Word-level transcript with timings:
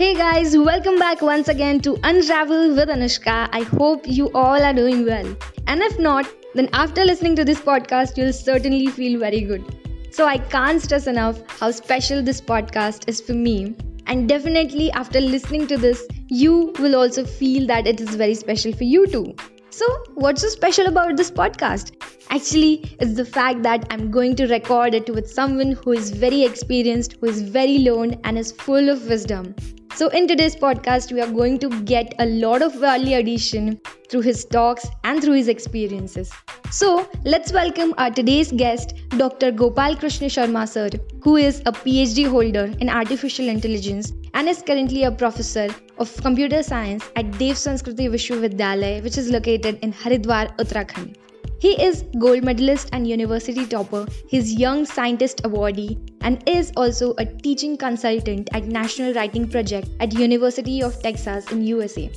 Hey 0.00 0.14
guys, 0.14 0.56
welcome 0.56 0.98
back 0.98 1.20
once 1.20 1.48
again 1.48 1.78
to 1.80 1.98
Unravel 2.04 2.74
with 2.74 2.88
Anushka. 2.88 3.50
I 3.52 3.60
hope 3.64 4.06
you 4.06 4.30
all 4.32 4.62
are 4.68 4.72
doing 4.72 5.04
well. 5.04 5.26
And 5.66 5.82
if 5.82 5.98
not, 5.98 6.26
then 6.54 6.70
after 6.72 7.04
listening 7.04 7.36
to 7.36 7.44
this 7.44 7.60
podcast, 7.60 8.16
you'll 8.16 8.32
certainly 8.32 8.86
feel 8.86 9.20
very 9.20 9.42
good. 9.42 9.62
So 10.10 10.26
I 10.26 10.38
can't 10.38 10.80
stress 10.80 11.06
enough 11.06 11.42
how 11.60 11.70
special 11.70 12.22
this 12.22 12.40
podcast 12.40 13.10
is 13.10 13.20
for 13.20 13.34
me. 13.34 13.76
And 14.06 14.26
definitely 14.26 14.90
after 14.92 15.20
listening 15.20 15.66
to 15.66 15.76
this, 15.76 16.08
you 16.28 16.72
will 16.78 16.96
also 16.96 17.26
feel 17.26 17.66
that 17.66 17.86
it 17.86 18.00
is 18.00 18.14
very 18.14 18.34
special 18.34 18.72
for 18.72 18.84
you 18.84 19.06
too. 19.06 19.34
So, 19.72 19.86
what's 20.14 20.42
so 20.42 20.48
special 20.48 20.86
about 20.86 21.16
this 21.16 21.30
podcast? 21.30 21.92
Actually, 22.28 22.96
it's 22.98 23.14
the 23.14 23.24
fact 23.24 23.62
that 23.62 23.86
I'm 23.90 24.10
going 24.10 24.34
to 24.36 24.46
record 24.48 24.94
it 24.94 25.08
with 25.08 25.30
someone 25.30 25.72
who 25.72 25.92
is 25.92 26.10
very 26.10 26.42
experienced, 26.44 27.16
who 27.20 27.26
is 27.28 27.40
very 27.40 27.78
learned, 27.78 28.18
and 28.24 28.36
is 28.36 28.50
full 28.50 28.88
of 28.88 29.06
wisdom. 29.08 29.54
So, 29.94 30.08
in 30.08 30.26
today's 30.26 30.56
podcast, 30.56 31.12
we 31.12 31.20
are 31.20 31.30
going 31.30 31.58
to 31.60 31.68
get 31.82 32.14
a 32.18 32.26
lot 32.26 32.62
of 32.62 32.74
value 32.74 33.16
addition 33.16 33.80
through 34.08 34.22
his 34.22 34.44
talks 34.44 34.86
and 35.04 35.22
through 35.22 35.34
his 35.34 35.46
experiences. 35.46 36.32
So, 36.72 37.08
let's 37.24 37.52
welcome 37.52 37.94
our 37.96 38.10
today's 38.10 38.50
guest, 38.50 38.94
Dr. 39.10 39.52
Gopal 39.52 39.94
Krishna 39.96 40.26
Sharma 40.26 40.68
sir, 40.68 40.88
who 41.22 41.36
is 41.36 41.60
a 41.60 41.72
PhD 41.72 42.26
holder 42.28 42.72
in 42.80 42.88
artificial 42.88 43.48
intelligence 43.48 44.12
and 44.34 44.48
is 44.48 44.62
currently 44.62 45.04
a 45.04 45.12
professor 45.12 45.68
of 46.00 46.16
computer 46.22 46.62
science 46.62 47.08
at 47.14 47.30
Dev 47.38 47.56
Sanskriti 47.56 48.08
Vishwavidyalaya, 48.12 49.02
which 49.02 49.18
is 49.18 49.28
located 49.30 49.78
in 49.82 49.92
Haridwar, 49.92 50.56
Uttarakhand. 50.56 51.16
He 51.60 51.72
is 51.84 52.04
gold 52.18 52.42
medalist 52.42 52.88
and 52.94 53.06
university 53.06 53.66
topper. 53.66 54.06
his 54.30 54.54
young 54.54 54.86
scientist 54.86 55.42
awardee 55.48 55.98
and 56.22 56.42
is 56.48 56.72
also 56.84 57.12
a 57.18 57.26
teaching 57.26 57.76
consultant 57.76 58.48
at 58.54 58.64
National 58.64 59.12
Writing 59.12 59.46
Project 59.56 59.90
at 60.00 60.14
University 60.14 60.82
of 60.82 60.98
Texas 61.02 61.52
in 61.52 61.62
USA. 61.66 62.10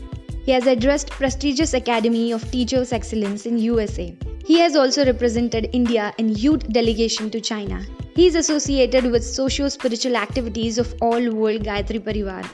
He 0.45 0.53
has 0.53 0.65
addressed 0.65 1.11
prestigious 1.19 1.73
Academy 1.73 2.31
of 2.31 2.49
Teachers 2.51 2.93
Excellence 2.93 3.45
in 3.45 3.57
USA. 3.57 4.15
He 4.45 4.59
has 4.59 4.77
also 4.77 5.05
represented 5.05 5.69
India 5.73 6.13
in 6.17 6.35
youth 6.47 6.67
delegation 6.69 7.29
to 7.31 7.41
China. 7.41 7.85
He 8.15 8.27
is 8.27 8.35
associated 8.35 9.11
with 9.11 9.23
socio-spiritual 9.25 10.15
activities 10.15 10.77
of 10.77 10.95
All 11.01 11.31
World 11.31 11.63
Gayatri 11.63 11.99
Parivar 11.99 12.45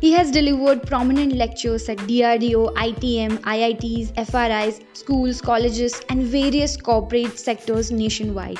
he 0.00 0.12
has 0.12 0.30
delivered 0.30 0.82
prominent 0.86 1.34
lectures 1.34 1.88
at 1.88 1.98
DRDO, 1.98 2.74
ITM, 2.74 3.38
IITs, 3.40 4.14
FRIs, 4.30 4.80
schools, 4.94 5.40
colleges, 5.42 6.00
and 6.08 6.22
various 6.22 6.76
corporate 6.76 7.38
sectors 7.38 7.90
nationwide. 7.92 8.58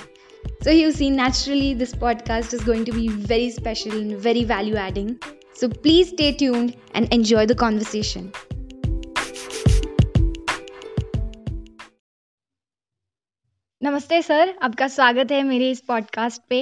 So, 0.63 0.71
you 0.71 0.93
see, 0.93 1.09
naturally, 1.09 1.73
this 1.73 1.95
podcast 1.95 2.53
is 2.53 2.63
going 2.63 2.85
to 2.85 2.93
be 2.93 3.09
very 3.09 3.51
special 3.51 3.93
and 3.93 4.19
very 4.19 4.45
value 4.45 4.77
adding. 4.77 5.19
So, 5.55 5.69
please 5.69 6.11
stay 6.11 6.33
tuned 6.33 6.77
and 6.95 7.13
enjoy 7.13 7.47
the 7.47 7.55
conversation. 7.55 8.33
नमस्ते 13.83 14.21
sir 14.23 14.55
आपका 14.63 14.87
स्वागत 14.89 15.31
है 15.33 15.43
मेरे 15.43 15.71
इस 15.71 15.81
podcast 15.81 16.43
पे 16.49 16.59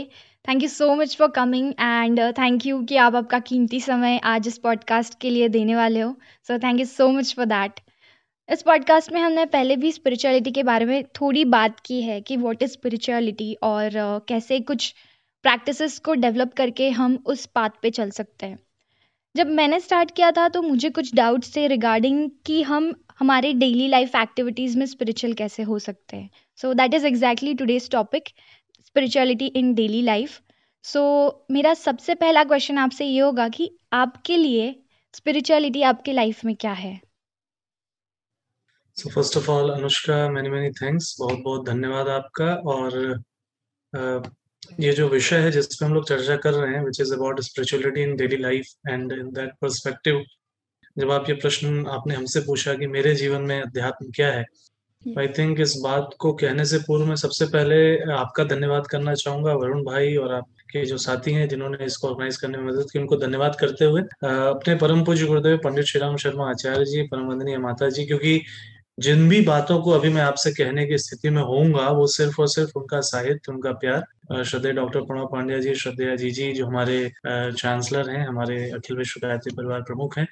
Thank 0.48 0.64
you 0.64 0.70
so 0.70 0.96
much 0.96 1.16
for 1.18 1.28
coming 1.32 1.70
and 1.80 2.20
thank 2.38 2.66
you 2.66 2.82
कि 2.84 2.96
आप 2.96 3.16
आपका 3.16 3.40
कीमती 3.40 3.80
समय 3.80 4.20
आज 4.24 4.48
इस 4.48 4.58
पॉडकास्ट 4.58 5.20
के 5.20 5.30
लिए 5.30 5.48
देने 5.50 5.76
वाले 5.76 6.00
हो। 6.00 6.16
So 6.48 6.58
thank 6.60 6.80
you 6.80 6.86
so 6.86 7.08
much 7.08 7.34
for 7.36 7.46
that 7.46 7.80
इस 8.52 8.62
पॉडकास्ट 8.62 9.12
में 9.12 9.20
हमने 9.22 9.46
पहले 9.46 9.76
भी 9.76 9.92
स्पिरिचुअलिटी 9.92 10.52
के 10.52 10.64
बारे 10.64 10.86
में 10.86 11.04
थोड़ी 11.04 11.46
बात 11.46 11.80
की 11.80 12.02
है 12.02 12.22
कि 12.22 12.38
व्हाट 12.38 12.64
इज़ 12.64 12.72
स्पिरिचुअलिटी 12.72 13.54
और 13.54 13.90
uh, 13.90 14.28
कैसे 14.28 14.60
कुछ 14.60 14.94
प्रैक्टिसेस 15.44 15.98
को 16.00 16.14
डेवलप 16.14 16.54
करके 16.54 16.90
हम 16.90 17.18
उस 17.26 17.46
पाथ 17.46 17.70
पे 17.82 17.90
चल 17.90 18.10
सकते 18.10 18.46
हैं। 18.46 18.60
जब 19.36 19.48
मैंने 19.48 19.80
स्टार्ट 19.80 20.12
किया 20.12 20.32
था 20.32 20.50
तो 20.50 20.62
मुझे 20.62 20.90
कुछ 20.90 21.16
डाउट्स 21.16 21.56
थे 21.56 21.68
रिगार्डिंग 21.68 22.30
कि 22.46 22.62
हम 22.64 22.94
हमारे 23.20 23.54
डेली 23.54 23.88
लाइफ 23.88 24.16
एक्टिविटीज़ 24.16 24.78
में 24.78 24.86
स्पिरिचुअल 24.86 25.34
कैसे 25.34 25.64
हो 25.64 25.80
सकते 25.80 26.18
हैं। 26.18 26.30
So 26.56 26.74
that 26.74 26.94
is 26.94 27.06
exactly 27.06 27.54
today's 27.54 27.90
topic 27.90 28.24
spirituality 28.94 29.46
in 29.56 29.74
daily 29.74 30.02
life 30.02 30.40
so 30.86 31.02
मेरा 31.52 31.74
सबसे 31.74 32.16
पहला 32.16 32.44
क्वेश्चन 32.44 32.78
आपसे 32.78 33.06
ये 33.06 33.20
होगा 33.20 33.48
कि 33.50 33.70
आपके 33.94 34.36
लिए 34.38 34.66
स्पिरिचुअलिटी 35.14 35.82
आपके 35.84 36.14
लाइफ 36.14 36.44
में 36.46 36.56
क्या 36.56 36.72
है? 36.74 37.00
So 38.98 39.10
first 39.10 39.38
of 39.38 39.50
all 39.52 39.70
Anushka 39.72 40.18
many 40.30 40.50
many 40.50 40.70
thanks 40.72 41.16
बहुत 41.20 41.40
बहुत 41.44 41.66
धन्यवाद 41.68 42.08
आपका। 42.08 42.54
और 42.74 43.24
ये 44.80 44.92
जो 44.94 45.08
विषय 45.10 45.38
है 45.38 45.52
जिस 45.52 45.68
पे 45.76 45.86
हम 45.86 45.94
लोग 45.94 46.08
चर्चा 46.08 46.36
कर 46.38 46.54
रहे 46.54 46.76
हैं 46.76 46.84
which 46.86 47.02
is 47.02 47.14
about 47.14 47.42
spirituality 47.42 48.04
in 48.04 48.16
daily 48.16 48.38
life 48.38 48.90
and 48.90 49.12
in 49.12 49.32
that 49.32 49.54
perspective 49.62 50.24
जब 50.98 51.12
आप 51.12 51.30
ये 51.30 51.36
प्रश्न 51.36 51.86
आपने 51.90 52.16
हमसे 52.16 52.42
पूछा 52.42 52.74
कि 52.76 52.88
मेरे 52.88 53.16
जीवन 53.16 53.42
में 53.42 53.60
अध्यात्म 53.62 54.12
क्या 54.16 54.32
है 54.34 54.46
आई 55.06 55.28
थिंक 55.28 55.60
इस 55.60 55.76
बात 55.84 56.10
को 56.20 56.32
कहने 56.34 56.66
से 56.66 56.78
पूर्व 56.80 57.06
मैं 57.06 57.16
सबसे 57.16 57.46
पहले 57.46 57.78
आपका 58.14 58.44
धन्यवाद 58.44 58.86
करना 58.88 59.14
चाहूँगा 59.14 59.54
वरुण 59.54 59.84
भाई 59.84 60.16
और 60.18 60.34
आपके 60.34 60.84
जो 60.86 60.98
साथी 60.98 61.32
हैं 61.34 61.48
जिन्होंने 61.50 61.86
इसको 61.86 62.08
ऑर्गेनाइज 62.10 62.38
करने 62.38 62.58
में 62.58 62.66
मदद 62.66 62.92
की, 62.92 63.00
उनको 63.00 63.18
धन्यवाद 63.18 63.56
करते 63.60 63.86
हुए 63.86 64.02
अपने 64.02 64.76
परम 64.76 65.04
पूज्य 65.06 65.26
गुरुदेव 65.26 65.58
पंडित 65.64 65.86
श्री 65.86 66.02
राम 66.02 66.16
शर्मा 66.18 66.50
आचार्य 66.50 66.86
जी, 66.86 67.02
परम 67.04 67.26
वंदनीय 67.28 67.58
माता 67.58 67.90
जी, 67.90 68.06
क्योंकि 68.06 68.42
जिन 68.98 69.28
भी 69.30 69.42
बातों 69.42 69.80
को 69.82 69.92
अभी 69.92 70.10
मैं 70.10 70.22
आपसे 70.22 70.52
कहने 70.52 70.86
की 70.88 70.98
स्थिति 70.98 71.30
में 71.30 71.42
होऊँगा, 71.42 71.90
वो 71.90 72.06
सिर्फ़ 72.08 72.40
और 72.42 72.48
सिर्फ़ 72.48 72.72
उनका 72.80 73.00
साहित्य, 73.02 73.52
उनका 73.52 73.72
प्यार 73.84 74.44
श्रद्धे 74.44 74.72
डॉक्टर 74.72 75.02
प्रणव 75.02 75.26
पांड्या 75.32 75.60
जी 75.60 75.74
श्रद्धे 75.76 76.16
जी 76.18 76.32
जी, 76.32 76.52
जो 76.54 76.66
हमारे 76.68 77.12
चांसलर 77.28 78.10
हैं, 78.10 78.26
हमारे 78.28 78.70
अखिल 78.72 78.98
विश्व 78.98 79.20
गायत्री 79.24 79.56
परिवार 79.56 79.82
प्रमुख 79.82 80.18
हैं, 80.18 80.28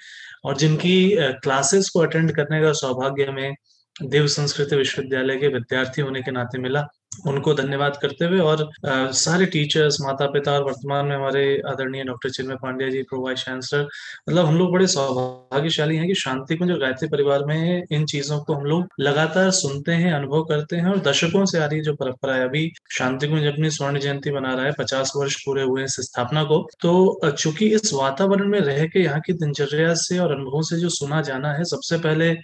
और 0.46 0.58
जिनकी 0.58 0.96
क्लासेस 1.44 1.90
को 1.90 2.00
अटेंड 2.00 2.36
करने 2.36 2.62
का 2.62 2.72
सौभाग्य 2.82 3.26
हमें 3.26 3.56
देव 4.02 4.28
संस्कृत 4.28 4.74
विश्वविद्यालय 4.74 5.38
के 5.38 5.48
विद्यार्थी 5.48 6.02
होने 6.02 6.22
के 6.22 6.32
नाते 6.32 6.58
मिला। 6.58 6.88
उनको 7.28 7.54
धन्यवाद 7.54 7.98
करते 8.02 8.26
हुए 8.26 8.40
और 8.40 8.62
आ, 8.88 9.12
सारे 9.12 9.46
टीचर्स 9.46 9.98
माता 10.02 10.26
पिता 10.26 10.52
और 10.52 10.64
वर्तमान 10.64 11.06
में 11.06 11.16
हमारे 11.16 11.62
आदरणीय 11.68 12.04
doctor 12.04 12.30
Chinmay 12.30 12.56
Pandya 12.56 12.90
ji 12.90 13.02
pro 13.02 13.26
vice 13.26 13.40
chancellor 13.40 13.82
मतलब 14.30 14.46
हम 14.46 14.58
लोग 14.58 14.72
बड़े 14.72 14.88
सौभाग्यशाली 14.88 15.96
हैं 15.96 16.08
कि 16.08 16.16
शांति 16.16 16.56
कुंज 16.56 16.72
गायत्री 16.72 17.08
परिवार 17.08 17.44
में 17.46 17.84
इन 17.92 18.06
चीज़ों 18.06 18.40
को 18.40 18.54
हम 18.54 18.64
लोग 18.64 18.88
लगातार 19.00 19.52
सुनते 19.52 19.92
हैं 19.92 20.14
अनुभव 20.14 20.44
करते 20.44 20.76
हैं 20.76 20.86
और 20.86 21.00
दशकों 21.00 21.46
से 21.46 21.60
आ 21.60 21.66
रही 21.66 21.82
जो 21.82 21.94
परंपरा 21.94 22.36
है 22.36 22.44
अभी 22.44 22.72
शांति 22.92 23.28
कुंज 23.28 23.46
अपनी 23.46 23.70
स्वर्ण 23.70 24.00
जयंती 24.00 24.32
मना 24.32 24.54
रहा 24.54 24.66
है 24.66 24.72
पचास 24.72 25.14
वर्ष 25.16 25.36
पूरे 25.46 25.64
हुए 25.64 25.84
इस 25.84 25.96
स्थापना 26.02 26.44
को 26.44 26.70
तो 26.80 27.32
चूँकि 27.32 27.66
इस 27.66 27.94
वातावरण 27.94 28.48
में 28.48 28.60
रह 28.60 28.86
के 28.88 29.00
यहाँ 29.00 29.20
की 29.20 29.34
दिनचर्या 29.34 29.94
से 29.94 30.20
और 30.20 30.36
अनुभवों 30.36 30.62
से 30.62 30.78
जो 30.78 30.90
सुना 30.90 31.22
जाना 31.22 31.54
है 31.54 31.64
सबसे 31.64 31.98
पहले 31.98 32.36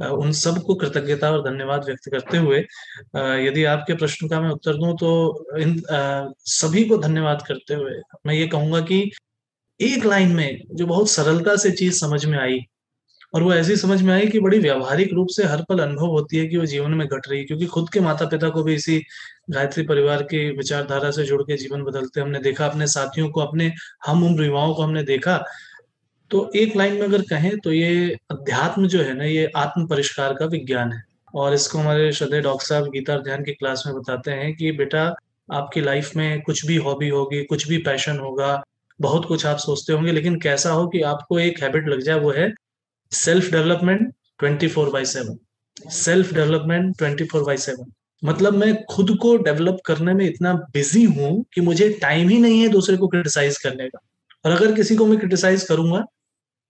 उन 0.00 0.32
सबको 0.32 0.74
कृतज्ञता 0.74 1.30
और 1.30 1.42
धन्यवाद 1.42 1.84
व्यक्त 1.84 2.08
करते 2.10 2.38
हुए 2.38 2.58
यदि 3.46 3.64
आपके 3.64 3.94
प्रश्न 3.94 4.28
का 4.28 4.40
मैं 4.40 4.50
उत्तर 4.50 4.76
दूँ 4.76 4.96
तो 4.96 5.10
इन 5.58 5.76
सभी 6.48 6.84
को 6.84 6.98
धन्यवाद 6.98 7.42
करते 7.48 7.74
हुए 7.74 8.00
मैं 8.26 8.34
ये 8.34 8.46
कहूँगा 8.46 8.80
कि 8.80 9.00
एक 9.80 10.04
लाइन 10.04 10.32
में 10.32 10.60
जो 10.72 10.86
बहुत 10.86 11.10
सरलता 11.10 11.56
से 11.56 11.70
चीज़ 11.72 11.98
समझ 12.00 12.24
में 12.26 12.38
आई, 12.38 12.58
और 13.34 13.42
वो 13.42 13.52
ऐसी 13.54 13.76
समझ 13.76 14.00
में 14.02 14.12
आई 14.14 14.26
कि 14.28 14.40
बड़ी 14.40 14.58
व्यावहारिक 14.58 15.12
रूप 15.12 15.28
से 15.30 15.44
हर 15.44 15.62
पल 15.68 15.78
अनुभव 15.78 16.06
होती 16.06 16.36
है 16.38 16.46
कि 16.46 16.56
वो 16.56 16.66
जीवन 16.66 16.94
में 16.94 17.06
घट 17.06 17.28
रही 17.28 17.38
है, 17.38 17.44
क्योंकि 17.46 17.66
खुद 17.66 17.90
के 17.92 18.00
माता 18.00 18.26
पिता 18.26 18.48
को 18.50 18.62
भी 18.62 18.74
इसी 18.74 18.98
गायत्री 19.50 19.82
परिवार 19.86 20.22
की 20.22 20.38
विचारधारा 20.56 21.10
से 21.10 21.24
जुड़ 21.24 21.42
के 21.42 21.56
जीवन 21.56 21.82
बदलते 21.82 22.20
हमने 22.20 22.38
देखा, 22.40 22.66
अपने 22.66 22.86
साथियों 22.86 23.28
को, 23.30 23.40
अपने 23.40 23.72
हम 24.06 24.24
उम्र 24.26 24.44
युवाओं 24.44 24.74
को 24.74 24.82
हमने 24.82 25.02
देखा 25.04 25.42
तो 26.30 26.50
एक 26.56 26.76
लाइन 26.76 26.92
में 26.92 27.02
अगर 27.02 27.22
कहें 27.22 27.58
तो 27.58 27.72
ये 27.72 28.16
अध्यात्म 28.30 28.88
जो 28.88 29.02
है 29.02 29.14
ना, 29.14 29.24
ये 29.24 29.50
आत्म 29.56 29.86
परिष्कार 29.86 30.32
का 30.32 30.44
विज्ञान 30.44 30.92
है। 30.92 31.04
और 31.34 31.54
इसको 31.54 31.78
हमारे 31.78 32.12
श्रद्धे 32.12 32.40
डॉक्टर 32.40 32.66
साहब 32.66 32.84
गीता 32.84 33.18
ध्यान 33.18 33.44
की 33.44 33.52
क्लास 33.52 33.82
में 33.86 33.96
बताते 33.96 34.30
हैं 34.30 34.56
कि, 34.56 34.72
बेटा, 34.72 35.14
आपकी 35.52 35.80
लाइफ 35.80 36.16
में 36.16 36.40
कुछ 36.40 36.66
भी 36.66 36.76
हॉबी 36.76 37.08
होगी, 37.08 37.44
कुछ 37.44 37.68
भी 37.68 37.78
पैशन 37.78 38.18
होगा, 38.18 38.62
बहुत 39.00 39.24
कुछ 39.24 39.46
आप 39.46 39.56
सोचते 39.56 39.92
होंगे, 39.92 40.12
लेकिन 40.12 40.40
कैसा 40.40 40.70
हो 40.70 40.88
कि 40.88 41.00
आपको 41.00 41.38
एक 41.38 41.62
हैबिट 41.62 41.88
लग 41.88 42.00
जाए, 42.00 42.20
वो 42.20 42.32
है 42.32 42.54
self 43.12 43.52
development 43.52 44.14
twenty 44.38 44.68
four 44.68 44.90
by 44.90 45.04
seven. 45.04 45.38
Self 45.90 46.34
development 46.34 46.98
twenty 46.98 47.24
four 47.24 47.42
by 47.42 47.56
seven. 47.56 47.92
मतलब 48.24 48.54
मैं 48.54 48.84
खुद 48.84 49.18
को 49.22 49.36
डेवलप 49.36 49.78
करने 49.86 50.14
में 50.14 50.26
इतना 50.26 50.52
बिज़ी 50.54 51.04
हूँ 51.04 51.44
कि 51.54 51.60
मुझे 51.60 51.88
टाइम 51.88 52.28
ही 52.28 52.38
नहीं 52.38 52.62
है 52.62 52.68
दूसरे 52.68 52.96
को 52.96 53.08
क्रिटिसाइज 53.08 53.58
करने 53.58 53.88
का। 53.88 53.98
और 54.46 54.52
अगर 54.52 54.74
किसी 54.74 54.96
को 54.96 55.06
मैं 55.06 55.18
क्रिटिसाइज 55.18 55.64
करूँगा 55.64 56.04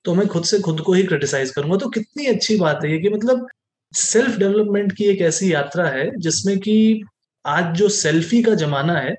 तो 0.08 0.14
मैं 0.14 0.26
खुद 0.28 0.44
से 0.44 0.58
खुद 0.58 0.80
को 0.80 0.92
ही 0.92 1.02
क्रिटिसाइज 1.02 1.50
करूँगा। 1.50 1.76
तो 1.76 1.88
कितनी 1.88 2.26
अच्छी 2.26 2.56
बात 2.56 2.80
है 2.84 2.92
ये 2.92 2.98
कि 2.98 3.08
मतलब 3.08 3.46
सेल्फ 3.94 4.36
डेवलपमेंट 4.36 4.92
की 4.92 5.04
एक 5.04 5.20
ऐसी 5.20 5.52
यात्रा 5.52 5.88
है 5.88 6.10
जिसमें 6.18 6.58
कि 6.58 7.02
आज 7.46 7.74
जो 7.76 7.88
सेल्फी 7.88 8.42
का 8.42 8.54
जमाना 8.54 8.92
है, 8.92 9.14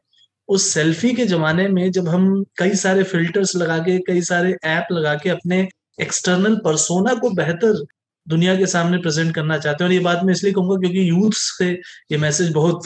उस 0.47 0.67
सेल्फी 0.67 1.13
के 1.13 1.25
जमाने 1.25 1.67
में 1.67 1.91
जब 1.91 2.07
हम 2.07 2.43
कई 2.57 2.75
सारे 2.75 3.03
फिल्टर्स 3.03 3.55
लगा 3.55 3.77
के, 3.77 3.99
कई 3.99 4.21
सारे 4.21 4.55
ऐप 4.63 4.87
लगा 4.91 5.15
के 5.15 5.29
अपने 5.29 5.67
एक्सटर्नल 6.01 6.55
परसोना 6.55 7.13
को 7.13 7.29
बेहतर 7.29 7.85
दुनिया 8.27 8.55
के 8.55 8.65
सामने 8.65 8.97
प्रेजेंट 8.97 9.35
करना 9.35 9.57
चाहते 9.57 9.83
हैं 9.83 9.89
और 9.89 9.93
ये 9.93 9.99
बात 9.99 10.23
मैं 10.23 10.33
इसलिए 10.33 10.53
कहूँगा 10.53 10.75
क्योंकि 10.75 11.09
यूथ 11.09 11.31
से 11.33 11.71
ये 12.11 12.17
मैसेज 12.17 12.51
बहुत 12.51 12.81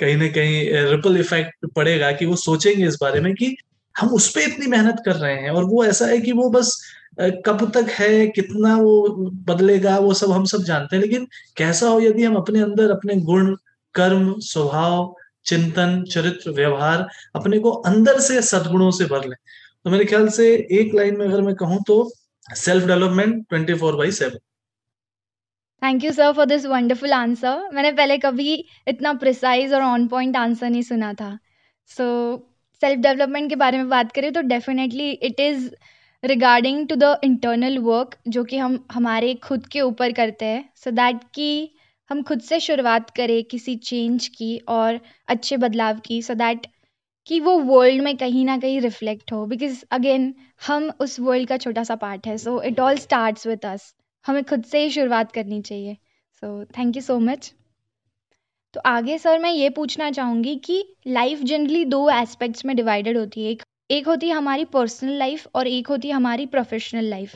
कहीं 0.00 0.16
ना 0.16 0.28
कहीं 0.28 0.70
रिपल 0.90 1.16
इफ़ेक्ट 1.16 1.66
पड़ेगा 1.76 2.12
कि 2.12 2.26
वो 2.26 2.36
सोचेंगे 2.36 2.86
इस 2.86 2.98
बारे 3.00 3.20
में 3.20 3.34
कि 3.34 3.56
हम 3.98 4.08
उस 4.08 4.28
पर 4.30 4.40
इतनी 4.40 4.66
मेहनत 4.66 5.02
कर 5.04 5.16
रहे 5.16 5.34
हैं 5.34 5.50
और 5.50 5.64
वो 5.64 5.84
ऐसा 5.84 6.06
है 6.06 6.18
कि 6.18 6.32
वो 6.32 6.50
बस 6.50 6.82
कब 7.18 7.70
तक 7.74 7.90
है, 7.90 8.26
कितना 8.28 8.76
वो 8.76 9.08
बदलेगा, 9.46 9.98
वो 9.98 10.14
सब 10.14 10.30
हम 10.30 10.44
सब 10.46 10.62
जानते 10.64 10.96
हैं, 10.96 11.02
लेकिन 11.02 11.26
कैसा 11.56 11.88
हो 11.88 12.00
यदि 12.00 12.24
हम 12.24 12.36
अपने 12.36 12.60
अंदर 12.62 12.90
अपने 12.90 13.16
गुण, 13.22 13.54
कर्म, 13.94 14.34
स्वभाव, 14.40 15.14
चिंतन, 15.46 16.02
चरित्र, 16.10 16.50
व्यवहार 16.52 17.06
अपने 17.36 17.58
को 17.58 17.70
अंदर 17.90 18.18
से 18.20 18.40
सदगुणों 18.44 18.90
से 18.90 19.04
भर 19.06 19.28
लें। 19.28 19.36
तो 19.84 19.90
मेरे 19.90 20.04
ख्याल 20.04 20.28
से 20.30 20.46
एक 20.72 20.94
लाइन 20.94 21.16
में 21.16 21.26
अगर 21.26 21.40
मैं 21.42 21.54
कहूँ 21.54 21.82
तो 21.86 21.96
self 22.56 22.86
development 22.86 23.44
twenty 23.48 23.74
four 23.74 23.96
by 23.96 24.10
seven 24.12 24.38
thank 25.82 26.04
you 26.04 26.12
sir 26.12 26.32
for 26.32 26.46
this 26.46 26.66
wonderful 26.66 27.12
answer 27.12 27.68
मैंने 27.74 27.92
पहले 27.92 28.18
कभी 28.18 28.52
इतना 28.88 29.12
प्रिसाइज 29.14 29.72
और 29.72 29.82
ऑन 29.82 30.06
पॉइंट 30.08 30.36
आंसर 30.36 30.70
नहीं 30.70 30.82
सुना 30.82 31.12
था। 31.14 31.38
सो 31.90 32.04
सेल्फ 32.82 33.00
डेवलपमेंट 33.00 33.48
के 33.50 33.56
बारे 33.56 33.78
में 33.78 33.88
बात 33.88 34.12
करें 34.12 34.32
तो 34.32 34.40
definitely 34.44 35.10
it 35.10 35.40
is 35.40 35.68
regarding 36.22 36.86
to 36.88 36.94
the 36.94 37.18
internal 37.24 37.78
work 37.78 38.16
जो 38.28 38.44
कि 38.44 38.56
हम, 38.56 38.78
हमारे 38.92 39.34
खुद 39.34 39.66
के 39.66 39.80
ऊपर 39.80 40.12
करते 40.12 40.44
हैं. 40.44 40.68
सो 40.76 40.90
दैट 40.90 41.20
कि 41.34 41.70
हम 42.10 42.22
खुद 42.22 42.40
से 42.40 42.60
शुरुआत 42.60 43.10
करें 43.10 43.42
किसी 43.44 43.76
चेंज 43.76 44.26
की 44.28 44.56
और 44.68 45.00
अच्छे 45.28 45.56
बदलाव 45.56 45.98
की 45.98 46.20
सो 46.22 46.32
so 46.32 46.38
दैट 46.38 46.66
कि 47.26 47.38
वो 47.40 47.58
वर्ल्ड 47.60 48.02
में 48.02 48.16
कहीं 48.16 48.44
ना 48.44 48.56
कहीं 48.58 48.80
रिफ्लेक्ट 48.80 49.32
हो. 49.32 49.44
बिकॉज़ 49.46 49.84
अगेन 49.90 50.34
हम 50.66 50.90
उस 51.00 51.18
वर्ल्ड 51.20 51.48
का 51.48 51.56
छोटा 51.56 51.84
सा 51.84 51.96
पार्ट 51.96 52.26
है. 52.26 52.36
So 52.38 52.60
it 52.62 52.80
all 52.80 52.96
starts 52.98 53.46
with 53.46 53.66
us 53.66 53.94
हमें 54.26 54.42
खुद 54.44 54.64
से 54.64 54.82
ही 54.82 54.90
शुरुआत 54.90 55.32
करनी 55.32 55.60
चाहिए. 55.62 55.96
So 56.42 56.64
thank 56.78 56.96
you 56.96 57.02
so 57.02 57.18
much 57.20 57.52
तो 58.74 58.80
आगे 58.86 59.18
सर 59.18 59.38
मैं 59.38 59.50
ये 59.52 59.70
पूछना 59.70 60.10
चाहूँगी 60.10 60.54
कि 60.56 60.82
लाइफ 61.06 61.42
जनरली 61.42 61.84
दो 61.84 62.08
एस्पेक्ट्स 62.10 62.64
में 62.64 62.74
डिवाइडेड 62.76 63.18
होती 63.18 63.44
है. 63.44 63.50
एक 63.50 63.62
एक 63.90 64.06
होती 64.06 64.28
है 64.28 64.34
हमारी 64.34 64.64
पर्सनल 64.64 65.18
लाइफ 65.18 65.46
और 65.54 65.66
एक 65.66 65.86
होती 65.86 66.08
है 66.08 66.14
हमारी 66.14 66.46
प्रोफेशनल 66.46 67.04
लाइफ 67.04 67.34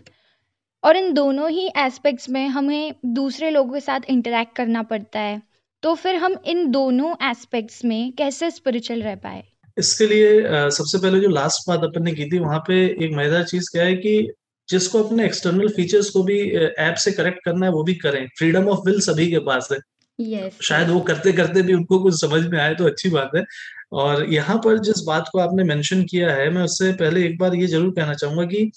और 0.82 0.96
इन 0.96 1.12
दोनों 1.14 1.50
ही 1.50 1.66
एस्पेक्ट्स 1.78 2.28
में 2.30 2.46
हमें 2.48 2.94
दूसरे 3.14 3.50
लोगों 3.50 3.72
के 3.74 3.80
साथ 3.80 4.08
इंटरेक्ट 4.08 4.56
करना 4.56 4.82
पड़ता 4.82 5.20
है. 5.20 5.40
तो 5.82 5.94
फिर 5.94 6.16
हम 6.16 6.34
इन 6.46 6.70
दोनों 6.70 7.14
एस्पेक्ट्स 7.30 7.84
में 7.84 8.12
कैसे 8.12 8.50
स्पिरिचुअल 8.50 9.02
रह 9.02 9.14
पाए? 9.16 9.42
इसके 9.76 10.06
लिए 10.06 10.70
सबसे 10.70 10.98
पहले 10.98 11.20
जो 11.20 11.28
लास्ट 11.28 11.68
बात 11.68 11.84
अपन 11.84 12.04
ने 12.04 12.12
की 12.12 12.24
थी 12.30 12.38
वहाँ 12.38 12.58
पे 12.66 12.84
एक 13.04 13.12
मज़ेदार 13.14 13.44
चीज़ 13.44 13.70
क्या 13.72 13.84
है 13.84 13.94
कि 13.96 14.28
जिसको 14.68 15.02
अपने 15.02 15.24
एक्सटर्नल 15.24 15.68
फीचर्स 15.68 16.10
को 16.10 16.22
भी 16.22 16.40
ऐप 16.80 16.94
से 16.94 17.12
करेक्ट 17.12 17.38
करना 17.44 17.66
है 17.66 17.72
वो 17.72 17.82
भी 17.84 17.94
करें. 17.94 18.26
फ्रीडम 18.38 18.68
ऑफ़ 18.68 18.80
विल 18.86 19.00
सभी 19.00 19.30
के 19.30 19.38
पास 19.46 19.68
है. 19.72 19.78
Yes, 20.18 20.60
शायद 20.62 20.88
वो 20.88 21.00
करते 21.00 21.32
करते 21.32 21.62
भी 21.62 21.74
उनको 21.74 21.98
कुछ 21.98 22.20
समझ 22.20 22.42
में 22.46 22.58
आए 22.60 22.74
तो 22.74 22.86
अच्छी 22.86 23.08
बात 23.10 23.30
है. 23.36 23.42
और 23.92 24.24
यहाँ 24.32 24.56
पर 24.64 24.78
जिस 24.80 25.02
बात 25.04 25.28
को 25.32 25.38
आपने 25.38 25.64
मेंशन 25.64 26.02
किया 26.02 26.32
है, 26.34 26.48
मैं 26.50 26.62
उससे 26.62 26.92
पहले 26.94 27.24
एक 27.26 27.38
बार 27.38 27.54
ये 27.54 27.66
ज़रूर 27.66 27.90
कहना 27.90 28.14
चाहूँगा 28.14 28.44
कि 28.46 28.70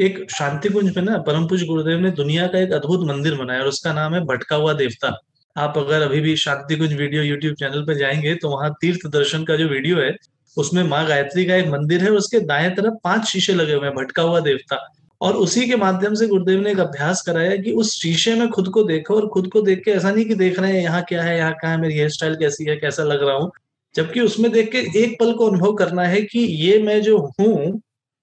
एक 0.00 0.24
शांति 0.30 0.68
कुंज 0.68 0.96
में 0.96 1.02
ना 1.04 1.16
परम 1.26 1.46
पूज 1.48 1.64
गुरुदेव 1.66 1.98
ने 2.00 2.10
दुनिया 2.12 2.46
का 2.46 2.58
एक 2.58 2.72
अद्भुत 2.72 3.06
मंदिर 3.08 3.34
बनाया 3.34 3.60
और 3.60 3.68
उसका 3.68 3.92
नाम 3.92 4.14
है 4.14 4.20
भटका 4.26 4.56
हुआ 4.56 4.72
देवता। 4.74 5.08
आप 5.56 5.78
अगर 5.78 6.02
अभी 6.02 6.20
भी 6.20 6.36
Shanti 6.38 6.76
Kunj 6.76 6.92
video 6.94 7.22
YouTube 7.22 7.54
channel 7.54 7.82
पर 7.86 7.94
जाएँगे 7.94 8.34
तो 8.34 8.50
वहाँ 8.50 8.70
तीर्थ 8.80 9.06
दर्शन 9.12 9.44
का 9.44 9.56
जो 9.56 9.68
वीडियो 9.68 10.00
है, 10.00 10.14
उसमें 10.56 10.82
माँ 10.84 11.06
गायत्री 11.06 11.44
का 11.44 11.56
एक 11.56 11.66
मंदिर 11.68 12.02
है 12.04 12.10
उसके 12.12 12.40
दाएँ 12.42 12.70
तरफ़ 12.70 12.94
पाँच 13.04 13.24
शीशे 13.26 13.54
लगे 13.54 13.72
हुए 13.72 13.86
हैं, 13.86 13.94
भटका 13.96 14.22
हुआ 14.22 14.40
देवता। 14.40 14.78
और 15.20 15.36
उसी 15.36 15.66
के 15.66 15.76
माध्यम 15.76 16.14
से 16.14 16.26
गुरुदेव 16.26 16.60
ने 16.60 16.70
एक 16.72 16.78
अभ्यास 16.80 17.22
कराया 17.22 17.56
कि 17.56 17.72
उस 17.72 17.92
शीशे 17.94 18.34
में 18.34 18.48
खुद 18.50 18.68
को 18.68 18.82
देखो 18.84 19.14
और 19.16 19.26
खुद 19.28 19.48
को 19.52 19.60
देख 19.62 19.82
के 19.84 19.90
ऐसा 19.90 20.10
नहीं 20.10 20.24
कि 20.24 20.34
देख 20.34 20.58
रहे 20.60 20.72
हैं, 20.72 20.82
यहाँ 20.82 21.02
क्या 21.08 21.22
है, 21.22 21.36
यहाँ 21.36 21.52
कहा 21.52 21.70
है, 21.70 21.80
मेरी 21.80 21.94
हेयर 21.94 22.08
स्टाइल 22.10 22.34
कैसी 22.36 22.64
है, 22.64 22.76
कैसा 22.76 23.02
लग 23.04 23.22
रहा 23.22 23.36
हूँ। 23.36 23.50
जबकि 23.94 24.20
उसमें 24.20 24.50
देख 24.52 24.70
के 24.72 24.78
एक 24.98 25.16
पल 25.20 25.32
को 25.32 25.46
अनुभव 25.50 25.74
करना 25.74 26.02
है 26.02 26.22
कि 26.22 26.40
ये 26.40 26.78
मैं 26.82 27.02
जो 27.02 27.18
हूँ, 27.40 27.80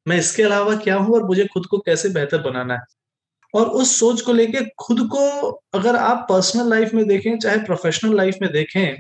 मैं 0.08 0.18
इसके 0.18 0.44
अलावा 0.44 0.76
क्या 0.76 0.96
हूँ 0.96 1.16
और 1.16 1.24
मुझे 1.24 1.46
खुद 1.46 1.66
को 1.66 1.78
कैसे 1.78 2.10
बेहतर 2.10 2.42
बनाना 2.42 2.74
है? 2.74 2.82
और 3.54 3.68
उस 3.68 4.00
सोच 4.00 4.22
को 4.22 4.34
लेके 4.34 4.60
खुद 4.80 5.00
को 5.12 5.50
अगर 5.74 5.96
आप 5.96 6.26
पर्सनल 6.30 6.70
लाइफ 6.70 6.94
में 6.94 7.08
देखें, 7.08 7.40
चाहे 7.40 7.58
प्रोफेशनल 7.58 8.16
लाइफ 8.18 8.38
में 8.42 8.52
देखें, 8.52 8.98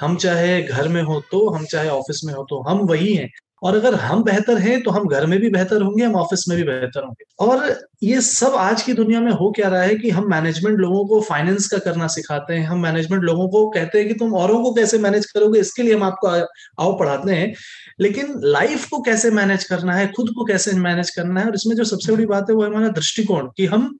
हम 0.00 0.16
चाहे 0.16 0.62
घर 0.62 0.88
में 0.88 1.02
हो 1.02 1.20
तो 1.32 1.48
हम 1.50 1.64
चाहे 1.64 1.88
ऑफ़िस 1.88 2.20
में 2.24 2.34
हो 2.34 2.44
तो 2.50 2.62
हम 2.70 2.78
वही 2.78 3.14
हैं। 3.14 3.30
और 3.62 3.76
अगर 3.76 3.94
हम 3.96 4.22
बेहतर 4.24 4.58
हैं 4.58 4.80
तो 4.82 4.90
हम 4.90 5.08
घर 5.08 5.26
में 5.26 5.38
भी 5.40 5.48
बेहतर 5.50 5.82
होंगे, 5.82 6.04
हम 6.04 6.14
ऑफ़िस 6.16 6.44
में 6.48 6.56
भी 6.58 6.64
बेहतर 6.64 7.02
होंगे। 7.02 7.24
और 7.40 7.80
ये 8.02 8.20
सब 8.20 8.54
आज 8.56 8.82
की 8.82 8.92
दुनिया 8.92 9.20
में 9.20 9.30
हो 9.32 9.50
क्या 9.50 9.68
रहा 9.68 9.82
है 9.82 9.94
कि 9.94 10.10
हम 10.10 10.30
मैनेजमेंट 10.30 10.78
लोगों 10.78 11.04
को 11.06 11.20
फाइनेंस 11.20 11.66
का 11.68 11.78
करना 11.80 12.06
सिखाते 12.06 12.54
हैं, 12.54 12.66
हम 12.66 12.82
मैनेजमेंट 12.82 13.22
लोगों 13.24 13.48
को 13.48 13.68
कहते 13.70 13.98
हैं 13.98 14.08
कि 14.08 14.14
तुम 14.14 14.34
औरों 14.34 14.62
को 14.62 14.72
कैसे 14.74 14.98
मैनेज 14.98 15.26
करोगे, 15.26 15.60
इसके 15.60 15.82
लिए 15.82 15.94
हम 15.94 16.02
आपको 16.02 16.28
आओ 16.28 16.98
पढ़ाते 16.98 17.32
हैं। 17.32 17.52
लेकिन 18.00 18.34
लाइफ 18.44 18.88
को 18.88 19.00
कैसे 19.02 19.30
मैनेज 19.30 19.64
करना 19.64 19.94
है, 19.94 20.06
खुद 20.06 20.30
को 20.36 20.44
कैसे 20.44 20.72
मैनेज 20.80 21.10
करना 21.10 21.40
है, 21.40 21.46
और 21.46 21.54
इसमें 21.54 21.76
जो 21.76 21.84
सबसे 21.84 22.12
बड़ी 22.12 22.26
बात 22.26 22.50
है, 22.50 22.56
वो 22.56 22.64
हमारा 22.64 22.88
दृष्टिकोण 22.90 23.48
कि 23.56 23.66
हम 23.66 23.90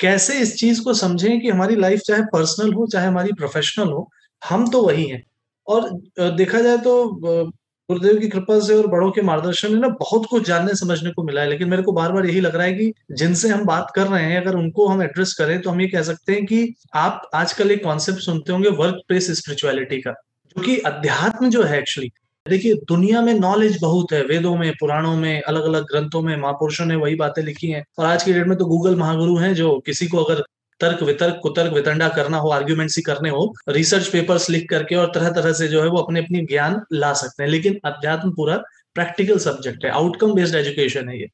कैसे 0.00 0.38
इस 0.38 0.54
चीज़ 0.56 0.82
को 0.82 0.94
समझें 0.94 1.40
कि 1.40 1.48
हमारी 1.48 1.76
लाइफ 1.76 2.00
चाहे 2.00 2.22
पर्सनल 2.32 2.72
हो, 2.72 2.86
चाहे 2.86 3.06
हमारी 3.06 3.32
प्रोफेशनल 3.32 3.88
हो, 3.88 4.08
हम 4.42 4.68
तो 4.70 4.82
वही 4.82 5.06
हैं। 5.06 5.22
और 5.66 5.90
देखा 6.36 6.60
जाए 6.60 6.78
तो 6.78 7.50
गुरुदेव 7.90 8.18
की 8.18 8.28
कृपा 8.28 8.58
से 8.60 8.74
और 8.74 8.86
बड़ों 8.86 9.10
के 9.10 9.22
मार्गदर्शन 9.22 9.72
में 9.72 9.80
ना 9.80 9.88
बहुत 10.00 10.26
कुछ 10.30 10.46
जानने, 10.46 10.74
समझने 10.74 11.10
को 11.10 11.22
मिला 11.22 11.40
है। 11.40 11.48
लेकिन 11.48 11.68
मेरे 11.68 11.82
को 11.82 11.92
बार 11.92 12.12
बार 12.12 12.26
यही 12.26 12.40
लग 12.40 12.56
रहा 12.56 12.66
है 12.66 12.72
कि 12.72 12.92
जिनसे 13.12 13.48
हम 13.48 13.64
बात 13.64 13.92
कर 13.96 14.06
रहे 14.06 14.22
हैं, 14.24 14.40
अगर 14.40 14.56
उनको 14.56 14.86
हम 14.88 15.02
एड्रेस 15.02 15.34
करें 15.38 15.60
तो 15.60 15.70
हम 15.70 15.80
ये 15.80 15.88
कह 15.88 16.02
सकते 16.02 16.32
हैं 16.32 16.44
कि 16.46 16.74
आप 16.94 17.30
आजकल 17.34 17.70
एक 17.70 17.82
कॉन्सेप्ट 17.84 18.20
सुनते 18.20 18.52
होंगे 18.52 18.70
वर्क 18.76 19.02
प्लेस 19.08 19.30
स्पिरिचुअलिटी 19.38 20.00
का, 20.00 20.12
जो 20.56 20.62
कि 20.62 20.76
अध्यात्म 20.86 21.50
जो 21.50 21.62
है 21.62 21.78
एक्चुअली 21.78 22.10
देखिए, 22.46 22.74
दुनिया 22.88 23.20
में 23.22 23.32
नॉलेज 23.34 23.76
बहुत 23.80 24.12
है, 24.12 24.22
वेदों 24.24 24.54
में, 24.56 24.72
पुराणों 24.80 25.16
में 25.16 25.42
अलग 25.42 25.64
अलग 25.64 25.82
ग्रंथों 25.82 26.20
में, 26.22 26.36
महापुरुषों 26.36 26.86
ने 26.86 26.94
वही 26.96 27.14
बातें 27.14 27.42
लिखी 27.42 27.70
हैं। 27.70 27.84
और 27.98 28.06
आज 28.06 28.22
की 28.22 28.32
डेट 28.32 28.46
में 28.46 28.56
तो 28.58 28.66
गूगल 28.66 28.96
महागुरु 28.96 29.36
हैं, 29.36 29.52
जो 29.54 29.78
किसी 29.86 30.06
को 30.06 30.18
अगर 30.18 30.42
तर्क 30.80 31.02
वितर्क, 31.02 31.38
कुतर्क 31.42 31.72
वितंडा 31.72 32.08
करना 32.08 32.38
हो 32.38 32.50
आर्ग्यूमेंट्स 32.50 32.96
ही 32.96 33.02
करने 33.02 33.30
हो 33.30 33.54
रिसर्च 33.68 34.08
पेपर्स 34.08 34.48
लिख 34.50 34.68
करके 34.70 34.94
और 34.94 35.10
तरह 35.14 35.30
तरह 35.30 35.52
से 35.52 35.68
जो 35.68 35.82
है 35.82 35.88
वो 35.88 35.98
अपने 35.98 36.20
अपनी 36.20 36.40
ज्ञान 36.46 36.80
ला 36.92 37.12
सकते 37.14 37.42
हैं। 37.42 37.50
लेकिन 37.50 37.78
अध्यात्म 37.84 38.30
पूरा 38.30 38.56
प्रैक्टिकल 38.94 39.38
सब्जेक्ट 39.38 39.84
है 39.84 39.90
आउटकम 39.90 40.32
बेस्ड 40.34 40.54
एजुकेशन 40.54 41.08
है 41.08 41.20
ये। 41.20 41.28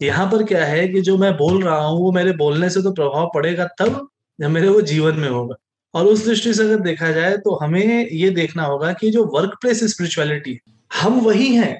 यहाँ 0.00 0.26
पर 0.30 0.42
क्या 0.42 0.64
है 0.64 0.86
कि 0.88 1.00
जो 1.00 1.16
मैं 1.18 1.36
बोल 1.36 1.62
रहा 1.62 1.78
हूँ, 1.78 2.00
वो 2.00 2.12
मेरे 2.12 2.32
बोलने 2.32 2.70
से 2.70 2.82
तो 2.82 2.92
प्रभाव 2.92 3.30
पड़ेगा 3.34 3.64
तब 3.78 4.08
जब 4.38 4.50
मेरे 4.50 4.68
वो 4.68 4.80
जीवन 4.82 5.14
में 5.14 5.28
होगा। 5.28 5.54
और 5.94 6.06
उस 6.06 6.24
दृष्टि 6.26 6.52
से 6.54 6.62
अगर 6.62 6.80
देखा 6.80 7.10
जाए 7.12 7.36
तो 7.36 7.54
हमें 7.54 8.08
ये 8.12 8.30
देखना 8.30 8.62
होगा 8.62 8.92
कि 8.92 9.10
जो 9.10 9.24
वर्क 9.34 9.56
प्लेस 9.60 9.82
स्पिरिचुअलिटी 9.84 10.58
हम 10.90 11.20
वही 11.20 11.54
हैं, 11.54 11.78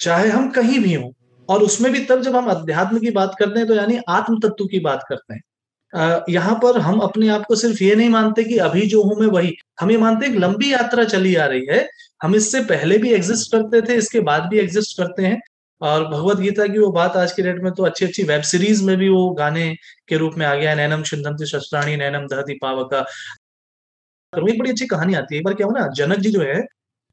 चाहे 0.00 0.28
हम 0.28 0.50
कहीं 0.50 0.78
भी 0.78 0.94
हों। 0.94 1.10
और 1.48 1.62
उसमें 1.62 1.92
भी 1.92 2.04
तब 2.04 2.22
जब 2.22 2.36
हम 2.36 2.46
अध्यात्म 2.46 2.98
की 2.98 3.10
बात 3.10 3.34
करते 3.38 3.58
हैं 3.58 3.68
तो 3.68 3.74
यानी 3.74 3.98
आत्म 4.08 4.38
तत्व 4.40 4.66
की 4.66 4.80
बात 4.80 5.04
करते 5.08 5.34
हैं। 5.34 5.42
यहाँ 6.28 6.54
पर 6.62 6.78
हम 6.80 6.98
अपने 7.00 7.28
आप 7.28 7.44
को 7.46 7.56
सिर्फ़ 7.56 7.82
ये 7.84 7.94
नहीं 7.94 8.08
मानते 8.08 8.44
कि 8.44 8.58
अभी 8.60 8.86
जो 8.86 9.02
हूँ 9.02 9.16
मैं 9.20 9.26
वही। 9.28 9.54
हम 9.80 9.90
ये 9.90 9.96
मानते 9.98 10.26
हैं 10.26 10.38
लंबी 10.38 10.72
यात्रा 10.72 11.04
चली 11.04 11.34
आ 11.36 11.46
रही 11.46 11.66
है। 11.70 11.88
हम 12.22 12.34
इससे 12.34 12.60
पहले 12.64 12.98
भी 12.98 13.12
एग्जिस्ट 13.14 13.52
करते 13.52 13.80
थे, 13.82 13.96
इसके 13.96 14.20
बाद 14.20 14.48
भी 14.50 14.58
एग्जिस्ट 14.58 14.96
करते 14.98 15.22
हैं। 15.22 15.40
और 15.80 16.04
भगवत 16.08 16.38
गीता 16.38 16.66
की 16.66 16.78
वो 16.78 16.90
बात 16.92 17.16
आज 17.16 17.32
के 17.32 17.42
डेट 17.42 17.62
में 17.62 17.72
तो 17.72 17.84
अच्छी 17.84 18.04
अच्छी 18.04 18.22
वेब 18.22 18.42
सीरीज़ 18.42 18.84
में 18.84 18.96
भी 18.96 19.08
वो 19.08 19.28
गाने 19.30 19.74
के 20.08 20.16
रूप 20.16 20.34
में 20.38 20.46
आ 20.46 20.54
गया 20.54 20.70
है। 20.70 20.76
नैनम 20.76 21.02
छिंदंती 21.02 21.46
शस्त्राणी, 21.46 21.96
नैनम 21.96 22.26
दहती 22.26 22.54
पावका। 22.62 23.04
एक 24.32 24.58
बड़ी 24.58 24.70
अच्छी 24.70 24.86
कहानी 24.86 25.14
आती 25.14 25.34
है। 25.34 25.38
एक 25.40 25.44
बार 25.44 25.54
क्या 25.54 25.66
हो 25.66 25.72
ना, 25.72 25.86
जनक 25.94 26.18
जी 26.18 26.30
जो 26.30 26.42
है 26.42 26.60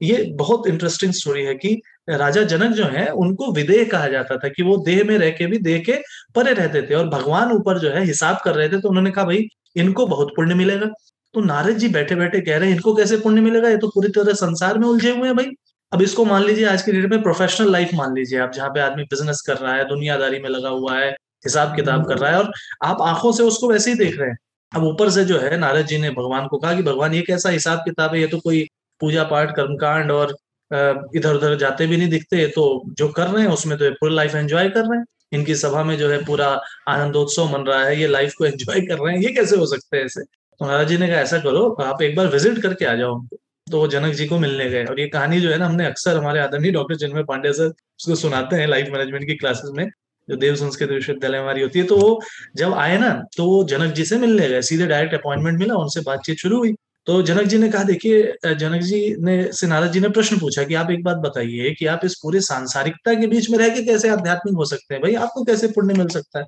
ये 0.02 0.24
बहुत 0.36 0.68
इंटरेस्टिंग 0.68 1.14
स्टोरी 1.14 1.44
है 1.44 1.56
कि 1.56 1.82
राजा 2.10 2.44
जनक 2.44 2.72
जो 2.72 2.84
है, 2.84 3.08
उनको 3.08 3.52
विदेह 3.52 3.84
कहा 3.84 4.08
जाता 4.08 4.38
था 4.38 4.48
कि 4.48 4.64
वो 4.64 4.78
देह 4.78 5.04
में 5.04 5.18
रह 5.18 5.30
के 5.30 5.46
भी 5.46 5.58
देह 5.58 5.80
के 5.80 5.94
परे 6.36 6.54
रहते 6.54 6.82
थे 6.82 6.96
और 6.96 7.08
भगवान 7.10 7.52
ऊपर 7.52 7.80
जो 7.80 7.90
है 7.90 8.04
हिसाब 8.06 8.38
कर 8.46 8.56
रहे 8.56 8.70
थे 8.70 8.80
तो 8.82 8.90
उन्होंने 8.90 9.12
कहा, 9.12 9.26
भाई, 9.26 9.48
इनको 9.76 10.06
बहुत 10.08 10.34
पुण्य 10.36 10.56
मिलेगा। 10.56 10.88
तो 11.34 11.42
नारद 11.42 11.78
जी 11.78 11.88
बैठे 11.88 12.16
बैठे 12.16 12.42
कह 12.42 12.58
रहे 12.58 12.70
हैं, 12.70 12.76
इनको 12.76 12.96
कैसे 12.96 13.18
पुण्य 13.18 13.42
मिलेगा? 13.42 13.70
ये 13.70 13.78
तो 13.78 13.88
पूरी 13.88 14.10
तरह 14.10 14.34
संसार 14.34 14.78
में 14.78 14.88
उलझे 14.88 15.12
हुए 15.12 15.28
हैं 15.28 15.36
भाई। 15.38 15.46
अब 15.94 16.02
इसको 16.02 16.26
मान 16.26 16.44
लीजिए, 16.44 16.66
आज 16.66 16.82
की 16.82 16.92
डेट 16.92 17.12
में 17.12 17.22
प्रोफेशनल 17.22 17.72
लाइफ 17.72 17.90
मान 17.94 18.16
लीजिए 18.16 18.40
आप, 18.40 18.52
जहाँ 18.52 18.70
पे 18.70 18.80
आदमी 18.80 19.04
बिज़नेस 19.04 19.42
कर 19.42 19.58
रहा 19.58 19.74
है, 19.74 19.86
दुनियादारी 19.90 20.40
में 20.40 20.50
लगा 20.50 20.70
हुआ 20.70 20.98
है, 21.00 21.12
हिसाब 21.46 21.76
किताब 21.76 22.08
कर 22.08 22.18
रहा 22.18 22.32
है 22.32 22.38
और 22.38 22.52
आप 22.84 22.98
आँखों 23.02 23.32
से 23.32 23.44
उसको 23.44 23.70
वैसे 23.70 23.92
ही 23.92 23.98
देख 23.98 24.20
रहे 24.20 24.30
हैं। 24.30 24.38
अब 24.76 24.84
ऊपर 24.84 25.10
से 25.10 25.26
जो 25.26 25.40
है 25.40 25.58
नारद 25.58 25.86
जी 25.86 25.98
ने 25.98 26.10
भगवान 26.10 26.48
को 26.48 26.58
कहा 26.58 26.74
कि, 26.74 26.84
भगवान, 26.84 27.14
ये 27.14 27.22
कैसा 27.22 27.50
हिसाब 27.50 27.80
किताब 27.80 28.14
है? 28.16 28.22
ये 28.22 28.28
तो 28.28 28.40
कोई 28.40 28.68
पूजा 29.02 29.24
पाठ, 29.26 29.56
कर्मकांड 29.56 30.12
और 30.12 30.36
इधर 30.72 31.36
उधर 31.36 31.56
जाते 31.58 31.88
भी 31.88 31.98
नहीं 31.98 32.10
दिखते 32.10 32.46
तो 32.48 32.64
जो 32.98 33.08
कर 33.10 33.28
रहे 33.28 33.44
हैं 33.44 33.52
उसमें 33.52 33.78
तो 33.78 33.90
पूरी 33.94 34.16
लाइफ 34.16 34.36
एंजॉय 34.36 34.70
कर 34.70 34.82
रहे 34.82 34.98
हैं। 34.98 35.06
इनकी 35.34 35.56
सभा 35.56 35.84
में 35.84 35.98
जो 35.98 36.10
है 36.10 36.24
पूरा 36.26 36.48
आनंदोत्सव 36.88 37.48
मन 37.50 37.66
रहा 37.66 37.84
है, 37.84 38.00
ये 38.00 38.08
लाइफ 38.08 38.34
को 38.38 38.46
एंजॉय 38.46 38.82
कर 38.82 38.98
रहे 38.98 39.14
हैं, 39.16 39.22
ये 39.22 39.32
कैसे 39.34 39.58
हो 39.58 39.66
सकते 39.68 39.98
हैं 39.98 40.06
ऐसे? 40.06 40.24
तो 40.24 40.66
महाराज 40.66 40.88
जी 40.88 40.98
ने 40.98 41.08
कहा, 41.08 41.18
ऐसा 41.18 41.38
करो, 41.40 41.70
आप 41.82 42.02
एक 42.02 42.16
बार 42.16 42.28
विज़िट 42.28 42.62
करके 42.62 42.86
आ 42.86 42.96
जाओ 42.96 43.14
उनको 43.14 43.38
तो 43.68 43.80
वो 43.80 43.88
जनक 43.88 44.14
जी 44.16 44.26
को 44.28 44.38
मिलने 44.40 44.70
गए 44.70 44.84
और 44.86 45.00
ये 45.00 45.08
कहानी 45.10 45.40
जो 45.42 45.50
है 45.50 45.58
ना, 45.58 45.66
हमने 45.66 45.86
अक्सर 45.86 46.18
हमारे 46.18 46.40
आदरणीय 46.40 46.72
डॉक्टर 46.72 46.96
चिन्मय 46.98 47.24
पांडे 47.24 47.54
सर 47.54 47.66
उसको 47.66 48.16
सुनाते 48.18 48.56
हैं 48.56 48.68
लाइफ 48.68 48.88
मैनेजमेंट 48.92 49.26
की 49.28 49.36
क्लासेस 49.36 49.72
में, 49.76 49.86
जो 50.28 50.36
देव 50.36 50.56
संस्कृत 50.56 50.90
विश्वविद्यालय 50.90 51.38
हमारी 51.38 51.62
होती 51.62 51.80
है। 51.80 51.86
तो 51.86 51.98
वो 51.98 52.20
जब 52.58 52.74
आए 52.76 52.98
ना 52.98 53.10
तो 53.38 53.46
वो 53.46 53.64
जनक 53.66 53.94
जी 53.94 54.06
से 54.06 54.18
मिलने 54.20 54.48
गए, 54.50 54.62
सीधे 54.64 54.88
डायरेक्ट 54.88 55.16
अपॉइंटमेंट 55.16 55.60
मिला, 55.60 55.76
उनसे 55.76 56.02
बातचीत 56.02 56.38
शुरू 56.38 56.58
हुई। 56.58 56.74
तो 57.10 57.22
जनक 57.22 57.44
जी 57.44 57.58
ने 57.58 57.70
कहा, 57.70 57.84
देखिए 57.84 58.56
जनक 58.56 58.82
जी 58.82 59.16
ने 59.20 59.52
से 59.54 59.68
नारद 59.68 59.92
जी 59.92 60.00
ने 60.00 60.10
प्रश्न 60.10 60.38
पूछा 60.40 60.64
कि 60.64 60.74
आप 60.74 60.90
एक 60.92 61.04
बात 61.04 61.18
बताइए 61.18 61.72
कि 61.80 61.86
आप 61.86 62.02
इस 62.06 62.16
पूरे 62.16 62.42
सांसारिकता 62.42 63.14
के 63.14 63.28
बीच 63.28 63.50
में 63.50 63.58
रह 63.60 63.70
के 63.70 63.84
कैसे 63.84 64.10
आध्यात्मिक 64.10 64.56
हो 64.56 64.66
सकते 64.66 64.94
हैं? 64.96 65.02
भाई, 65.04 65.14
आपको 65.16 65.44
कैसे 65.44 65.68
पुण्य 65.68 65.94
मिल 65.94 66.08
सकता 66.08 66.40
है? 66.40 66.46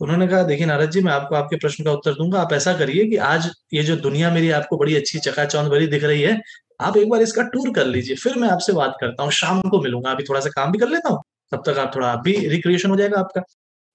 उन्होंने 0.00 0.26
कहा, 0.28 0.42
देखिए 0.42 0.66
नारद 0.66 0.90
जी, 0.90 1.00
मैं 1.00 1.12
आपको 1.12 1.34
आपके 1.34 1.56
प्रश्न 1.56 1.84
का 1.84 1.92
उत्तर 1.92 2.14
दूँगा। 2.14 2.40
आप 2.40 2.52
ऐसा 2.52 2.72
करिए 2.78 3.04
कि 3.06 3.16
आज 3.16 3.50
ये 3.74 3.82
जो 3.82 3.96
दुनिया 3.98 4.30
मेरी 4.30 4.50
आपको 4.50 4.76
बड़ी 4.76 4.94
अच्छी 4.96 5.18
चकाचौंध 5.18 5.68
भरी 5.68 5.86
दिख 5.86 6.04
रही 6.04 6.22
है, 6.22 6.40
आप 6.80 6.96
एक 6.96 7.08
बार 7.08 7.22
इसका 7.22 7.42
टूर 7.42 7.72
कर 7.74 7.86
लीजिए। 7.86 8.16
फिर 8.16 8.36
मैं 8.36 8.48
आपसे 8.48 8.72
बात 8.72 8.96
करता 9.00 9.22
हूँ, 9.22 9.32
शाम 9.32 9.60
को 9.60 9.80
मिलूँगा। 9.82 10.10
अभी 10.10 10.24
थोड़ा 10.24 10.40
सा 10.40 10.50
काम 10.50 10.72
भी 10.72 10.78
कर 10.78 10.88
लेता 10.88 11.08
हूँ, 11.08 11.22
तब 11.52 11.62
तक 11.66 11.78
आप 11.78 11.92
थोड़ा 11.96 12.08
आप 12.08 12.22
भी 12.24 12.36
रिक्रिएशन 12.48 12.90
हो 12.90 12.96
जाएगा 12.96 13.20
आपका। 13.20 13.42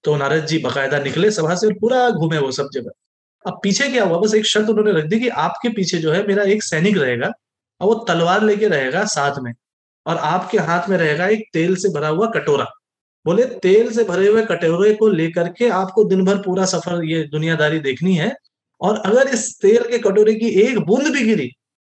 तो 0.04 0.16
नारद 0.16 0.46
जी 0.46 0.58
बकायदा 0.58 0.98
निकले 0.98 1.30
सभा 1.30 1.54
से 1.54 1.72
पूरा 1.74 2.08
घूमे 2.10 2.38
वो 2.38 2.50
सब 2.52 2.68
जगह। 2.72 2.90
अब 3.48 3.60
पीछे 3.62 3.88
क्या 3.88 4.04
हुआ? 4.04 4.18
बस 4.18 4.34
एक 4.34 4.46
शर्त 4.46 4.68
उन्होंने 4.68 4.92
रख 4.92 5.04
दी 5.04 5.20
कि 5.20 5.28
आपके 5.42 5.68
पीछे 5.70 5.98
जो 5.98 6.12
है 6.12 6.26
मेरा 6.26 6.42
एक 6.46 6.62
सैनिक 6.62 6.98
रहेगा 6.98 7.32
और 7.80 7.86
वो 7.86 7.94
तलवार 8.08 8.42
लेके 8.44 8.68
रहेगा 8.68 9.04
साथ 9.08 9.38
में 9.42 9.52
और 10.06 10.16
आपके 10.16 10.58
हाथ 10.60 10.88
में 10.88 10.96
रहेगा 10.98 11.26
एक 11.28 11.48
तेल 11.52 11.76
से 11.76 11.88
भरा 11.90 12.08
हुआ 12.08 12.26
कटोरा। 12.30 12.64
बोले 13.26 13.44
तेल 13.62 13.90
से 13.92 14.04
भरे 14.04 14.26
हुए 14.28 14.44
कटोरे 14.44 14.92
को 14.94 15.08
लेकर 15.10 15.48
के 15.48 15.68
आपको 15.74 16.04
दिन 16.04 16.24
भर 16.24 16.36
पूरा 16.38 16.64
सफ़र 16.66 17.04
ये 17.04 17.22
दुनियादारी 17.28 17.78
देखनी 17.80 18.14
है 18.16 18.34
और 18.80 18.98
अगर 19.06 19.28
इस 19.28 19.50
तेल 19.62 19.82
के 19.90 19.98
कटोरे 19.98 20.34
की 20.34 20.48
एक 20.62 20.78
बूंद 20.80 21.08
भी 21.12 21.24
गिरी 21.24 21.50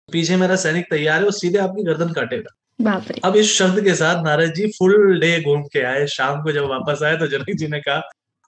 पीछे 0.09 0.37
मेरा 0.37 0.57
सैनिक 0.57 0.91
तैयार 0.91 1.19
है 1.19 1.25
वो 1.25 1.31
सीधे 1.31 1.59
आपकी 1.59 1.83
गर्दन 1.85 2.13
काटेगा। 2.13 2.57
अब 3.25 3.37
इस 3.37 3.53
शब्द 3.53 3.81
के 3.85 3.95
साथ 3.95 4.23
नारद 4.25 4.53
जी 4.55 4.67
फुल 4.69 5.21
डे 5.21 5.31
घूम 5.41 5.63
के 5.73 5.83
आए। 5.85 6.07
शाम 6.09 6.43
को 6.43 6.53
जब 6.53 6.65
वापस 6.67 7.03
आए 7.03 7.17
तो 7.17 7.27
जनक 7.27 7.51
जी 7.57 7.67
ने 7.69 7.81
कहा 7.81 8.01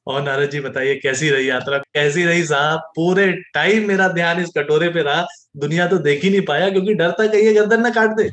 और 0.07 0.23
नारद 0.23 0.51
जी 0.51 0.61
बताइए 0.61 0.95
कैसी 0.95 1.31
रही 1.31 1.49
यात्रा? 1.51 1.79
कैसी 1.79 2.25
रही 2.25 2.45
साहब? 2.45 2.81
पूरे 2.97 3.31
टाइम 3.55 3.89
मेरा 3.89 4.09
ध्यान 4.09 4.41
इस 4.41 4.51
कटोरे 4.59 4.89
पे 4.89 5.03
रहा 5.03 5.27
दुनिया 5.57 5.87
तो 5.87 5.99
देख 5.99 6.23
ही 6.25 6.31
नहीं 6.31 6.41
पाया 6.41 6.69
क्योंकि 6.71 6.95
डरता 6.95 7.27
कहीं 7.27 7.55
गर्दन 7.57 7.81
ना 7.81 7.91
काट 7.91 8.17
दे। 8.17 8.31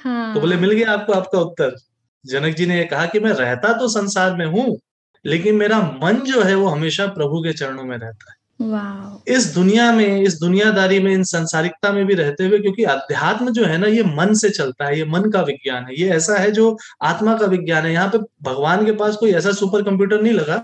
हाँ। 0.00 0.34
तो 0.34 0.40
बोले 0.40 0.56
मिल 0.56 0.72
गया 0.72 0.92
आपको 0.92 1.12
आपका 1.12 1.38
उत्तर। 1.38 1.76
जनक 2.24 2.56
जी 2.56 2.66
ने 2.66 2.78
यह 2.78 2.88
कहा 2.90 3.06
कि 3.06 3.20
मैं 3.20 3.32
रहता 3.32 3.72
तो 3.72 3.88
संसार 3.88 4.34
में 4.36 4.46
हूँ 4.46 4.78
लेकिन 5.24 5.54
मेरा 5.54 5.78
मन 6.02 6.20
जो 6.26 6.42
है 6.42 6.54
वो 6.54 6.68
हमेशा 6.68 7.06
प्रभु 7.06 7.40
के 7.40 7.52
चरणों 7.52 7.84
में 7.84 7.96
रहता 7.98 8.30
है। 8.30 8.36
इस 9.28 9.46
दुनिया 9.54 9.90
में 9.92 10.22
इस 10.22 10.38
दुनियादारी 10.40 10.98
में 11.00 11.12
इन 11.12 11.22
संसारिकता 11.24 11.92
में 11.92 12.04
भी 12.06 12.14
रहते 12.14 12.44
हुए 12.44 12.58
क्योंकि 12.58 12.84
अध्यात्म 12.84 13.52
जो 13.52 13.64
है 13.64 13.76
ना 13.78 13.86
ये 13.86 14.02
मन 14.16 14.34
से 14.34 14.50
चलता 14.50 14.84
है 14.84 14.98
ये 14.98 15.04
मन 15.04 15.30
का 15.30 15.42
विज्ञान 15.42 15.84
है। 15.84 16.00
ये 16.00 16.08
ऐसा 16.10 16.38
है 16.38 16.50
जो 16.50 16.76
आत्मा 17.02 17.36
का 17.38 17.46
विज्ञान 17.46 17.86
है। 17.86 17.92
यहाँ 17.92 18.08
पे 18.08 18.18
भगवान 18.42 18.84
के 18.86 18.92
पास 18.92 19.16
कोई 19.16 19.32
ऐसा 19.32 19.52
सुपर 19.52 19.82
कंप्यूटर 19.82 20.22
नहीं 20.22 20.32
लगा। 20.32 20.56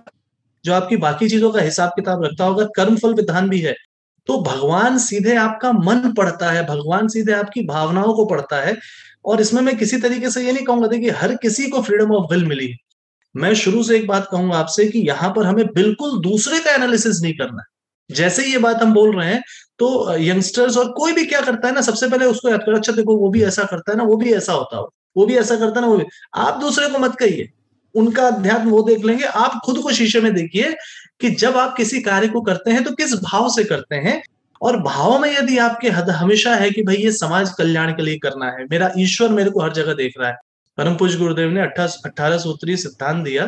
जो 0.65 0.75
आपकी 0.75 0.97
बाकी 0.97 1.29
चीज़ों 1.29 1.51
का 1.53 1.61
हिसाब 1.61 1.91
किताब 1.91 2.25
रखता 2.25 2.45
होगा 2.45 2.65
कर्म 2.77 2.97
फल 2.97 3.15
विधान 3.15 3.49
भी 3.49 3.61
है। 3.61 3.75
तो 4.27 4.41
भगवान 4.43 4.99
सीधे 4.99 5.37
आपका 5.37 5.73
मन 5.73 6.13
पढ़ता 6.13 6.51
है, 6.51 6.67
भगवान 6.67 7.09
सीधे 7.09 7.33
आपकी 7.33 7.63
भावनाओं 7.63 8.15
को 8.15 8.25
पढ़ता 8.25 8.61
है। 8.61 8.77
और 9.25 9.41
इसमें 9.41 9.63
मैं 9.63 9.77
किसी 9.77 9.99
तरीके 9.99 10.31
से 10.31 10.45
ये 10.47 10.53
नहीं 10.53 10.65
कहूँगा, 10.65 10.87
देखिए, 10.87 11.11
हर 11.11 11.35
किसी 11.37 11.69
को 11.69 11.83
फ्रीडम 11.83 12.13
ऑफ़ 12.13 12.33
विल 12.35 12.47
मिली। 12.47 12.69
है 12.69 12.77
मैं 13.35 13.55
शुरू 13.55 13.83
से 13.83 13.97
एक 13.97 14.07
बात 14.07 14.29
कहूँगा 14.31 14.57
आपसे 14.57 14.87
कि 14.87 14.99
यहाँ 14.99 15.31
पर 15.37 15.47
हमें 15.47 15.67
बिल्कुल 15.67 16.21
दूसरे 16.21 16.59
का 16.61 16.71
एनालिसिस 16.71 17.21
नहीं 17.23 17.35
करना 17.35 17.63
है। 17.63 18.17
जैसे 18.17 18.45
ये 18.45 18.59
बात 18.59 18.83
हम 18.83 18.93
बोल 18.95 19.17
रहे 19.17 19.29
हैं 19.29 19.43
तो 19.79 20.17
यंगस्टर्स 20.17 20.77
और 20.77 20.91
कोई 20.93 21.13
भी 21.13 21.25
क्या 21.27 21.41
करता 21.41 21.69
है 21.69 21.75
ना, 21.75 21.81
सबसे 21.81 22.09
पहले 22.09 22.25
उसको 22.25 22.49
याद 22.49 22.61
करो 22.61 22.77
अच्छा 22.77 22.93
देखो, 22.93 23.17
वो 23.17 23.31
भी 23.31 23.43
ऐसा 23.45 23.65
करता 23.65 23.93
है 23.93 23.99
ना, 23.99 24.05
वो 24.05 24.17
भी 24.17 24.33
ऐसा 24.33 24.53
होता 24.53 24.77
हो, 24.77 24.93
वो 25.17 25.27
भी 25.27 25.37
ऐसा 25.37 25.57
करता 25.57 25.81
है 25.81 25.87
ना, 25.87 25.93
वो 25.93 25.97
भी 25.97 26.05
आप 26.37 26.61
दूसरे 26.61 26.89
को 26.89 26.99
मत 26.99 27.17
कहिए। 27.17 27.49
उनका 27.95 28.27
अध्यात्म 28.27 28.71
वो 28.71 28.83
देख 28.83 29.05
लेंगे। 29.05 29.25
आप 29.25 29.61
खुद 29.65 29.79
को 29.79 29.93
शीशे 29.93 30.21
में 30.21 30.33
देखिए 30.35 30.75
कि 31.21 31.31
जब 31.33 31.57
आप 31.57 31.77
किसी 31.77 32.01
कार्य 32.03 32.29
को 32.29 32.41
करते 32.43 32.71
हैं 32.71 32.85
तो 32.85 32.91
किस 32.93 33.15
भाव 33.23 33.49
से 33.51 33.65
करते 33.65 33.97
हैं? 33.99 34.23
और 34.63 34.77
भाव 34.77 35.19
में 35.19 35.29
यदि 35.31 35.59
आपके 35.59 35.89
हद 35.91 36.11
हमेशा 36.13 36.55
है 36.55 36.71
कि 36.71 36.83
भाई 36.83 36.97
ये 36.97 37.13
समाज 37.13 37.51
कल्याण 37.51 37.93
के 37.93 38.03
लिए 38.03 38.19
करना 38.19 38.47
है, 38.49 38.65
मेरा 38.65 38.91
ईश्वर 38.99 39.29
मेरे 39.31 39.51
को 39.51 39.61
हर 39.61 39.73
जगह 39.73 39.95
देख 39.95 40.15
रहा 40.19 40.29
है। 40.29 40.37
परम 40.79 40.95
पूज 40.95 41.19
गुरुदेव 41.19 41.51
ने 41.51 41.61
अठारह 41.63 42.37
सूत्रीय 42.39 42.77
सिद्धांत 42.77 43.25
दिया 43.25 43.45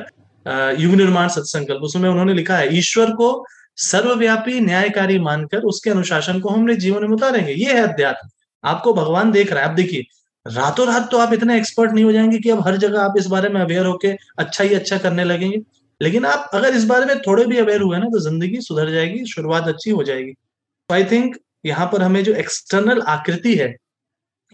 युग 0.75 0.95
निर्माण 0.95 1.29
सत्संकल्प 1.29 1.83
उसमें 1.83 2.09
उन्होंने 2.11 2.35
लिखा 2.35 2.57
है, 2.57 2.77
ईश्वर 2.79 3.11
को 3.13 3.45
सर्वव्यापी 3.79 4.61
न्यायकारी 4.61 5.19
मानकर 5.19 5.63
उसके 5.65 5.91
अनुशासन 5.91 6.41
को 6.41 6.49
हमने 6.49 6.75
जीवन 6.77 7.03
में 7.03 7.11
उतारेंगे। 7.11 7.53
ये 7.53 7.73
है 7.73 7.83
अध्यात्म। 7.83 8.29
आपको 8.65 8.93
भगवान 8.95 9.31
देख 9.33 9.53
रहा 9.53 9.63
है। 9.63 9.69
आप 9.69 9.75
देखिए 9.75 10.05
रातों 10.47 10.87
रात 10.87 11.09
तो 11.11 11.19
आप 11.19 11.33
इतने 11.33 11.57
एक्सपर्ट 11.59 11.93
नहीं 11.93 12.05
हो 12.05 12.13
जाएँगे 12.13 12.39
कि 12.39 12.51
अब 12.51 12.67
हर 12.67 12.77
जगह 12.79 13.01
आप 13.01 13.15
इस 13.19 13.27
बारे 13.27 13.49
में 13.49 13.61
अवेयर 13.61 13.87
होके 13.87 14.09
अच्छा 14.39 14.65
ही 14.65 14.75
अच्छा 14.75 14.99
करने 14.99 15.25
लगेंगे। 15.25 15.61
लेकिन 16.01 16.25
आप 16.27 16.51
अगर 16.55 16.75
इस 16.75 16.85
बारे 16.85 17.07
में 17.07 17.19
थोड़े 17.19 17.45
भी 17.47 17.59
अवेयर 17.59 17.81
हुए 17.81 17.99
ना 17.99 18.07
तो 18.07 18.21
ज़िंदगी 18.21 18.61
सुधर 18.61 18.91
जाएगी, 18.91 19.25
शुरुआत 19.27 19.69
अच्छी 19.69 19.91
हो 19.91 20.03
जाएगी। 20.05 20.33
तो 20.33 20.95
आई 20.95 21.05
थिंक 21.05 21.37
यहाँ 21.67 21.87
पर 21.93 22.03
हमें 22.03 22.23
जो 22.25 22.35
एक्सटर्नल 22.35 23.01
आकृति 23.09 23.55
है, 23.57 23.75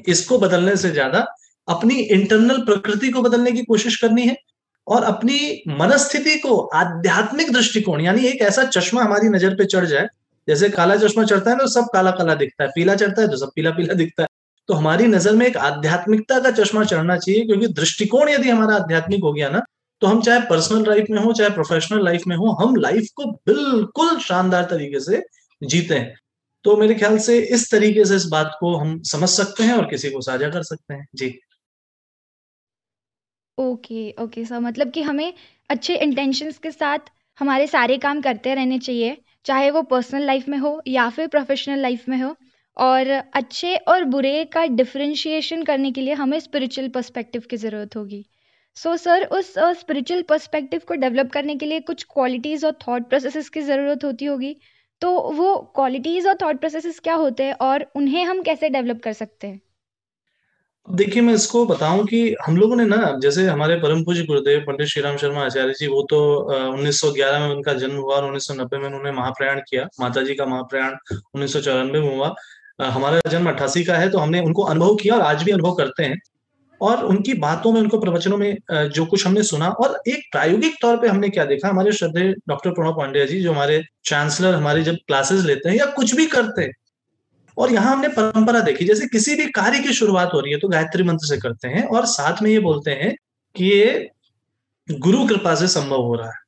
इसको 0.05 0.39
बदलने 0.39 0.77
से 0.77 0.91
ज़्यादा 0.91 1.27
अपनी 1.69 1.95
इंटरनल 1.95 2.63
प्रकृति 2.65 3.09
को 3.11 3.23
बदलने 3.23 3.53
की 3.53 3.63
कोशिश 3.65 3.97
करनी 3.97 4.27
है 4.27 4.37
और 4.87 5.03
अपनी 5.05 5.63
मनस्थिति 5.71 6.37
को 6.39 6.57
आध्यात्मिक 6.75 7.53
दृष्टिकोण, 7.53 8.01
यानी 8.01 8.27
एक 8.27 8.43
ऐसा 8.43 8.65
चश्मा 8.67 9.03
हमारी 9.03 9.29
नज़र 9.29 9.55
पे 9.55 9.65
चढ़ 9.67 9.85
जाए, 9.87 10.09
जैसे 10.49 10.69
काला 10.71 10.97
चश्मा 10.99 11.25
चढ़ता 11.25 11.51
है 11.51 11.57
ना 11.57 11.65
तो 11.65 11.71
सब 11.71 11.89
काला 11.93 12.11
काला 12.13 12.35
दिखता 12.37 12.65
है, 12.65 12.71
पीला 12.75 12.95
चढ़ता 12.97 13.23
है 13.23 13.29
तो 13.29 13.37
सब 13.37 13.51
पीला 13.57 13.71
पीला 13.71 13.95
दिखता 13.95 14.23
है। 14.23 14.29
तो 14.71 14.75
हमारी 14.75 15.07
नज़र 15.07 15.33
में 15.33 15.47
एक 15.47 15.57
आध्यात्मिकता 15.59 16.39
का 16.41 16.51
चश्मा 16.53 16.83
चढ़ना 16.85 17.17
चाहिए, 17.17 17.45
क्योंकि 17.47 17.67
दृष्टिकोण 17.75 18.29
यदि 18.29 18.49
हमारा 18.51 18.75
आध्यात्मिक 18.77 19.23
हो 19.23 19.33
गया 19.33 19.49
ना 19.51 19.61
तो 20.03 20.07
हम 20.07 20.21
चाहे 20.23 20.41
पर्सनल 20.41 20.85
लाइफ 20.89 21.07
में 21.11 21.19
हो, 21.19 21.33
चाहे 21.33 21.51
प्रोफेशनल 21.51 22.05
लाइफ 22.05 22.23
में 22.27 22.35
हो, 22.37 22.51
हम 22.61 22.77
लाइफ 22.77 23.09
को 23.17 23.25
बिल्कुल 23.47 24.19
शानदार 24.21 24.65
तरीके 24.71 25.01
से 25.01 25.23
जीते 25.63 25.95
हैं। 25.95 26.15
तो 26.65 26.77
मेरे 26.77 26.95
ख्याल 26.95 27.19
से 27.19 27.39
इस 27.49 27.71
तरीके 27.71 28.05
से 28.05 28.17
इस 28.17 28.27
बात 28.27 28.57
को 28.61 28.75
हम 28.77 29.01
समझ 29.05 29.29
सकते 29.29 29.63
हैं 29.63 29.75
और 29.75 29.85
किसी 29.85 30.11
को 30.11 30.21
साझा 30.21 30.49
कर 30.49 30.63
सकते 30.63 30.95
हैं। 30.95 31.07
जी। 31.15 31.29
Okay 33.59 34.11
okay, 34.21 34.45
sir. 34.45 34.61
मतलब 34.61 34.91
कि 34.91 35.03
हमें 35.03 35.33
अच्छे 35.71 35.97
इंटेंशंस 35.97 36.59
के 36.59 36.71
साथ 36.71 37.11
हमारे 37.39 37.67
सारे 37.67 37.99
काम 37.99 38.21
करते 38.21 38.55
रहने 38.55 38.79
चाहिए, 38.79 39.17
चाहे 39.47 39.71
वो 39.71 39.83
पर्सनल 39.85 40.27
लाइफ 40.27 40.49
में 40.49 40.59
हो 40.59 40.81
या 40.89 41.09
फिर 41.11 41.29
प्रोफेशनल 41.29 41.79
लाइफ 41.79 42.09
में 42.09 42.21
हो। 42.23 42.35
और 42.81 43.09
अच्छे 43.35 43.75
और 43.77 44.05
बुरे 44.05 44.45
का 44.45 44.65
डिफरेंशिएशन 44.67 45.63
करने 45.63 45.93
के 45.93 46.01
लिए 46.01 46.15
हमें 46.15 46.39
स्पिरिचुअल 46.41 46.89
पर्सपेक्टिव 46.89 47.43
की 47.51 47.57
ज़रूरत 47.57 47.97
होगी। 47.97 48.25
सो 48.77 48.91
so, 48.91 48.99
सर 48.99 49.25
उस 49.25 49.55
स्पिरिचुअल 49.81 50.21
uh, 50.21 50.29
पर्सपेक्टिव 50.29 50.81
को 50.89 50.95
डेवलप 50.95 51.31
करने 51.33 51.57
के 51.57 51.67
लिए 51.67 51.81
कुछ 51.81 52.05
क्वालिटीज़ 52.05 52.67
और 52.67 52.77
थॉट 52.89 53.09
प्रोसेसेस 53.09 53.49
की 53.49 53.61
ज़रूरत 53.61 54.05
होती 54.05 54.25
होगी। 54.25 54.57
तो 55.03 55.11
वो 55.33 55.57
क्वालिटीज़ 55.75 56.29
और 56.29 56.37
थॉट 56.43 56.61
प्रोसेसेस 56.61 57.01
क्या 57.01 57.15
होते 57.15 57.45
हैं 57.45 57.55
और 57.63 57.87
उन्हें 57.97 58.25
हम 58.25 58.43
कैसे 58.43 58.69
डेवलप 58.69 59.01
कर 59.03 59.13
सकते 59.13 59.47
हैं? 59.47 59.61
देखिए 60.89 61.23
मैं 61.23 61.35
इसको 61.35 61.65
बताऊँ 61.67 62.05
कि 62.07 62.37
हम 62.47 62.57
लोगों 62.57 62.77
ने 62.77 62.85
ना 62.85 63.19
जैसे 63.23 63.47
हमारे 63.47 63.77
परम 63.77 64.03
पूज्य 64.05 64.23
गुरुदेव 64.23 64.61
पंडित 64.61 64.89
श्री 64.89 65.03
राम 65.03 65.17
शर्मा 65.17 65.45
आचार्य 65.45 65.73
जी 65.73 65.87
वो 65.87 66.03
तो 66.11 66.21
उन्नीस 66.73 67.01
सौ 67.01 67.11
ग्यारह 67.13 67.39
में 67.39 67.55
उनका 67.55 67.73
जन्म 67.73 67.97
हुआ 67.97 68.17
और 68.17 68.25
उन्नीस 68.25 68.47
सौ 68.47 68.55
नब्बे 68.55 68.79
में 68.79 68.87
उन्होंने 68.87 69.13
महाप्रयाण 69.13 69.61
किया। 69.69 69.85
माता 70.01 70.23
जी 70.23 70.35
का 70.35 70.47
महाप्रयाण 70.47 70.97
उन्नीस 71.35 71.53
सौ 71.53 71.61
चौरानवे 71.61 72.01
में 72.01 72.15
हुआ। 72.17 72.35
हमारा 72.81 73.21
जन्म 73.31 73.49
अट्ठासी 73.49 73.85
का 73.85 73.95
है 73.95 74.09
तो 74.11 74.19
हमने 74.19 74.41
उनको 74.41 74.63
अनुभव 74.65 74.95
किया 74.97 75.15
और 75.15 75.21
आज 75.23 75.43
भी 75.43 75.53
अनुभव 75.53 75.75
करते 75.75 76.03
हैं। 76.03 76.19
और 76.81 77.05
उनकी 77.05 77.33
बातों 77.37 77.73
में, 77.73 77.81
उनको 77.81 77.99
प्रवचनों 78.01 78.37
में 78.39 78.57
जो 78.91 79.05
कुछ 79.07 79.27
हमने 79.27 79.43
सुना 79.43 79.69
और 79.69 80.01
एक 80.09 80.29
प्रायोगिक 80.33 80.77
तौर 80.83 80.97
पे 80.97 81.09
हमने 81.09 81.29
क्या 81.29 81.45
देखा, 81.45 81.69
हमारे 81.69 81.93
श्रद्धे 81.93 82.23
डॉक्टर 82.49 82.71
प्रणव 82.71 82.93
पांड्या 82.99 83.25
जी, 83.27 83.41
जो 83.43 83.53
हमारे 83.53 83.83
चांसलर 84.05 84.55
हमारे 84.55 84.83
जब 84.83 84.97
क्लासेस 85.07 85.45
लेते 85.45 85.69
हैं 85.69 85.77
या 85.77 85.87
कुछ 85.93 86.15
भी 86.15 86.27
करते 86.29 86.63
हैं, 86.63 86.73
और 87.57 87.73
यहाँ 87.73 87.93
हमने 87.93 88.09
परंपरा 88.11 88.61
देखी, 88.63 88.85
जैसे 88.85 89.07
किसी 89.09 89.35
भी 89.37 89.47
कार्य 89.53 89.79
की 89.79 89.93
शुरुआत 89.95 90.31
हो 90.35 90.41
रही 90.41 90.53
है 90.53 90.59
तो 90.59 90.69
गायत्री 90.69 91.03
मंत्र 91.03 91.27
से 91.27 91.37
करते 91.39 91.69
हैं 91.69 91.85
और 91.87 92.07
साथ 92.09 92.43
में 92.43 92.51
ये 92.51 92.59
बोलते 92.61 92.91
हैं 92.93 93.15
कि 93.57 93.65
ये 93.67 94.09
गुरु 94.89 95.27
कृपा 95.29 95.55
से 95.55 95.69
संभव 95.69 96.03
हो 96.03 96.15
रहा 96.15 96.29
है। 96.29 96.40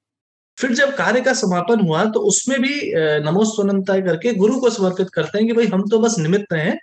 फिर 0.63 0.73
जब 0.75 0.95
कार्य 0.97 1.21
का 1.21 1.33
समापन 1.35 1.81
हुआ 1.81 2.05
तो 2.07 2.21
उसमें 2.27 2.61
भी 2.63 2.75
नमोस्तनता 3.25 3.99
करके 4.03 4.35
गुरु 4.35 4.59
को 4.61 4.71
समर्पित 4.71 5.11
करते 5.11 5.39
हैं 5.39 5.47
कि 5.47 5.53
भाई 5.53 5.67
हम 5.69 5.89
तो 5.91 5.99
बस 5.99 6.19
निमित्त 6.19 6.53
हैं। 6.53 6.79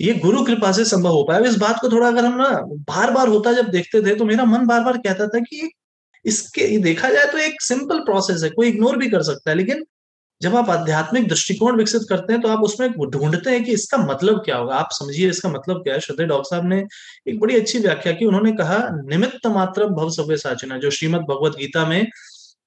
ये 0.00 0.14
गुरु 0.16 0.42
कृपा 0.44 0.72
से 0.72 0.84
संभव 0.84 1.12
हो 1.12 1.22
पाया। 1.24 1.40
इस 1.48 1.56
बात 1.58 1.78
को 1.80 1.88
थोड़ा 1.90 2.06
अगर 2.08 2.24
हम 2.24 2.36
ना 2.36 2.48
बार 2.88 3.10
बार 3.10 3.28
होता 3.28 3.52
जब 3.52 3.68
देखते 3.70 4.02
थे 4.02 4.14
तो 4.14 4.24
मेरा 4.24 4.44
मन 4.46 4.66
बार 4.66 4.80
बार 4.84 4.96
कहता 4.98 5.26
था 5.28 5.38
कि 5.40 5.70
इसके 6.24 6.66
देखा 6.80 7.10
जाए 7.10 7.30
तो 7.32 7.38
एक 7.38 7.62
सिंपल 7.62 7.98
प्रोसेस 8.00 8.42
है, 8.42 8.50
कोई 8.50 8.68
इग्नोर 8.68 8.96
भी 8.96 9.08
कर 9.10 9.22
सकता 9.22 9.50
है, 9.50 9.56
लेकिन 9.56 9.84
जब 10.40 10.56
आप 10.56 10.70
आध्यात्मिक 10.70 11.28
दृष्टिकोण 11.28 11.76
विकसित 11.76 12.02
करते 12.08 12.32
हैं 12.32 12.40
तो 12.42 12.48
आप 12.48 12.62
उसमें 12.62 12.90
ढूंढते 12.92 13.50
हैं 13.50 13.62
कि 13.64 13.72
इसका 13.72 13.98
मतलब 13.98 14.38
क्या 14.44 14.56
होगा। 14.56 14.74
आप 14.76 14.88
समझिए 14.92 15.28
इसका 15.30 15.48
मतलब 15.48 15.82
क्या 15.82 15.94
है। 15.94 16.00
श्रद्धे 16.00 16.24
डॉक्टर 16.24 16.48
साहब 16.50 16.68
ने 16.68 16.82
एक 17.28 17.38
बड़ी 17.40 17.56
अच्छी 17.56 17.78
व्याख्या 17.78 18.12
की। 18.12 18.26
उन्होंने 18.26 18.52
कहा, 18.52 18.78
निमित्त 19.04 19.46
मात्र 19.48 19.86
भव 19.90 20.10
सभ्य 20.10 20.36
साचना। 20.38 20.78
जो 20.78 20.90
श्रीमद 20.90 21.20
भगवत 21.30 21.56
गीता 21.58 21.84
में 21.86 22.06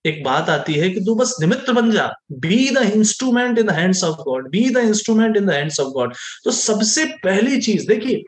एक 0.05 0.23
बात 0.23 0.49
आती 0.49 0.73
है 0.73 0.89
कि 0.89 0.99
तू 0.99 1.15
बस 1.15 1.35
निमित्त 1.41 1.69
बन 1.69 1.91
जा। 1.91 2.11
Be 2.31 2.69
the 2.69 2.91
instrument 2.95 3.59
in 3.59 3.65
the 3.65 3.71
hands 3.71 4.03
of 4.03 4.15
God 4.15 4.49
be 4.49 4.69
the 4.69 4.77
instrument 4.77 5.37
in 5.37 5.45
the 5.45 5.49
hands 5.49 5.79
of 5.79 5.89
God 5.89 6.13
तो 6.45 6.51
सबसे 6.51 7.05
पहली 7.23 7.61
चीज़, 7.61 7.87
देखिए, 7.87 8.23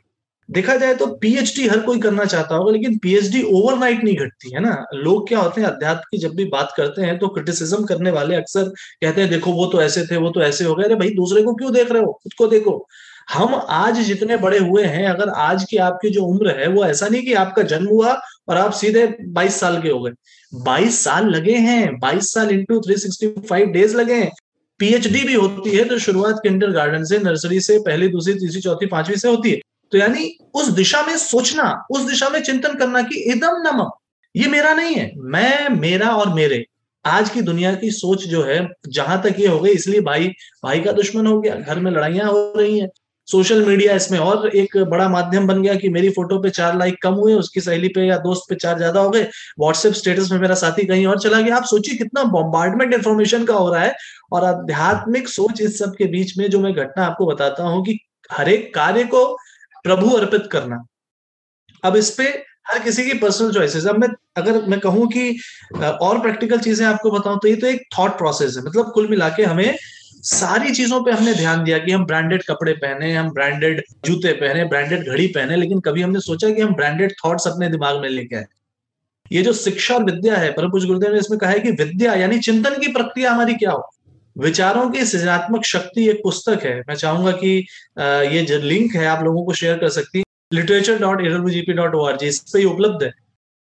देखा 0.49 0.75
जाए 0.75 0.93
तो 0.95 1.05
पीएचडी 1.07 1.67
हर 1.67 1.79
कोई 1.79 1.99
करना 1.99 2.25
चाहता 2.25 2.55
होगा, 2.55 2.71
लेकिन 2.71 2.97
पीएचडी 2.97 3.41
ओवरनाइट 3.43 4.03
नहीं 4.03 4.15
घटती, 4.15 4.53
है 4.53 4.59
ना? 4.59 4.85
लोग 4.93 5.27
क्या 5.27 5.39
होते 5.39 5.61
हैं, 5.61 5.67
अध्यात्म 5.67 6.01
की 6.11 6.17
जब 6.17 6.35
भी 6.35 6.45
बात 6.45 6.73
करते 6.77 7.01
हैं 7.01 7.17
तो 7.19 7.27
क्रिटिसिज्म 7.27 7.83
करने 7.85 8.11
वाले 8.11 8.35
अक्सर 8.35 8.63
कहते 8.63 9.21
हैं, 9.21 9.29
देखो, 9.29 9.51
वो 9.51 9.65
तो 9.65 9.81
ऐसे 9.81 10.05
थे, 10.05 10.17
वो 10.17 10.29
तो 10.29 10.41
ऐसे 10.41 10.65
हो 10.65 10.75
गए। 10.75 10.83
अरे 10.83 10.95
भाई, 10.95 11.09
दूसरे 11.09 11.43
को 11.43 11.53
क्यों 11.53 11.73
देख 11.73 11.91
रहे 11.91 12.03
हो? 12.03 12.13
खुद 12.23 12.33
को 12.33 12.47
देखो। 12.47 12.87
हम 13.33 13.55
आज 13.69 13.99
जितने 13.99 14.37
बड़े 14.37 14.57
हुए 14.57 14.83
हैं, 14.83 15.07
अगर 15.07 15.29
आज 15.29 15.63
की 15.63 15.77
आपकी 15.77 16.09
जो 16.09 16.23
उम्र 16.23 16.59
है, 16.59 16.67
वो 16.67 16.85
ऐसा 16.85 17.07
नहीं 17.07 17.21
कि 17.21 17.33
आपका 17.33 17.61
जन्म 17.63 17.87
हुआ 17.87 18.21
और 18.49 18.57
आप 18.57 18.71
सीधे 18.71 19.07
22 19.21 19.59
साल 19.59 19.81
के 19.81 19.89
हो 19.89 19.99
गए। 19.99 20.11
22 20.53 21.03
साल 21.03 21.25
लगे 21.25 21.55
हैं 21.57 21.99
22 21.99 22.33
साल 22.33 22.49
इंटू 22.51 22.79
थ्री 22.81 23.27
फाइव 23.49 23.67
डेज़ 23.67 23.95
लगे 23.97 24.13
हैं। 24.13 24.31
पीएचडी 24.79 25.21
भी 25.21 25.33
होती 25.33 25.69
है 25.69 25.83
तो 25.83 25.97
शुरुआत 25.99 26.39
किंडर 26.43 26.71
गार्डन 26.71 27.03
से 27.03 27.17
नर्सरी 27.17 27.59
से, 27.59 27.79
पहली, 27.79 28.07
दूसरी, 28.07 28.33
तीसरी, 28.33 28.61
चौथी, 28.61 28.85
पांचवी 28.85 29.15
से 29.15 29.27
होती 29.27 29.51
है। 29.51 29.59
तो 29.91 29.97
यानी 29.97 30.37
उस 30.53 30.67
दिशा 30.67 31.01
में 31.03 31.17
सोचना, 31.17 31.85
उस 31.91 32.01
दिशा 32.01 32.29
में 32.29 32.41
चिंतन 32.43 32.75
करना 32.75 33.01
कि 33.01 33.23
एकदम 33.31 33.61
नमक 33.67 33.97
ये 34.35 34.47
मेरा 34.47 34.73
नहीं 34.73 34.95
है, 34.95 35.11
मैं 35.17 35.69
मेरा 35.69 36.09
और 36.09 36.33
मेरे। 36.33 36.65
आज 37.05 37.29
की 37.29 37.41
दुनिया 37.41 37.73
की 37.75 37.91
सोच 37.91 38.23
जो 38.23 38.43
है, 38.43 38.67
जहाँ 38.87 39.21
तक 39.23 39.35
ये 39.39 39.47
हो 39.47 39.59
गई, 39.59 39.71
इसलिए 39.71 40.01
भाई 40.01 40.27
भाई 40.63 40.79
का 40.79 40.91
दुश्मन 40.91 41.27
हो 41.27 41.39
गया, 41.41 41.55
घर 41.55 41.79
में 41.79 41.91
लड़ाइयाँ 41.91 42.29
हो 42.29 42.53
रही 42.57 42.79
हैं। 42.79 42.89
सोशल 43.27 43.65
मीडिया 43.65 43.93
इसमें 43.95 44.17
और 44.19 44.47
एक 44.49 44.77
बड़ा 44.89 45.07
माध्यम 45.09 45.47
बन 45.47 45.61
गया 45.61 45.73
कि 45.75 45.89
मेरी 45.89 46.09
फ़ोटो 46.09 46.37
पे 46.41 46.49
चार 46.49 46.77
लाइक 46.77 47.01
कम 47.03 47.13
हुए, 47.13 47.33
उसकी 47.33 47.61
सहेली 47.61 47.87
पे 47.87 48.05
या 48.05 48.17
दोस्त 48.19 48.49
पे 48.49 48.55
चार 48.55 48.77
ज़्यादा 48.77 48.99
हो 48.99 49.09
गए 49.09 49.23
व्हाट्सएप 49.59 49.93
स्टेटस 49.93 50.31
में 50.31 50.39
मेरा 50.39 50.55
साथी 50.55 50.85
कहीं 50.87 51.05
और 51.07 51.19
चला 51.19 51.41
गया। 51.41 51.55
आप 51.57 51.63
सोचिए 51.65 51.95
कितना 51.97 52.23
बॉम्बार्डमेंट 52.31 52.93
इन्फॉर्मेशन 52.93 53.45
का 53.45 53.53
हो 53.53 53.69
रहा 53.73 53.81
है 53.81 53.95
और 54.31 54.43
आध्यात्मिक 54.45 55.27
सोच 55.29 55.61
इस 55.61 55.79
सब 55.79 55.95
के 55.95 56.05
बीच 56.07 56.37
में 56.37 56.49
जो 56.49 56.59
मैं 56.59 56.73
घटना 56.73 57.05
आपको 57.05 57.25
बताता 57.25 57.63
हूँ 57.63 57.83
कि 57.85 57.99
हर 58.31 58.49
एक 58.49 58.73
कार्य 58.75 59.03
को 59.05 59.25
प्रभु 59.83 60.09
अर्पित 60.11 60.47
करना। 60.51 60.83
अब 61.83 61.95
इस 61.95 62.09
पे 62.11 62.23
हर 62.67 62.79
किसी 62.83 63.03
की 63.05 63.13
पर्सनल 63.17 63.51
चॉइसेस 63.53 63.85
अब 63.87 63.97
मैं, 63.97 64.07
अगर 64.37 64.61
मैं 64.67 64.79
कहूँ 64.79 65.07
कि 65.07 65.29
और 65.75 66.19
प्रैक्टिकल 66.21 66.59
चीज़ें 66.59 66.85
आपको 66.87 67.11
बताऊँ 67.11 67.39
तो 67.41 67.47
ये 67.47 67.55
तो 67.55 67.67
एक 67.67 67.83
थॉट 67.97 68.17
प्रोसेस 68.17 68.57
है। 68.57 68.63
मतलब 68.63 68.91
कुल 68.93 69.07
मिला 69.09 69.29
के 69.29 69.43
हमें 69.45 69.77
सारी 70.27 70.71
चीज़ों 70.71 70.99
पे 71.03 71.11
हमने 71.11 71.33
ध्यान 71.33 71.63
दिया 71.63 71.77
कि 71.77 71.91
हम 71.91 72.05
ब्रांडेड 72.05 72.43
कपड़े 72.43 72.73
पहने, 72.75 73.13
हम 73.13 73.29
ब्रांडेड 73.31 73.81
जूते 74.05 74.31
पहने 74.33 74.63
ब्रांडेड 74.65 75.07
घड़ी 75.09 75.27
पहने, 75.27 75.55
लेकिन 75.55 75.79
कभी 75.79 76.01
हमने 76.01 76.19
सोचा 76.19 76.49
कि 76.49 76.61
हम 76.61 76.73
ब्रांडेड 76.75 77.13
थॉट्स 77.23 77.47
अपने 77.47 77.69
दिमाग 77.69 78.01
में 78.01 78.07
लेके 78.09 78.35
आए। 78.35 78.45
ये 79.31 79.41
जो 79.43 79.53
शिक्षा 79.53 79.95
और 79.95 80.03
विद्या 80.03 80.35
है 80.37 80.51
परम 80.53 80.69
गुरुदेव 80.69 81.13
ने 81.13 81.19
इसमें 81.19 81.37
कहा 81.39 81.49
है 81.49 81.59
कि 81.59 81.71
विद्या 81.73 82.13
यानी 82.15 82.39
चिंतन 82.39 82.79
की 82.79 82.91
प्रक्रिया 82.91 83.31
हमारी 83.31 83.53
क्या 83.55 83.71
हो? 83.71 83.89
विचारों 84.35 84.89
की 84.89 85.05
सृजनात्मक 85.05 85.63
शक्ति 85.65 86.07
एक 86.09 86.19
पुस्तक 86.23 86.63
है। 86.63 86.79
मैं 86.79 86.95
चाहूँगा 86.95 87.31
कि 87.33 87.49
ये 88.33 88.41
जो 88.43 88.57
लिंक 88.59 88.95
है, 88.95 89.05
आप 89.05 89.23
लोगों 89.23 89.45
को 89.45 89.53
शेयर 89.53 89.77
कर 89.77 89.89
सकती 89.89 90.23
literature 90.51 90.99
dot 90.99 91.21
A W 91.21 91.73
dot 91.75 91.95
O 91.95 92.03
R 92.05 92.17
G 92.17 92.27
इस 92.27 92.39
पर 92.41 92.65
उपलब्ध 92.65 93.03
है। 93.03 93.11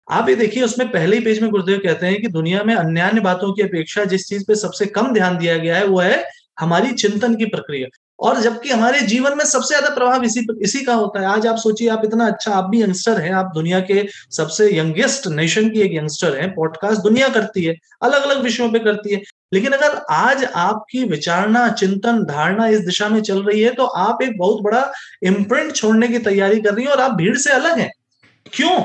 आप 0.08 0.28
ये 0.28 0.34
देखिए, 0.36 0.62
उसमें 0.62 0.88
पहले 0.88 1.16
ही 1.16 1.24
पेज 1.24 1.40
में 1.42 1.50
गुरुदेव 1.50 1.78
कहते 1.84 2.06
हैं 2.06 2.20
कि 2.22 2.28
दुनिया 2.30 2.62
में 2.64 2.74
अन्य 2.74 3.20
बातों 3.20 3.52
की 3.52 3.62
अपेक्षा 3.62 4.04
जिस 4.04 4.26
चीज़ 4.28 4.44
पे 4.48 4.54
सबसे 4.56 4.86
कम 4.88 5.12
ध्यान 5.12 5.38
दिया 5.38 5.56
गया 5.58 5.76
है, 5.76 5.84
वो 5.86 6.00
है 6.00 6.24
हमारी 6.58 6.92
चिंतन 6.94 7.34
की 7.34 7.44
प्रक्रिया। 7.46 7.88
और 8.18 8.40
जबकि 8.40 8.70
हमारे 8.70 9.00
जीवन 9.02 9.36
में 9.38 9.44
सबसे 9.44 9.68
ज़्यादा 9.68 9.94
प्रभाव 9.94 10.24
इसी 10.24 10.46
इसी 10.62 10.80
का 10.84 10.94
होता 10.94 11.20
है। 11.20 11.26
आज 11.26 11.46
आप 11.46 11.56
सोचिए, 11.56 11.88
आप 11.88 12.02
इतना 12.04 12.26
अच्छा 12.26 12.52
आप 12.52 12.64
भी 12.64 12.82
यंगस्टर 12.82 13.20
हैं, 13.20 13.32
आप 13.32 13.50
दुनिया 13.54 13.80
के 13.80 14.04
सबसे 14.30 14.68
यंगेस्ट 14.78 15.26
नेशन 15.28 15.68
की 15.70 15.80
एक 15.80 15.94
यंगस्टर 15.94 16.36
हैं, 16.36 16.48
पॉडकास्ट 16.54 17.02
दुनिया 17.02 17.28
करती 17.28 17.64
है 17.64 17.74
अलग 18.02 18.22
अलग 18.22 18.42
विषयों 18.42 18.70
पे 18.72 18.78
करती 18.78 19.14
है। 19.14 19.20
लेकिन 19.52 19.72
अगर 19.72 19.96
आज 20.10 20.44
आपकी 20.46 21.04
विचारणा, 21.04 21.68
चिंतन, 21.70 22.22
धारणा 22.24 22.66
इस 22.68 22.80
दिशा 22.80 23.08
में 23.08 23.20
चल 23.22 23.42
रही 23.42 23.62
है 23.62 23.72
तो 23.74 23.84
आप 23.84 24.22
एक 24.22 24.38
बहुत 24.38 24.62
बड़ा 24.62 24.90
इम्प्रिंट 25.24 25.74
छोड़ने 25.74 26.08
की 26.08 26.18
तैयारी 26.20 26.60
कर 26.60 26.74
रही 26.74 26.84
है 26.84 26.90
और 26.90 27.00
आप 27.00 27.14
भीड़ 27.14 27.36
से 27.38 27.50
अलग 27.50 27.78
हैं। 27.78 27.90
क्यों? 28.46 28.80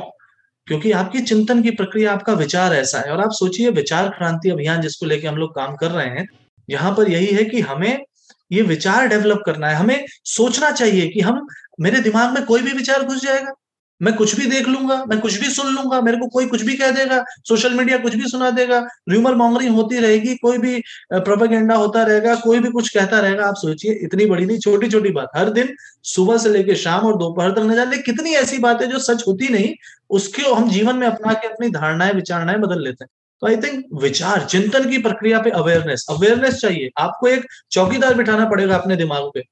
क्योंकि 0.67 0.91
आपकी 0.93 1.21
चिंतन 1.21 1.61
की 1.61 1.71
प्रक्रिया, 1.71 2.11
आपका 2.13 2.33
विचार 2.33 2.73
ऐसा 2.73 2.99
है। 2.99 3.11
और 3.11 3.21
आप 3.21 3.31
सोचिए, 3.33 3.69
विचार 3.71 4.09
क्रांति 4.09 4.49
अभियान 4.49 4.81
जिसको 4.81 5.05
लेके 5.05 5.27
हम 5.27 5.37
लोग 5.37 5.55
काम 5.55 5.75
कर 5.75 5.91
रहे 5.91 6.07
हैं 6.09 6.27
यहाँ 6.69 6.93
पर 6.95 7.09
यही 7.09 7.27
है 7.27 7.43
कि 7.45 7.61
हमें 7.61 8.03
ये 8.51 8.61
विचार 8.63 9.07
डेवलप 9.07 9.41
करना 9.45 9.67
है। 9.67 9.75
हमें 9.75 10.05
सोचना 10.25 10.71
चाहिए 10.71 11.07
कि 11.07 11.21
हम, 11.21 11.45
मेरे 11.81 11.99
दिमाग 12.01 12.33
में 12.33 12.45
कोई 12.45 12.61
भी 12.61 12.71
विचार 12.71 13.03
घुस 13.03 13.21
जाएगा, 13.23 13.53
मैं 14.01 14.13
कुछ 14.15 14.35
भी 14.35 14.45
देख 14.45 14.67
लूँगा, 14.67 14.95
मैं 15.05 15.19
कुछ 15.19 15.39
भी 15.39 15.49
सुन 15.49 15.73
लूँगा, 15.75 15.99
मेरे 16.01 16.17
को 16.17 16.27
कोई 16.27 16.45
कुछ 16.45 16.61
भी 16.61 16.75
कह 16.77 16.91
देगा 16.91 17.23
सोशल 17.47 17.73
मीडिया 17.73 17.97
कुछ 17.97 18.15
भी 18.15 18.27
सुना 18.27 18.49
देगा 18.51 18.79
र्यूमर 19.09 19.35
मॉन्गरिंग 19.35 19.75
होती 19.75 19.97
रहेगी, 19.99 20.35
कोई 20.35 20.57
भी 20.57 20.81
प्रोपेगेंडा 21.13 21.75
होता 21.75 22.03
रहेगा, 22.03 22.35
कोई 22.35 22.59
भी 22.59 22.69
कुछ 22.69 22.89
कहता 22.89 23.19
रहेगा। 23.19 23.47
आप 23.47 23.55
सोचिए, 23.55 23.93
इतनी 24.03 24.25
बड़ी 24.25 24.45
नहीं 24.45 24.59
छोटी 24.59 24.89
छोटी 24.89 25.09
बात। 25.11 25.29
हर 25.35 25.49
दिन 25.49 25.73
सुबह 26.05 26.37
से 26.37 26.49
लेकर 26.49 26.75
शाम 26.77 27.05
और 27.05 27.17
दोपहर 27.17 27.51
तक 27.51 27.59
न 27.59 27.75
जाने 27.75 27.97
कितनी 27.99 28.33
ऐसी 28.35 28.57
बातें 28.59 28.89
जो 28.89 28.99
सच 28.99 29.23
होती 29.27 29.47
नहीं, 29.47 29.73
उसके 30.09 30.41
हम 30.43 30.69
जीवन 30.69 30.95
में 30.95 31.07
अपना 31.07 31.33
के 31.33 31.47
अपनी 31.47 31.69
धारणाएँ, 31.69 32.13
विचारणाएँ 32.13 32.57
बदल 32.57 32.83
लेते 32.83 33.03
हैं। 33.03 33.09
तो 33.41 33.47
आई 33.47 33.57
थिंक 33.57 33.85
विचार, 34.01 34.45
चिंतन 34.45 34.89
की 34.89 34.97
प्रक्रिया 35.01 35.39
पे 35.41 35.49
अवेयरनेस 35.51 36.05
अवेयरनेस 36.09 36.55
चाहिए। 36.55 36.89
आपको 36.99 37.27
एक 37.27 37.45
चौकीदार 37.71 38.13
बिठाना 38.13 38.45
पड़ेगा 38.49 38.75
अपने 38.77 38.95
दिमाग 38.95 39.29
पे। 39.33 39.43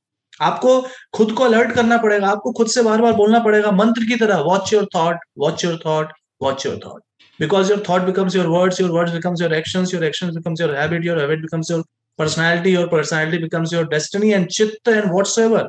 आपको 0.41 0.81
खुद 1.13 1.31
को 1.31 1.43
अलर्ट 1.43 1.71
करना 1.71 1.97
पड़ेगा, 1.97 2.27
आपको 2.27 2.51
खुद 2.51 2.67
से 2.67 2.83
बार 2.83 3.01
बार 3.01 3.13
बोलना 3.13 3.39
पड़ेगा, 3.39 3.71
मंत्र 3.73 4.05
की 4.05 4.15
तरह 4.15 4.39
watch 4.47 4.73
your 4.73 4.87
thought 4.95 5.19
watch 5.37 5.63
your 5.65 5.79
thought 5.85 6.11
watch 6.41 6.65
your 6.65 6.79
thought 6.85 7.01
because 7.39 7.69
your 7.71 7.83
thought 7.89 8.01
becomes 8.01 8.35
your 8.35 8.47
words 8.47 8.81
your 8.81 8.91
words 8.91 9.13
becomes 9.13 9.41
your 9.41 9.53
actions 9.53 9.93
your 9.93 10.03
actions 10.03 10.35
becomes 10.35 10.61
your 10.61 10.75
habit 10.75 11.05
your 11.05 11.19
habit 11.19 11.41
becomes 11.41 11.71
your 11.71 11.83
personality 12.19 12.73
your 12.73 12.87
personality 12.87 13.37
becomes 13.37 13.73
your 13.73 13.87
destiny 13.87 14.31
and 14.31 14.47
चित्त 14.47 14.87
and 14.87 15.11
whatsoever 15.39 15.67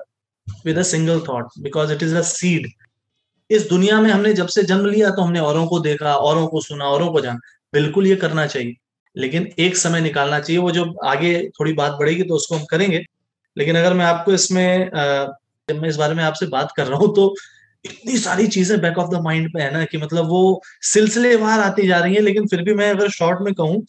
with 0.67 0.83
single 0.83 1.21
thought 1.29 1.59
because 1.59 1.93
it 1.93 2.03
is 2.03 2.17
a 2.17 2.23
seed 2.23 2.69
इस 3.51 3.69
दुनिया 3.69 4.01
में 4.01 4.11
हमने 4.11 4.33
जब 4.35 4.47
से 4.47 4.63
जन्म 4.63 4.87
लिया 4.87 5.11
तो 5.11 5.23
हमने 5.23 5.41
औरों 5.41 5.67
को 5.67 5.79
देखा, 5.81 6.15
औरों 6.15 6.47
को 6.47 6.61
सुना, 6.61 6.85
औरों 6.85 7.13
को 7.13 7.21
जाना। 7.21 7.39
बिल्कुल 7.73 8.07
ये 8.07 8.17
करना 8.17 8.47
चाहिए। 8.47 8.75
लेकिन 9.17 9.49
एक 9.59 9.77
समय 9.77 10.01
निकालना 10.01 10.39
चाहिए, 10.41 10.61
वो 10.63 10.71
जो 10.71 10.85
आगे 11.07 11.33
थोड़ी 11.51 11.73
बात 11.75 11.93
बढ़ेगी 11.93 12.23
तो 12.23 12.35
उसको 12.35 12.57
हम 12.57 12.65
करेंगे। 12.71 13.05
लेकिन 13.57 13.77
अगर 13.77 13.95
मैं 13.95 14.05
आपको 14.07 14.33
इसमें 14.33 14.91
जब 15.69 15.81
मैं 15.83 15.89
इस 15.89 15.97
बारे 15.97 16.15
में 16.15 16.23
आपसे 16.25 16.47
बात 16.49 16.73
कर 16.77 16.87
रहा 16.87 16.99
हूँ 16.99 17.15
तो 17.17 17.35
इतनी 17.85 18.17
सारी 18.19 18.47
चीज़ें 18.49 18.81
बैक 18.81 18.99
ऑफ़ 18.99 19.11
द 19.11 19.21
माइंड 19.23 19.53
पे 19.53 19.63
है 19.63 19.73
ना 19.73 19.85
कि 19.85 19.99
मतलब 19.99 20.29
वो 20.29 20.61
सिलसिलेवार 20.85 21.61
आती 21.61 21.87
जा 21.89 21.99
रही 21.99 22.15
है, 22.15 22.21
लेकिन 22.21 22.47
फिर 22.47 22.63
भी 22.63 22.75
मैं 22.75 22.91
अगर 22.91 23.09
शॉर्ट 23.11 23.41
में 23.43 23.53
कहूँ 23.55 23.85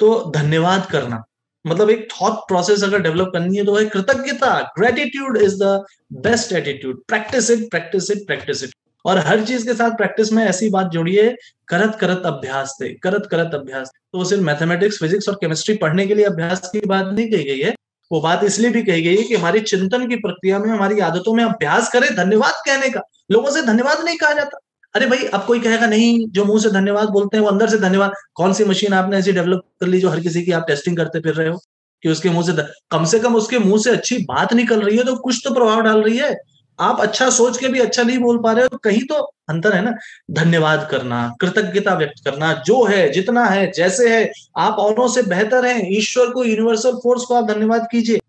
तो 0.00 0.32
धन्यवाद 0.34 0.86
करना। 0.92 1.22
मतलब 1.64 1.90
एक 1.90 2.06
थॉट 2.12 2.38
प्रोसेस 2.48 2.82
अगर 2.84 3.02
डेवलप 3.02 3.30
करनी 3.32 3.56
है 3.56 3.64
तो 3.64 3.76
है 3.76 3.84
कृतज्ञता। 3.86 4.60
Gratitude 4.78 5.36
is 5.38 5.56
the 5.62 5.84
best 6.22 6.52
attitude 6.52 7.02
practice 7.08 7.50
it 7.50 7.70
practice 7.70 8.10
it 8.10 8.26
practice 8.26 8.62
it 8.64 8.74
और 9.04 9.18
हर 9.18 9.44
चीज़ 9.44 9.66
के 9.66 9.74
साथ 9.74 9.90
प्रैक्टिस 9.90 10.32
में 10.32 10.44
ऐसी 10.44 10.70
बात 10.70 10.86
जोड़िए, 10.86 11.36
करत 11.68 11.96
करत 12.00 12.22
अभ्यास 12.26 12.76
थे 12.82 12.88
करत 12.94 13.28
करत 13.30 13.50
अभ्यास। 13.54 13.90
तो 14.12 14.24
सिर्फ़ 14.24 14.42
मैथमेटिक्स 14.42 14.98
फिजिक्स 14.98 15.28
और 15.28 15.34
केमिस्ट्री 15.34 15.74
पढ़ने 15.74 16.06
के 16.06 16.14
लिए 16.14 16.24
अभ्यास 16.24 16.68
की 16.72 16.80
बात 16.80 17.06
नहीं 17.06 17.30
कही 17.30 17.44
गई 17.44 17.60
है। 17.60 17.74
वो 18.12 18.20
बात 18.20 18.44
इसलिए 18.44 18.70
भी 18.70 18.82
कही 18.82 19.02
गई 19.02 19.16
है 19.16 19.22
कि 19.22 19.34
हमारी 19.36 19.60
चिंतन 19.60 20.08
की 20.08 20.16
प्रक्रिया 20.16 20.58
में, 20.58 20.68
हमारी 20.68 21.00
आदतों 21.00 21.34
में 21.34 21.44
अभ्यास 21.44 21.92
करें 21.92 22.14
धन्यवाद 22.16 22.54
कहने 22.66 22.88
का। 22.88 23.00
लोगों 23.32 23.50
से 23.50 23.62
धन्यवाद 23.62 24.04
नहीं 24.04 24.16
कहा 24.16 24.32
जाता। 24.32 24.58
अरे 24.94 25.06
भाई, 25.06 25.24
अब 25.24 25.44
कोई 25.46 25.60
कहेगा, 25.60 25.86
नहीं, 25.86 26.28
जो 26.28 26.44
मुँह 26.44 26.60
से 26.60 26.70
धन्यवाद 26.70 27.08
बोलते 27.08 27.36
हैं, 27.36 27.44
वो 27.44 27.50
अंदर 27.50 27.68
से 27.68 27.78
धन्यवाद। 27.78 28.12
कौन 28.34 28.52
सी 28.52 28.64
मशीन 28.64 28.92
आपने 28.92 29.16
ऐसी 29.16 29.32
डेवलप 29.32 29.62
कर 29.80 29.86
ली 29.86 30.00
जो 30.00 30.08
हर 30.08 30.20
किसी 30.20 30.42
की 30.42 30.52
आप 30.52 30.64
टेस्टिंग 30.68 30.96
करते 30.96 31.20
फिर 31.20 31.34
रहे 31.34 31.48
हो? 31.48 31.60
कि 32.02 32.08
उसके 32.08 32.30
मुँह 32.30 32.46
से 32.46 32.52
कम 32.90 33.04
से 33.04 33.18
कम 33.18 33.36
उसके 33.36 33.58
मुँह 33.58 33.82
से 33.82 33.90
अच्छी 33.90 34.18
बात 34.18 34.52
निकल 34.54 34.80
रही 34.82 34.96
है 34.98 35.04
तो 35.04 35.16
कुछ 35.16 35.40
तो 35.44 35.54
प्रभाव 35.54 35.80
डाल 35.80 36.02
रही 36.02 36.16
है। 36.18 36.36
आप 36.80 37.00
अच्छा 37.00 37.30
सोच 37.30 37.58
के 37.58 37.68
भी 37.68 37.80
अच्छा 37.80 38.02
नहीं 38.02 38.18
बोल 38.18 38.38
पा 38.38 38.52
रहे 38.52 38.64
हो, 38.64 38.78
कहीं 38.78 39.02
तो 39.02 39.14
अंतर 39.48 39.72
है 39.72 39.82
ना? 39.82 39.94
धन्यवाद 40.30 40.88
करना, 40.90 41.34
कृतज्ञता 41.40 41.94
व्यक्त 41.94 42.24
करना, 42.24 42.52
जो 42.52 42.84
है, 42.84 43.12
जितना 43.12 43.46
है, 43.46 43.72
जैसे 43.72 44.18
है, 44.18 44.32
आप 44.56 44.72
औरों 44.72 45.08
से 45.08 45.22
बेहतर 45.22 45.64
हैं, 45.64 45.88
ईश्वर 45.90 46.30
को 46.30 46.44
यूनिवर्सल 46.44 46.92
फोर्स 46.92 47.24
को 47.24 47.34
आप 47.34 47.50
धन्यवाद 47.50 47.88
कीजिए। 47.92 48.20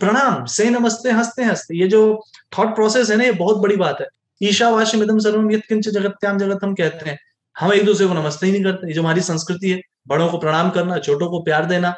प्रणाम, 0.00 0.44
से 0.44 0.70
नमस्ते, 0.70 1.10
हँसते 1.10 1.42
हँसते। 1.42 1.80
ये 1.80 1.88
जो 1.88 2.24
थॉट 2.58 2.74
प्रोसेस 2.74 3.10
है 3.10 3.16
ना, 3.16 3.24
ये 3.24 3.32
बहुत 3.32 3.56
बड़ी 3.56 3.76
बात 3.76 4.00
है। 4.00 4.06
ईशावाश्य 4.42 4.98
मिदम 4.98 5.18
सर्वम 5.18 5.50
यत्किंच 5.50 5.88
जगत्याम 5.88 6.38
जगत 6.38 6.58
हम 6.64 6.74
कहते 6.74 7.10
हैं। 7.10 7.18
हम 7.58 7.72
एक 7.72 7.84
दूसरे 7.84 8.06
को 8.06 8.14
नमस्ते 8.14 8.46
ही 8.46 8.52
नहीं 8.52 8.64
करते। 8.64 8.86
ये 8.86 8.94
जो 8.94 9.02
हमारी 9.02 9.20
संस्कृति 9.20 9.70
है, 9.70 9.80
बड़ों 10.08 10.28
को 10.28 10.38
प्रणाम 10.38 10.70
करना, 10.70 10.98
छोटों 10.98 11.30
को 11.30 11.42
प्यार 11.42 11.64
देना 11.64 11.94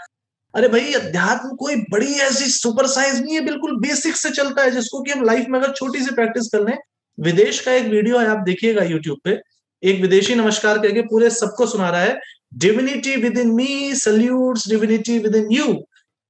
अरे 0.54 0.68
भाई, 0.68 0.92
अध्यात्म 0.92 1.56
कोई 1.56 1.76
बड़ी 1.76 2.14
ऐसी 2.14 2.44
सुपर 2.44 2.86
साइंस 2.86 3.18
नहीं 3.18 3.34
है, 3.34 3.40
बिल्कुल 3.40 3.80
बेसिक 3.80 4.16
से 4.16 4.30
चलता 4.30 4.62
है, 4.62 4.70
जिसको 4.70 5.02
कि 5.02 5.10
हम 5.10 5.24
लाइफ 5.24 5.46
में 5.48 5.60
अगर 5.60 5.72
छोटी 5.72 5.98
सी 5.98 6.14
प्रैक्टिस 6.14 6.46
कर 6.46 6.60
लें। 6.60 6.78
विदेश 7.20 7.60
का 7.60 7.72
एक 7.72 7.86
वीडियो 7.86 8.18
है, 8.18 8.26
आप 8.26 8.38
देखिएगा 8.38 8.82
यूट्यूब 8.82 9.18
पे। 9.24 9.38
एक 9.82 10.00
विदेशी 10.00 10.34
नमस्कार 10.34 10.78
करके 10.78 11.02
पूरे 11.02 11.30
सबको 11.30 11.66
सुना 11.66 11.90
रहा 11.90 12.00
है। 12.00 12.20
Divinity 12.54 13.16
within 13.38 13.50
me 13.50 13.94
salute 13.94 14.58
divinity 14.68 15.18
within 15.36 15.48
you 15.50 15.84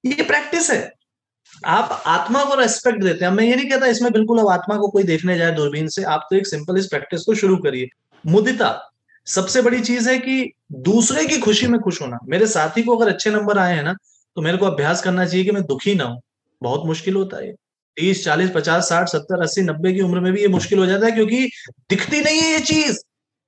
ये 0.05 0.23
प्रैक्टिस 0.23 0.71
है। 0.71 0.93
आप 1.67 2.03
आत्मा 2.07 2.45
को 2.45 2.55
रेस्पेक्ट 2.55 3.03
देते 3.03 3.25
हैं। 3.25 3.33
मैं 3.33 3.45
ये 3.45 3.57
नहीं 3.57 3.71
कहता 3.71 3.87
इसमें 3.87 4.13
बिल्कुल 4.13 4.39
अब 4.39 4.49
आत्मा 4.49 4.77
को 4.77 4.89
कोई 4.89 5.03
देखने 5.03 5.39
जाए 5.39 5.53
दूरबीन 5.53 5.89
से। 5.89 6.03
आप 6.03 6.27
तो 6.31 6.37
एक 6.37 6.47
सिंपल 6.47 6.77
इस 6.77 6.87
प्रैक्टिस 6.87 7.23
को 7.23 7.35
शुरू 7.35 7.57
करिए। 7.57 7.89
मुदिता। 8.27 8.90
सबसे 9.27 9.63
बड़ी 9.63 9.81
चीज़ 9.81 10.11
है 10.11 10.19
कि 10.19 10.53
दूसरे 10.73 11.25
की 11.27 11.39
खुशी 11.39 11.67
में 11.67 11.81
खुश 11.81 12.01
होना। 12.03 12.19
मेरे 12.29 12.47
साथी 12.47 12.83
को 12.83 12.97
अगर 12.97 13.13
अच्छे 13.13 13.31
नंबर 13.31 13.59
आए 13.59 13.75
हैं 13.75 13.83
ना 13.83 13.95
तो 14.37 14.43
मेरे 14.43 14.59
को 14.59 14.67
अभ्यास 14.67 15.03
करना 15.03 15.27
चाहिए 15.27 15.45
कि 15.45 15.51
मैं 15.51 15.63
दुखी 15.63 15.95
ना 15.95 16.05
हूँ। 16.05 16.21
बहुत 16.63 16.87
मुश्किल 16.87 17.15
होता 17.15 17.37
है। 17.37 17.53
तीस, 17.97 18.25
चालीस, 18.25 18.51
पचास, 18.55 18.89
साठ, 18.89 19.09
सत्तर, 19.09 19.43
अस्सी, 19.43 19.63
नब्बे 19.63 19.93
की 19.93 20.01
उम्र 20.01 20.21
में 20.21 20.33
भी 20.33 20.41
ये 20.41 20.49
मुश्किल 20.49 20.79
हो 20.79 20.87
जाता 20.87 21.07
है 21.07 21.13
क्योंकि 21.13 21.51
दिखती 21.91 22.21
नहीं 22.21 22.41
है 22.41 22.53
ये 22.53 22.61
चीज़। 22.61 22.99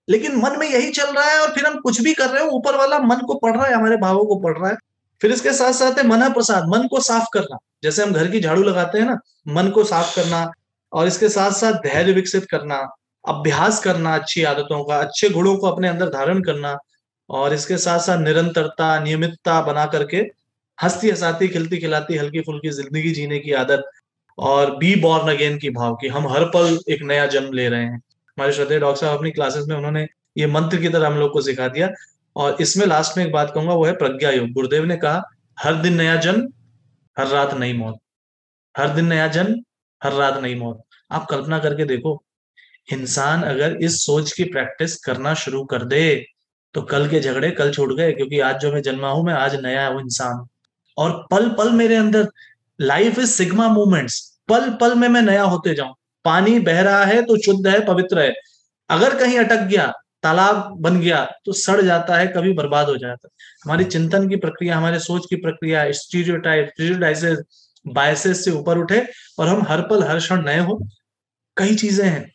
लेकिन 0.09 0.37
मन 0.37 0.59
में 0.59 0.69
यही 0.71 0.91
चल 0.91 1.13
रहा 1.13 1.25
है 1.25 1.41
और 1.41 1.49
फिर 1.49 1.67
हम 1.67 1.81
कुछ 1.81 2.01
भी 2.01 2.15
कर 2.15 2.31
रहे 2.31 2.45
हो, 2.45 2.51
ऊपर 2.51 2.77
वाला 2.77 2.99
मन 2.99 3.17
को 3.17 3.35
पढ़ 3.35 3.57
रहा 3.57 3.67
है, 3.67 3.75
हमारे 3.75 3.97
भावों 3.97 4.25
को 4.25 4.37
पढ़ 4.37 4.59
रहा 4.59 4.71
है। 4.71 4.77
फिर 5.23 5.33
इसके 5.33 5.53
साथ 5.53 5.73
साथ 5.73 5.99
है 5.99 6.07
मना 6.07 6.29
प्रसाद, 6.29 6.65
मन 6.69 6.89
को 6.89 7.01
साफ़ 7.01 7.27
करना। 7.35 7.59
जैसे 7.83 8.03
हम 8.03 8.13
घर 8.13 8.31
की 8.31 8.41
झाड़ू 8.41 8.63
लगाते 8.63 8.99
हैं 8.99 9.07
ना, 9.07 9.19
मन 9.49 9.69
को 9.69 9.85
साफ़ 9.85 10.17
करना 10.17 10.51
और 10.93 11.07
इसके 11.07 11.29
साथ 11.29 11.51
साथ 11.51 11.73
धैर्य 11.73 12.13
विकसित 12.13 12.45
करना। 12.45 12.95
अभ्यास 13.25 13.83
करना, 13.85 14.15
अच्छी 14.15 14.43
आदतों 14.45 14.83
का, 14.85 14.99
अच्छे 14.99 15.29
गुणों 15.31 15.57
को 15.57 15.67
अपने 15.67 15.89
अंदर 15.89 16.09
धारण 16.11 16.43
करना 16.43 16.77
और 17.31 17.55
इसके 17.55 17.77
साथ 17.79 17.99
साथ 18.01 18.19
निरंतरता, 18.19 18.99
नियमितता 19.01 19.61
बना 19.63 19.85
करके 19.87 20.17
हंसती 20.79 21.11
हंसाती, 21.11 21.49
खिलती 21.49 21.79
खिलाती 21.79 22.17
हल्की 22.17 22.41
फुल्की 22.41 22.71
ज़िंदगी 22.71 23.11
जीने 23.11 23.39
की 23.39 23.53
आदत 23.55 23.85
और 24.39 24.77
बी 24.77 24.95
बॉर्न 25.01 25.29
अगेन 25.31 25.59
की 25.59 25.71
भाव 25.71 25.95
की। 25.95 26.09
हम 26.09 26.27
हर 26.29 26.45
पल 26.47 26.79
एक 26.91 27.03
नया 27.03 27.27
जन्म 27.27 27.53
ले 27.53 27.69
रहे 27.69 27.83
हैं। 27.83 27.97
हमारे 27.97 28.53
श्रद्धेय 28.53 28.79
डॉक्टर 28.79 29.01
साहब 29.01 29.19
अपनी 29.19 29.31
क्लासेस 29.31 29.67
में 29.69 29.77
उन्होंने 29.77 30.07
ये 30.39 30.47
मंत्र 30.47 30.77
की 30.77 30.89
तरह 30.89 31.07
हम 31.07 31.19
लोग 31.19 31.33
को 31.33 31.41
सिखा 31.41 31.69
दिया 31.69 31.89
और 32.37 32.57
इसमें 32.61 32.87
लास्ट 32.87 33.17
में 33.19 33.25
एक 33.27 33.33
बात 33.33 33.53
कहूँगा, 33.55 33.75
वो 33.75 33.85
है 33.85 33.93
प्रज्ञा 33.93 34.31
योग। 34.31 34.51
गुरुदेव 34.51 34.85
ने 34.85 34.97
कहा, 34.97 35.23
हर 35.59 35.75
दिन 35.75 35.95
नया 35.95 36.17
जन्म, 36.17 36.49
हर 37.17 37.27
रात 37.29 37.55
नई 37.55 37.73
मौत। 37.73 37.99
हर 38.75 38.89
दिन 38.89 39.07
नया 39.07 39.27
जन्म, 39.29 39.57
हर 40.03 40.13
रात 40.13 40.41
नई 40.43 40.55
मौत। 40.55 40.83
आप 41.11 41.27
कल्पना 41.31 41.59
करके 41.59 41.85
देखो 41.85 42.23
इंसान 42.89 43.43
अगर 43.45 43.77
इस 43.83 44.05
सोच 44.05 44.33
की 44.33 44.45
प्रैक्टिस 44.47 44.97
करना 45.01 45.35
शुरू 45.37 45.65
कर 45.65 45.85
दे 45.85 46.03
तो 46.75 46.83
कल 46.85 47.09
के 47.09 47.21
झगड़े 47.21 47.51
कल 47.53 47.71
छूट 47.73 47.93
गए, 47.93 48.13
क्योंकि 48.13 48.39
आज 48.41 48.61
जो 48.61 48.73
मैं 48.73 48.83
जन्मा 48.83 49.09
हूँ, 49.11 49.25
मैं 49.25 49.35
आज 49.35 49.55
नया 49.57 49.87
हूँ 49.87 50.01
इंसान। 50.01 50.47
और 50.97 51.11
पल 51.31 51.49
पल 51.59 51.71
मेरे 51.73 51.97
अंदर 51.97 52.29
लाइफ 52.79 53.19
इज़ 53.19 53.31
सिग्मा 53.31 53.69
मूवमेंट्स 53.69 54.21
पल 54.49 54.71
पल 54.81 54.95
में 54.95 55.09
मैं 55.09 55.23
नया 55.23 55.43
होते 55.45 55.75
जाऊँ। 55.75 55.95
पानी 56.25 56.59
बह 56.61 56.81
रहा 56.83 57.05
है 57.05 57.23
तो 57.23 57.37
शुद्ध 57.43 57.67
है, 57.67 57.85
पवित्र 57.87 58.21
है। 58.21 58.33
अगर 58.91 59.19
कहीं 59.19 59.39
अटक 59.39 59.63
गया, 59.63 59.87
तालाब 60.23 60.75
बन 60.81 61.01
गया 61.01 61.25
तो 61.45 61.53
सड़ 61.55 61.81
जाता 61.81 62.17
है, 62.17 62.27
कभी 62.29 62.53
बर्बाद 62.55 62.89
हो 62.89 62.97
जाता 62.97 63.29
है। 63.29 63.31
हमारी 63.65 63.85
चिंतन 63.87 64.29
की 64.29 64.37
प्रक्रिया, 64.39 64.77
हमारे 64.77 64.99
सोच 65.01 65.27
की 65.31 65.37
प्रक्रिया 65.39 65.85
बायसेस 67.85 68.45
से 68.45 68.51
ऊपर 68.51 68.79
उठे, 68.79 69.07
और 69.39 69.49
हम 69.49 69.65
हर 69.69 69.81
पल, 69.83 70.03
हर 70.03 70.19
क्षण 70.19 70.45
नए 70.45 70.59
हो। 70.61 70.79
कई 71.57 71.75
चीज़ें 71.77 72.07
हैं। 72.07 72.31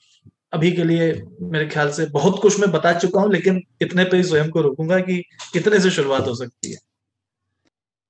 अभी 0.53 0.71
के 0.71 0.83
लिए 0.83 1.11
मेरे 1.43 1.65
ख्याल 1.67 1.89
से 1.91 2.05
बहुत 2.11 2.39
कुछ 2.41 2.59
मैं 2.59 2.71
बता 2.71 2.93
चुका 2.93 3.21
हूँ, 3.21 3.31
लेकिन 3.31 3.61
इतने 3.81 4.03
पे 4.03 4.17
ही 4.17 4.23
स्वयं 4.23 4.49
को 4.49 4.61
रोकूँगा 4.61 4.99
कि 4.99 5.21
कितने 5.53 5.79
से 5.79 5.89
शुरुआत 5.91 6.27
हो 6.27 6.35
सकती 6.35 6.71
है। 6.71 6.77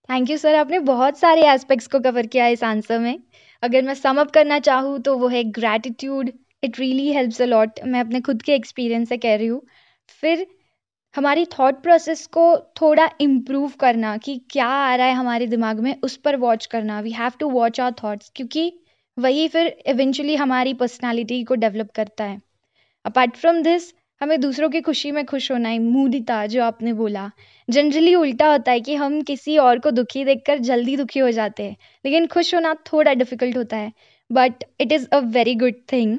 थैंक 0.10 0.30
यू 0.30 0.38
सर 0.38 0.56
आपने 0.56 0.80
बहुत 0.82 1.17
सारे 1.19 1.47
एस्पेक्ट्स 1.50 1.88
को 1.88 2.00
कवर 2.00 2.26
किया 2.26 2.47
इस 2.47 2.63
आंसर 2.63 3.00
में। 3.00 3.19
अगर 3.63 3.82
मैं 3.82 3.93
सम 3.93 4.19
अप 4.21 4.32
करना 4.32 4.60
चाहूँ 4.60 5.00
तो 5.00 5.17
वो 5.17 5.28
है 5.28 5.43
gratitude 5.52 6.32
it 6.63 6.80
really 6.80 7.12
helps 7.13 7.41
a 7.41 7.45
lot 7.45 7.80
मैं 7.86 8.00
अपने 8.00 8.21
खुद 8.21 8.41
के 8.41 8.54
एक्सपीरियंस 8.56 9.10
से 9.10 9.17
कह 9.17 9.36
रही 9.36 9.47
हूँ। 9.47 9.62
फिर 10.21 10.45
हमारी 11.15 11.45
थॉट 11.45 11.82
प्रोसेस 11.84 12.26
को 12.28 12.45
थोड़ा 12.82 13.10
इम्प्रूव 13.21 13.71
करना 13.80 14.15
कि 14.17 14.38
क्या 14.52 14.67
आ 14.67 14.95
रहा 14.95 15.08
है 15.08 15.13
हमारे 15.13 15.47
दिमाग 15.47 15.80
में, 15.80 15.95
उस 16.04 16.17
पर 16.17 16.36
वॉच 16.38 16.65
करना। 16.65 17.00
We 17.02 17.12
have 17.12 17.32
to 17.39 17.50
watch 17.50 17.80
our 17.80 17.93
thoughts 18.04 18.32
क्योंकि 18.36 18.71
वही 19.17 19.47
फिर 19.47 19.67
इवेंचुअली 19.88 20.36
हमारी 20.36 20.73
पर्सनालिटी 20.73 21.43
को 21.43 21.56
डेवलप 21.56 21.89
करता 21.95 22.23
है। 22.23 22.39
अपार्ट 23.06 23.36
फ्रॉम 23.36 23.62
दिस 23.62 23.93
हमें 24.21 24.39
दूसरों 24.41 24.69
की 24.69 24.82
खुशी 24.82 25.12
में 25.12 25.25
खुश 25.25 25.51
होना 25.51 25.69
है 25.69 25.80
मूडिता 25.80 26.45
जो 26.45 26.63
आपने 26.63 26.93
बोला। 26.93 27.30
जनरली 27.67 28.13
उल्टा 28.15 28.51
होता 28.51 28.71
है 28.71 28.80
कि 28.82 28.95
हम 28.95 29.21
किसी 29.21 29.58
और 29.58 29.80
को 29.80 29.91
दुखी 29.91 30.23
देखकर 30.25 30.58
जल्दी 30.60 30.95
दुखी 30.97 31.19
हो 31.19 31.32
जाते 31.32 31.63
हैं, 31.63 31.75
लेकिन 32.06 32.27
खुश 32.27 32.53
होना 32.56 32.73
थोड़ा 32.93 33.13
डिफ़िकल्ट 33.13 33.58
होता 33.58 33.77
है। 33.77 33.91
But 34.30 34.63
it 34.82 34.91
is 34.91 35.08
a 35.08 35.19
very 35.19 35.56
good 35.56 35.82
thing 35.91 36.17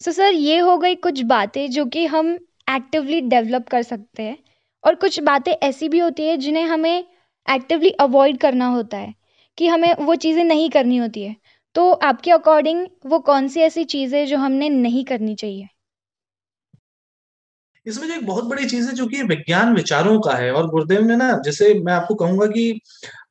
so 0.00 0.12
sir 0.12 0.32
ये 0.32 0.58
हो 0.58 0.76
गई 0.78 0.94
कुछ 0.94 1.20
बातें 1.24 1.70
जो 1.70 1.84
कि 1.86 2.04
हम 2.06 2.32
एक्टिवली 2.70 3.20
डेवलप 3.20 3.68
कर 3.68 3.82
सकते 3.82 4.22
हैं, 4.22 4.36
और 4.84 4.94
कुछ 4.94 5.20
बातें 5.20 5.52
ऐसी 5.52 5.88
भी 5.88 5.98
होती 5.98 6.26
है 6.26 6.36
जिन्हें 6.36 6.64
हमें 6.64 7.04
एक्टिवली 7.48 7.90
अवॉइड 7.90 8.38
करना 8.38 8.66
होता 8.66 8.98
है, 8.98 9.14
कि 9.58 9.66
हमें 9.66 9.94
वो 9.94 10.14
चीज़ें 10.14 10.42
नहीं 10.44 10.68
करनी 10.70 10.96
होती 10.96 11.22
है। 11.22 11.34
तो 11.76 11.90
आपके 11.92 12.30
अकॉर्डिंग 12.30 12.86
वो 13.06 13.18
कौन 13.18 13.48
सी 13.48 13.60
ऐसी 13.60 13.84
चीज़ 13.84 14.16
है 14.16 14.26
जो 14.26 14.36
हमने 14.36 14.68
नहीं 14.68 15.04
करनी 15.04 15.34
चाहिए? 15.34 15.68
इसमें 17.86 18.08
जो 18.08 18.14
एक 18.14 18.26
बहुत 18.26 18.44
बड़ी 18.44 18.66
चीज़ 18.66 18.88
है, 18.88 18.94
जो 18.94 19.06
कि 19.06 19.22
विज्ञान 19.22 19.74
विचारों 19.74 20.20
का 20.20 20.32
है, 20.32 20.52
और 20.52 20.66
गुरुदेव 20.66 21.00
ने 21.00 21.16
ना, 21.16 21.42
जैसे 21.44 21.74
मैं 21.74 21.92
आपको 21.92 22.14
कहूँगा 22.14 22.46
कि 22.46 22.80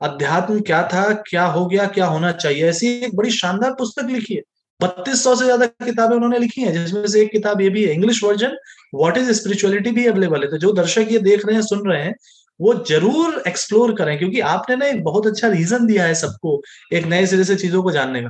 अध्यात्म 0.01 0.59
क्या 0.61 0.83
था, 0.83 1.13
क्या 1.13 1.45
हो 1.45 1.65
गया, 1.65 1.87
क्या 1.87 2.05
होना 2.05 2.31
चाहिए, 2.31 2.69
ऐसी 2.69 2.87
एक 2.87 3.15
बड़ी 3.15 3.31
शानदार 3.31 3.71
पुस्तक 3.71 4.05
लिखी 4.05 4.35
है। 4.35 4.41
बत्तीस 4.81 5.23
सौ 5.23 5.35
से 5.35 5.45
ज़्यादा 5.45 5.65
किताबें 5.65 6.15
उन्होंने 6.15 6.39
लिखी 6.39 6.61
हैं, 6.61 6.73
जिसमें 6.73 7.07
से 7.07 7.21
एक 7.21 7.31
किताब 7.31 7.61
ये 7.61 7.69
भी 7.69 7.83
है 7.85 7.93
English 7.93 8.23
version 8.23 8.57
what 8.95 9.17
is 9.17 9.31
spirituality 9.31 9.91
भी 9.91 10.05
अवेलेबल 10.05 10.43
है? 10.43 10.49
तो 10.49 10.57
जो 10.57 10.71
दर्शक 10.73 11.07
ये 11.11 11.19
देख 11.19 11.45
रहे 11.45 11.55
हैं, 11.55 11.61
सुन 11.61 11.89
रहे 11.89 12.03
हैं 12.03 12.15
वो 12.59 12.73
ज़रूर 12.87 13.41
एक्सप्लोर 13.47 13.93
करें, 13.95 14.17
क्योंकि 14.19 14.39
आपने 14.49 14.75
ना 14.75 14.85
एक 14.87 15.03
बहुत 15.03 15.27
अच्छा 15.27 15.47
रीजन 15.49 15.85
दिया 15.87 16.05
है 16.05 16.13
सबको, 16.15 16.61
एक 16.93 17.05
नए 17.05 17.25
सिरे 17.27 17.43
से 17.43 17.55
चीज़ों 17.55 17.83
को 17.83 17.91
जानने 17.91 18.21
का। 18.21 18.29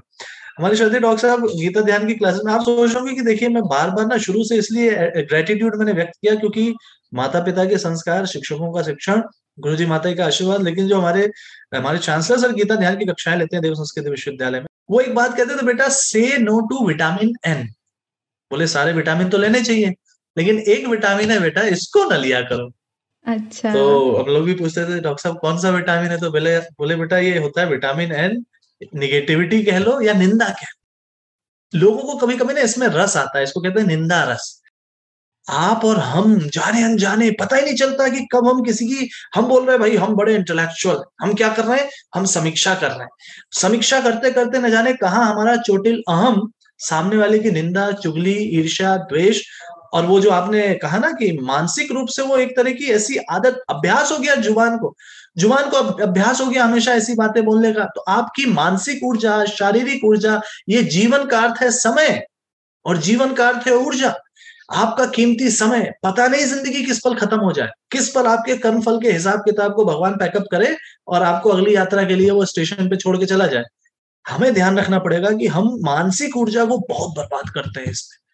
हमारे 0.57 0.75
श्रद्धे 0.75 0.99
डॉक्टर 0.99 1.21
साहब, 1.21 1.45
गीता 1.51 1.81
ध्यान 1.83 2.07
की 2.07 2.13
क्लासेस 2.15 2.41
में 2.45 2.51
आप 2.53 2.61
सोच 2.63 2.95
रहे 2.95 3.15
कि 3.15 3.21
देखिए 3.23 3.49
मैं 3.49 3.63
बार 3.65 3.89
बार 3.91 4.05
ना 4.07 4.17
शुरू 4.19 4.43
से 4.43 4.57
इसलिए 4.57 5.23
ग्रेटिट्यूड 5.23 5.75
मैंने 5.75 5.93
व्यक्त 5.93 6.13
किया 6.21 6.35
क्योंकि 6.35 6.73
माता 7.13 7.39
पिता 7.43 7.65
के 7.65 7.77
संस्कार, 7.79 8.25
शिक्षकों 8.25 8.71
का 8.73 8.81
शिक्षण 8.83 9.21
गुरु 9.57 9.75
जी 9.75 9.85
माता 9.85 10.13
का 10.13 10.25
आशीर्वाद, 10.25 10.61
लेकिन 10.63 10.87
जो 10.87 10.97
हमारे 10.97 11.29
हमारे 11.75 11.97
चांसलर 11.99 12.39
सर 12.39 12.51
गीता 12.53 12.75
ध्यान 12.75 12.97
की 12.97 13.05
कक्षाएँ 13.05 13.37
लेते 13.37 13.55
हैं 13.55 13.61
देव 13.63 13.73
संस्कृत 13.75 14.07
विश्वविद्यालय 14.07 14.59
में, 14.59 14.65
वो 14.89 14.99
एक 15.01 15.13
बात 15.15 15.37
कहते 15.37 15.55
थे 15.55 15.65
बेटा 15.65 15.87
से 15.91 16.37
नो 16.39 16.59
टू 16.67 16.87
विटामिन 16.87 17.33
एन 17.47 17.63
बोले, 18.51 18.67
सारे 18.67 18.91
विटामिन 18.93 19.29
तो 19.29 19.37
लेने 19.37 19.61
चाहिए, 19.63 19.93
लेकिन 20.37 20.59
एक 20.59 20.87
विटामिन 20.87 21.31
है 21.31 21.39
बेटा, 21.41 21.61
इसको 21.63 22.03
न 22.09 22.17
लिया 22.17 22.41
करो। 22.43 22.71
अच्छा। 23.27 23.73
तो 23.73 24.15
हम 24.15 24.25
लोग 24.25 24.43
भी 24.43 24.53
पूछते 24.53 24.85
थे, 24.85 24.99
डॉक्टर 24.99 25.21
साहब, 25.21 25.39
कौन 25.39 25.57
सा 25.59 25.69
विटामिन 25.69 26.11
है? 26.11 26.19
तो 26.19 26.31
बोले 26.31 26.59
बोले, 26.59 26.95
बेटा, 26.95 27.17
ये 27.17 27.37
होता 27.37 27.61
है 27.61 27.67
विटामिन 27.69 28.11
एन 28.11 28.45
निगेटिविटी 28.95 29.63
कह 29.63 29.77
लो 29.77 30.01
या 30.01 30.13
निंदा 30.13 30.45
कह 30.45 30.65
लो. 30.65 31.79
लोगों 31.79 32.03
को 32.03 32.15
कभी 32.15 32.37
कभी 32.37 32.53
ना 32.53 32.61
इसमें 32.61 32.87
रस 32.87 33.17
आता 33.17 33.37
है, 33.37 33.43
इसको 33.43 33.61
कहते 33.61 33.79
हैं 33.79 33.87
निंदा 33.87 34.23
रस। 34.23 34.61
आप 35.49 35.85
और 35.85 35.97
हम 35.97 36.39
जाने 36.39 36.83
अनजाने, 36.83 37.31
पता 37.31 37.55
ही 37.55 37.61
नहीं 37.61 37.75
चलता 37.75 38.07
कि 38.07 38.27
कब 38.33 38.47
हम 38.47 38.63
किसी 38.63 38.85
की, 38.87 39.09
हम 39.35 39.45
बोल 39.45 39.61
रहे 39.61 39.71
हैं, 39.71 39.79
भाई, 39.79 39.95
हम 39.95 40.15
बड़े 40.15 40.35
इंटेलेक्चुअल 40.35 41.03
हम 41.21 41.33
क्या 41.33 41.49
कर 41.53 41.65
रहे 41.65 41.79
हैं? 41.79 41.89
हम 42.15 42.25
समीक्षा 42.25 42.75
कर 42.75 42.89
रहे 42.89 42.99
हैं। 42.99 43.09
समीक्षा 43.51 44.01
करते 44.01 44.31
करते 44.31 44.59
न 44.59 44.69
जाने 44.69 44.93
कहा 44.93 45.23
हमारा 45.23 45.55
चोटिल 45.57 46.03
अहम, 46.09 46.51
सामने 46.79 47.17
वाले 47.17 47.39
की 47.39 47.51
निंदा, 47.51 47.91
चुगली, 47.91 48.33
ईर्ष्या, 48.33 48.97
द्वेष 48.97 49.43
और 49.95 50.05
वो 50.05 50.19
जो 50.19 50.29
आपने 50.29 50.73
कहा 50.73 50.97
ना 50.97 51.11
कि 51.11 51.39
मानसिक 51.41 51.91
रूप 51.91 52.07
से 52.07 52.21
वो 52.21 52.37
एक 52.37 52.55
तरह 52.57 52.71
की 52.71 52.85
ऐसी 52.85 53.17
आदत, 53.17 53.61
अभ्यास 53.69 54.11
हो 54.11 54.17
गया 54.17 54.35
ज़ुबान 54.35 54.77
को। 54.77 54.95
ज़ुबान 55.39 55.69
को 55.69 55.77
अभ्यास 55.77 56.41
हो 56.41 56.47
गया 56.47 56.63
हमेशा 56.65 56.93
ऐसी 56.93 57.15
बातें 57.15 57.45
बोलने 57.45 57.73
का। 57.73 57.85
तो 57.85 58.01
आपकी 58.01 58.45
मानसिक 58.45 59.03
ऊर्जा, 59.03 59.45
शारीरिक 59.45 60.05
ऊर्जा, 60.05 60.41
ये 60.69 60.83
जीवन 60.83 61.25
का 61.25 61.39
अर्थ 61.39 61.61
है 61.61 61.71
समय। 61.71 62.25
और 62.85 62.97
जीवन 62.97 63.33
का 63.33 63.47
अर्थ 63.47 63.67
है 63.67 63.73
ऊर्जा। 63.73 64.13
आपका 64.73 65.05
कीमती 65.05 65.49
समय, 65.49 65.93
पता 66.03 66.27
नहीं 66.27 66.45
ज़िंदगी 66.45 66.83
किस 66.83 66.99
पल 66.99 67.15
खत्म 67.15 67.39
हो 67.39 67.51
जाए। 67.51 67.69
किस 67.91 68.09
पल 68.09 68.25
आपके 68.25 68.57
कर्म 68.57 68.81
फल 68.81 68.99
के 68.99 69.11
हिसाब 69.11 69.39
किताब 69.39 69.73
को 69.73 69.85
भगवान 69.85 70.13
पैकअप 70.13 70.45
करे 70.51 70.77
और 71.07 71.23
आपको 71.23 71.49
अगली 71.49 71.75
यात्रा 71.75 72.03
के 72.03 72.15
लिए 72.15 72.31
वो 72.31 72.45
स्टेशन 72.45 72.89
पे 72.89 72.95
छोड़ 72.95 73.17
के 73.17 73.25
चला 73.25 73.47
जाए। 73.47 73.63
हमें 74.25 74.53
ध्यान 74.53 74.79
रखना 74.79 74.99
पड़ेगा 74.99 75.31
कि 75.31 75.47
हम 75.47 75.77
मानसिक 75.81 76.37
ऊर्जा 76.37 76.65
को 76.65 76.77
बहुत 76.77 77.17
बर्बाद 77.17 77.49
करते 77.49 77.79
हैं 77.79 77.91
इसमें। 77.91 78.24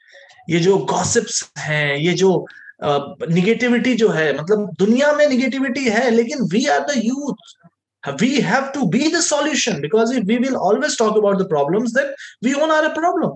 ये 0.49 0.59
जो 0.59 0.77
गॉसिप्स 0.89 1.43
हैं, 1.59 1.95
ये 1.97 2.13
जो 2.13 2.45
निगेटिविटी 2.83 3.93
जो 3.95 4.09
है 4.09 4.31
मतलब 4.37 4.69
दुनिया 4.79 5.11
में 5.13 5.27
निगेटिविटी 5.27 5.83
है, 5.85 6.09
लेकिन 6.11 6.41
we 6.53 6.65
are 6.67 6.79
the 6.85 7.01
youth 7.03 8.13
we 8.21 8.29
have 8.41 8.71
to 8.73 8.85
be 8.89 9.11
the 9.11 9.19
solution 9.21 9.79
because 9.81 10.13
if 10.13 10.25
we 10.25 10.37
will 10.37 10.55
always 10.67 10.97
talk 10.99 11.17
about 11.17 11.37
the 11.41 11.47
problems 11.49 11.91
then 11.93 12.13
we 12.43 12.53
own 12.61 12.71
are 12.71 12.83
a 12.83 12.93
problem 12.95 13.35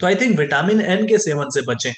तो 0.00 0.06
आई 0.06 0.14
थिंक 0.14 0.38
विटामिन 0.38 0.80
एन 0.80 1.06
के 1.06 1.18
सेवन 1.18 1.50
से 1.50 1.62
बचें। 1.66 1.92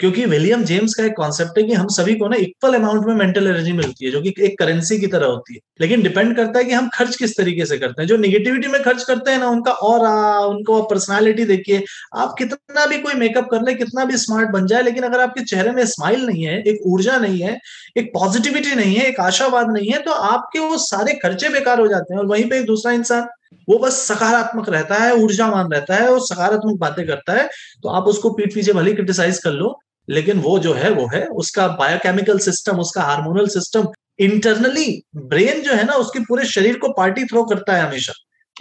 क्योंकि 0.00 0.24
विलियम 0.26 0.62
जेम्स 0.64 0.94
का 0.94 1.04
एक 1.04 1.12
concept 1.16 1.58
है 1.58 1.62
कि 1.64 1.74
हम 1.74 1.86
सभी 1.88 2.14
को 2.14 2.28
ना 2.28 2.36
इक्वल 2.36 2.74
अमाउंट 2.74 3.06
में 3.06 3.14
मेंटल 3.14 3.46
एनर्जी 3.46 3.72
मिलती 3.72 4.04
है, 4.04 4.10
जो 4.10 4.20
कि 4.22 4.34
एक 4.40 4.58
करेंसी 4.58 4.98
की 4.98 5.06
तरह 5.06 5.26
होती 5.26 5.54
है। 5.54 5.60
लेकिन 5.80 6.02
डिपेंड 6.02 6.34
करता 6.36 6.58
है 6.58 6.64
कि 6.64 6.72
हम 6.72 6.88
खर्च 6.88 7.16
किस 7.16 7.36
तरीके 7.36 7.64
से 7.66 7.78
करते 7.78 8.02
हैं। 8.02 8.08
जो 8.08 8.16
निगेटिविटी 8.16 8.68
में 8.68 8.82
खर्च 8.82 9.02
करते 9.04 9.30
हैं 9.30 9.38
ना, 9.38 9.48
उनका 9.48 9.72
और 9.72 10.46
उनको 10.46 10.82
पर्सनैलिटी 10.82 11.44
देखिए, 11.44 11.82
आप 12.16 12.34
कितना 12.38 12.86
भी 12.86 12.98
कोई 12.98 13.14
मेकअप 13.14 13.48
कर 13.50 13.62
ले, 13.62 13.74
कितना 13.74 14.04
भी 14.04 14.16
स्मार्ट 14.16 14.50
बन 14.50 14.66
जाए, 14.66 14.82
लेकिन 14.82 15.04
अगर 15.04 15.20
आपके 15.20 15.44
चेहरे 15.44 15.70
में 15.70 15.84
स्माइल 15.86 16.26
नहीं 16.26 16.44
है, 16.44 16.62
एक 16.62 16.80
ऊर्जा 16.86 17.16
नहीं 17.18 17.40
है, 17.40 17.58
एक 17.96 18.10
पॉजिटिविटी 18.14 18.74
नहीं 18.74 18.94
है, 18.96 19.06
एक 19.06 19.20
आशावाद 19.20 19.72
नहीं 19.72 19.90
है 19.90 20.02
तो 20.02 20.12
आपके 20.12 20.58
वो 20.58 20.78
सारे 20.78 21.14
खर्चे 21.14 21.48
बेकार 21.48 21.80
हो 21.80 21.88
जाते 21.88 22.14
हैं। 22.14 22.20
और 22.20 22.26
वहीं 22.26 22.48
पर 22.50 22.56
एक 22.56 22.66
दूसरा 22.66 22.92
इंसान, 22.92 23.26
वो 23.68 23.78
बस 23.78 23.96
सकारात्मक 24.08 24.68
रहता 24.68 24.94
है, 24.94 25.12
ऊर्जावान 25.14 25.70
रहता 25.72 25.94
है, 25.94 26.08
और 26.08 26.20
सकारात्मक 26.20 26.78
बातें 26.78 27.06
करता 27.06 27.32
है 27.32 27.48
तो 27.82 27.88
आप 27.88 28.04
उसको 28.04 28.30
पीठ 28.30 28.54
पीछे 28.54 28.72
भले 28.72 28.92
क्रिटिसाइज 28.92 29.38
कर 29.38 29.52
लो 29.52 29.78
लेकिन 30.08 30.38
वो 30.38 30.58
जो 30.58 30.72
है, 30.74 30.90
वो 30.90 31.06
है 31.14 31.24
उसका 31.26 31.66
बायोकेमिकल 31.68 32.38
सिस्टम 32.38 32.78
उसका 32.78 33.02
हार्मोनल 33.02 33.46
सिस्टम 33.48 33.88
इंटरनली 34.18 35.02
ब्रेन 35.16 35.60
जो 35.62 35.72
है 35.72 35.84
ना, 35.84 35.94
उसके 35.94 36.20
पूरे 36.20 36.44
शरीर 36.44 36.78
को 36.78 36.88
पार्टी 36.88 37.24
थ्रो 37.24 37.44
करता 37.44 37.76
है 37.76 37.86
हमेशा। 37.88 38.12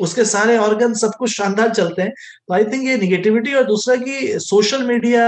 उसके 0.01 0.25
सारे 0.25 0.57
ऑर्गन 0.57 0.93
सब 0.93 1.11
कुछ 1.19 1.31
शानदार 1.31 1.69
चलते 1.69 2.01
हैं। 2.01 2.11
तो 2.11 2.53
आई 2.53 2.63
थिंक 2.63 2.83
ये 2.83 2.97
निगेटिविटी 2.97 3.53
और 3.53 3.63
दूसरा 3.63 3.95
कि 3.95 4.39
सोशल 4.39 4.83
मीडिया 4.83 5.23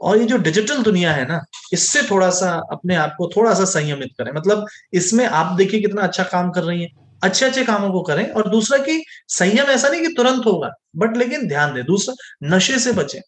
और 0.00 0.18
ये 0.18 0.24
जो 0.24 0.36
डिजिटल 0.36 0.82
दुनिया 0.82 1.12
है 1.12 1.26
ना, 1.28 1.40
इससे 1.72 2.02
थोड़ा 2.02 2.30
सा 2.30 2.50
अपने 2.72 2.94
आप 2.94 3.14
को 3.18 3.30
थोड़ा 3.36 3.54
सा 3.54 3.64
संयमित 3.64 4.08
करें। 4.18 4.32
मतलब 4.32 4.66
इसमें 4.92 5.24
आप 5.26 5.54
देखिए 5.56 5.80
कितना 5.80 6.02
अच्छा 6.02 6.24
काम 6.24 6.50
कर 6.50 6.62
रही 6.62 6.82
है 6.82 6.88
अच्छे 7.22 7.46
अच्छे 7.46 7.64
कामों 7.64 7.90
को 7.90 8.00
करें। 8.02 8.30
और 8.30 8.48
दूसरा 8.50 8.78
कि 8.78 9.04
संयम 9.28 9.70
ऐसा 9.70 9.88
नहीं 9.88 10.00
कि 10.00 10.08
तुरंत 10.08 10.46
होगा 10.46 10.70
बट 10.96 11.16
लेकिन 11.16 11.48
ध्यान 11.48 11.74
दें, 11.74 11.84
दूसरा 11.84 12.14
नशे 12.56 12.78
से 12.78 12.92
बचें। 12.92 13.20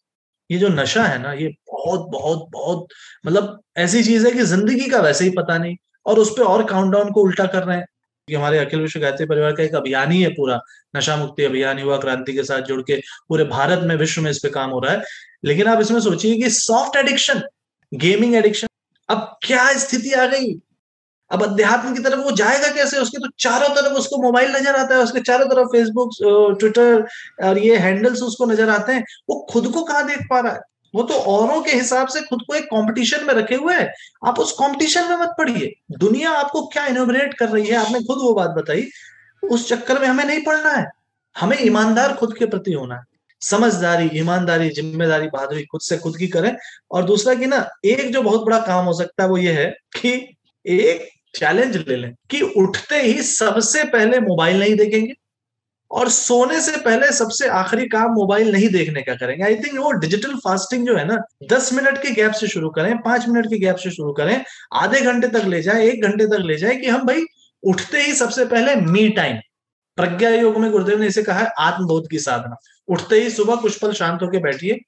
ये 0.49 0.57
जो 0.57 0.67
नशा 0.69 1.03
है 1.03 1.21
ना, 1.21 1.33
ये 1.33 1.47
बहुत 1.71 2.07
बहुत 2.11 2.47
बहुत 2.51 2.87
मतलब 3.25 3.59
ऐसी 3.77 4.03
चीज़ 4.03 4.25
है 4.27 4.31
कि 4.31 4.43
ज़िंदगी 4.43 4.89
का 4.89 4.99
वैसे 4.99 5.23
ही 5.23 5.29
पता 5.29 5.57
नहीं 5.57 5.75
और 6.05 6.19
उस 6.19 6.31
पर 6.31 6.43
और 6.43 6.63
काउंटडाउन 6.65 7.11
को 7.11 7.21
उल्टा 7.21 7.45
कर 7.45 7.63
रहे 7.63 7.77
हैं। 7.77 7.85
कि 8.27 8.35
हमारे 8.35 8.57
अखिल 8.59 8.79
विश्व 8.79 8.99
गायत्री 8.99 9.25
परिवार 9.25 9.51
का 9.51 9.63
एक 9.63 9.75
अभियान 9.75 10.11
ही 10.11 10.21
है 10.21 10.29
पूरा 10.29 10.59
नशा 10.95 11.15
मुक्ति 11.17 11.43
अभियान, 11.43 11.79
युवा 11.79 11.97
क्रांति 11.97 12.33
के 12.33 12.43
साथ 12.43 12.61
जुड़ 12.61 12.81
के 12.81 12.95
पूरे 13.29 13.43
भारत 13.43 13.79
में, 13.83 13.95
विश्व 13.95 14.21
में 14.21 14.31
इस 14.31 14.39
पे 14.39 14.49
काम 14.49 14.69
हो 14.69 14.79
रहा 14.79 14.93
है। 14.93 15.03
लेकिन 15.45 15.67
आप 15.67 15.81
इसमें 15.81 15.99
सोचिए 15.99 16.35
कि 16.37 16.49
सॉफ्ट 16.49 16.95
एडिक्शन 16.97 17.41
गेमिंग 17.93 18.35
एडिक्शन 18.35 18.67
अब 19.09 19.37
क्या 19.43 19.71
स्थिति 19.77 20.11
आ 20.11 20.25
गई? 20.25 20.53
अब 21.31 21.43
अध्यात्म 21.43 21.93
की 21.95 22.03
तरफ़ 22.03 22.19
वो 22.19 22.31
जाएगा 22.33 22.67
कैसे? 22.73 22.97
उसके 22.97 23.17
तो 23.17 23.27
चारों 23.39 23.69
तरफ़ 23.75 23.93
उसको 23.93 24.21
मोबाइल 24.21 24.51
नज़र 24.51 24.75
आता 24.75 24.95
है, 24.95 25.01
उसके 25.01 25.19
चारों 25.21 25.47
तरफ़ 25.47 25.67
फेसबुक 25.67 26.11
ट्विटर 26.59 27.05
और 27.47 27.57
ये 27.59 27.77
हैंडल्स 27.77 28.21
उसको 28.23 28.45
नज़र 28.45 28.69
आते 28.69 28.93
हैं। 28.93 29.03
वो 29.29 29.45
खुद 29.51 29.71
को 29.73 29.83
कहाँ 29.83 30.05
देख 30.07 30.25
पा 30.29 30.39
रहा 30.39 30.53
है? 30.53 30.59
वो 30.93 31.03
तो 31.03 31.13
औरों 31.29 31.61
के 31.61 31.71
हिसाब 31.71 32.07
से 32.07 32.21
खुद 32.21 32.41
को 32.47 32.53
एक 32.55 32.65
कंपटीशन 32.65 33.25
में 33.25 33.33
रखे 33.33 33.55
हुए 33.55 33.73
है। 33.75 33.91
आप 34.25 34.39
उस 34.39 34.51
कंपटीशन 34.51 35.09
में 35.09 35.17
मत 35.17 35.33
पढ़िए 35.37 35.71
दुनिया 35.99 36.31
आपको 36.33 36.65
क्या 36.67 36.85
इनोग्रेट 36.87 37.33
कर 37.33 37.49
रही 37.49 37.67
है? 37.67 37.75
आपने 37.77 37.99
खुद 38.01 38.17
वो 38.17 38.33
बात 38.33 38.49
बताई। 38.49 38.87
उस 39.43 39.67
चक्कर 39.69 39.99
में 39.99 40.07
हमें 40.07 40.23
नहीं 40.25 40.43
पढ़ना 40.43 40.71
है। 40.71 40.85
हमें 41.35 41.57
ईमानदार 41.61 42.13
खुद 42.13 42.37
के 42.37 42.45
प्रति 42.45 42.73
होना 42.73 42.95
है। 42.95 43.03
समझदारी, 43.41 44.09
ईमानदारी, 44.13 44.69
ज़िम्मेदारी 44.69 45.27
बहादुरी 45.27 45.63
खुद 45.63 45.81
से 45.81 45.97
खुद 45.97 46.17
की 46.17 46.27
करें। 46.27 46.55
और 46.91 47.03
दूसरा 47.03 47.33
कि 47.33 47.45
ना, 47.45 47.57
एक 47.85 48.11
जो 48.13 48.21
बहुत 48.21 48.45
बड़ा 48.45 48.59
काम 48.59 48.85
हो 48.85 48.93
सकता 48.93 49.23
है 49.23 49.29
वो 49.29 49.37
ये 49.37 49.53
है 49.53 49.69
कि 49.97 50.11
एक 50.65 51.07
चैलेंज 51.35 51.75
ले 51.77 51.95
लें 51.95 52.13
कि 52.29 52.41
उठते 52.41 53.01
ही 53.01 53.21
सबसे 53.23 53.83
पहले 53.83 54.19
मोबाइल 54.19 54.59
नहीं 54.59 54.75
देखेंगे 54.75 55.13
और 55.91 56.09
सोने 56.09 56.59
से 56.61 56.77
पहले 56.77 57.11
सबसे 57.11 57.47
आखिरी 57.47 57.87
काम 57.87 58.11
मोबाइल 58.11 58.51
नहीं 58.51 58.69
देखने 58.69 59.01
का 59.01 59.15
करेंगे। 59.15 59.43
आई 59.43 59.55
थिंक 59.55 59.77
वो 59.79 59.91
डिजिटल 59.91 60.35
फास्टिंग 60.35 60.85
जो 60.87 60.95
है 60.97 61.05
ना, 61.05 61.17
दस 61.49 61.73
मिनट 61.73 61.97
के 61.97 62.11
गैप 62.11 62.31
से 62.31 62.47
शुरू 62.47 62.69
करें, 62.69 62.97
पाँच 62.97 63.27
मिनट 63.27 63.45
के 63.45 63.59
गैप 63.59 63.75
से 63.75 63.91
शुरू 63.91 64.13
करें, 64.13 64.43
आधे 64.73 65.01
घंटे 65.01 65.27
तक 65.27 65.45
ले 65.45 65.61
जाए, 65.61 65.87
एक 65.87 66.03
घंटे 66.03 66.27
तक 66.27 66.43
ले 66.45 66.57
जाए 66.57 66.75
कि 66.75 66.87
हम 66.87 67.05
भाई 67.07 67.23
उठते 67.63 68.01
ही 68.01 68.13
सबसे 68.13 68.45
पहले 68.45 68.75
मी 68.75 69.07
टाइम 69.09 69.37
प्रज्ञा 69.97 70.29
योग 70.29 70.57
में 70.57 70.71
गुरुदेव 70.71 70.99
ने 70.99 71.07
इसे 71.07 71.23
कहा 71.23 71.39
है, 71.39 71.51
आत्मबोध 71.59 72.09
की 72.09 72.19
साधना। 72.19 72.55
उठते 72.87 73.21
ही 73.21 73.29
सुबह 73.29 73.55
कुछ 73.55 73.77
पल 73.79 73.93
शांत 73.93 74.21
होकर 74.21 74.39
बैठिए 74.39 74.79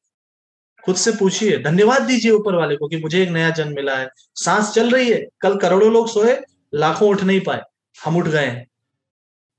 खुद 0.87 0.95
से 0.95 1.11
पूछिए, 1.11 1.57
धन्यवाद 1.57 2.01
दीजिए 2.01 2.31
ऊपर 2.31 2.55
वाले 2.55 2.75
को 2.75 2.87
कि 2.87 2.97
मुझे 2.97 3.23
एक 3.23 3.29
नया 3.29 3.49
जन्म 3.49 3.75
मिला 3.75 3.95
है। 3.95 4.09
सांस 4.35 4.71
चल 4.71 4.91
रही 4.91 5.09
है, 5.09 5.27
कल 5.41 5.57
करोड़ों 5.57 5.91
लोग 5.93 6.07
सोए, 6.09 6.39
लाखों 6.75 7.09
उठ 7.09 7.23
नहीं 7.23 7.39
पाए, 7.39 7.61
हम 8.05 8.17
उठ 8.17 8.27
गए 8.27 8.45
हैं। 8.45 8.67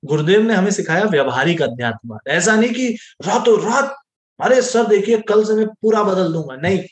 गुरुदेव 0.04 0.42
ने 0.42 0.54
हमें 0.54 0.70
सिखाया 0.70 1.04
व्यवहारिक 1.04 1.62
अध्यात्म। 1.62 2.18
ऐसा 2.28 2.56
नहीं 2.56 2.70
कि 2.70 2.88
रातों 3.26 3.58
रात, 3.62 3.94
अरे 4.40 4.62
सर 4.62 4.86
देखिए, 4.86 5.18
कल 5.18 5.44
से 5.44 5.54
मैं 5.54 5.66
पूरा 5.66 6.02
बदल 6.02 6.32
दूँगा। 6.32 6.56
नहीं, 6.56 6.84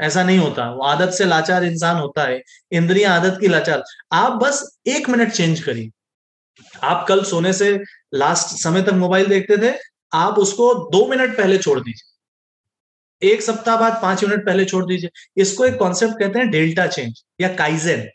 ऐसा 0.00 0.24
नहीं 0.24 0.38
होता। 0.38 0.70
वो 0.70 0.84
आदत 0.84 1.10
से 1.10 1.24
लाचार 1.24 1.64
इंसान 1.64 1.96
होता 1.96 2.24
है, 2.24 2.42
इंद्रिया 2.72 3.14
आदत 3.14 3.38
की 3.40 3.48
लाचार। 3.48 3.84
आप 4.12 4.32
बस 4.32 4.78
एक 4.86 5.08
मिनट 5.08 5.32
चेंज 5.32 5.60
करिए। 5.60 5.90
आप 6.82 7.06
कल 7.08 7.24
सोने 7.24 7.52
से 7.52 7.80
लास्ट 8.14 8.62
समय 8.62 8.82
तक 8.82 8.92
मोबाइल 8.92 9.26
देखते 9.26 9.56
थे, 9.56 9.76
आप 10.12 10.38
उसको 10.38 10.74
दो 10.74 11.06
मिनट 11.06 11.36
पहले 11.36 11.58
छोड़ 11.58 11.80
दीजिए। 11.80 12.13
एक 13.22 13.42
सप्ताह 13.42 13.76
बाद 13.76 13.98
पाँच 14.02 14.24
मिनट 14.24 14.44
पहले 14.46 14.64
छोड़ 14.64 14.84
दीजिए। 14.86 15.10
इसको 15.36 15.64
एक 15.64 15.78
कॉन्सेप्ट 15.78 16.18
कहते 16.18 16.38
हैं 16.38 16.50
डेल्टा 16.50 16.86
चेंज 16.88 17.22
या 17.40 17.48
काइजेन 17.56 18.08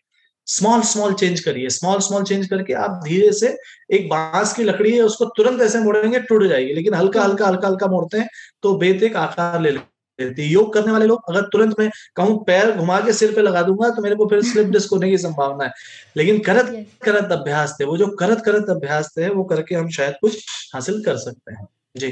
स्मॉल 0.48 0.82
स्मॉल 0.84 1.14
चेंज 1.14 1.40
करिए। 1.40 1.70
स्मॉल 1.70 2.00
स्मॉल 2.00 2.24
चेंज 2.24 2.48
करके 2.48 2.74
आप 2.76 3.02
धीरे 3.04 3.32
से 3.34 3.56
एक 3.94 4.08
बाँस 4.10 4.54
की 4.54 4.64
लकड़ी 4.64 4.92
है 4.92 5.02
उसको 5.02 5.26
तुरंत 5.38 5.62
ऐसे 5.62 5.80
मोड़ेंगे 5.80 6.20
टूट 6.20 6.44
जाएगी। 6.44 6.74
लेकिन 6.74 6.94
हल्का 6.94 7.24
हल्का 7.24 7.48
हल्का 7.48 7.68
हल्का 7.68 7.88
मोड़ते 7.88 8.18
हैं 8.18 8.28
तो 8.64 8.74
बेत 8.78 9.04
एक 9.04 9.16
आकार 9.18 9.62
ले 9.62 9.72
लेती 9.72 10.42
है। 10.42 10.48
योग 10.48 10.74
करने 10.74 10.92
वाले 10.92 11.06
लोग 11.06 11.30
अगर 11.30 11.42
तुरंत 11.48 11.76
मैं 11.80 11.90
कहूँ 12.16 12.44
पैर 12.46 12.72
घुमा 12.72 13.00
के 13.02 13.14
सिर 13.14 13.34
पे 13.36 13.42
लगा 13.42 13.62
दूँगा 13.62 13.90
तो 13.90 14.02
मेरे 14.02 14.16
को 14.16 14.26
फिर 14.30 14.42
स्लिप 14.44 14.68
डिस्क 14.68 14.94
होने 14.94 15.10
की 15.10 15.18
संभावना 15.18 15.66
है। 15.66 15.72
लेकिन 16.18 16.40
करत 16.40 16.74
करत 17.04 17.32
अभ्यास 17.32 17.76
थे 17.80 17.86
वो 17.86 17.98
जो 17.98 18.08
करत 18.16 18.42
करत 18.46 18.70
अभ्यास 18.70 19.14
थे 19.18 19.30
वो 19.30 19.44
करके 19.44 19.76
हम 19.76 19.90
शायद 19.92 20.16
कुछ 20.22 20.46
हासिल 20.74 21.04
कर 21.04 21.18
सकते 21.18 21.54
हैं। 21.54 21.68
जी। 21.98 22.12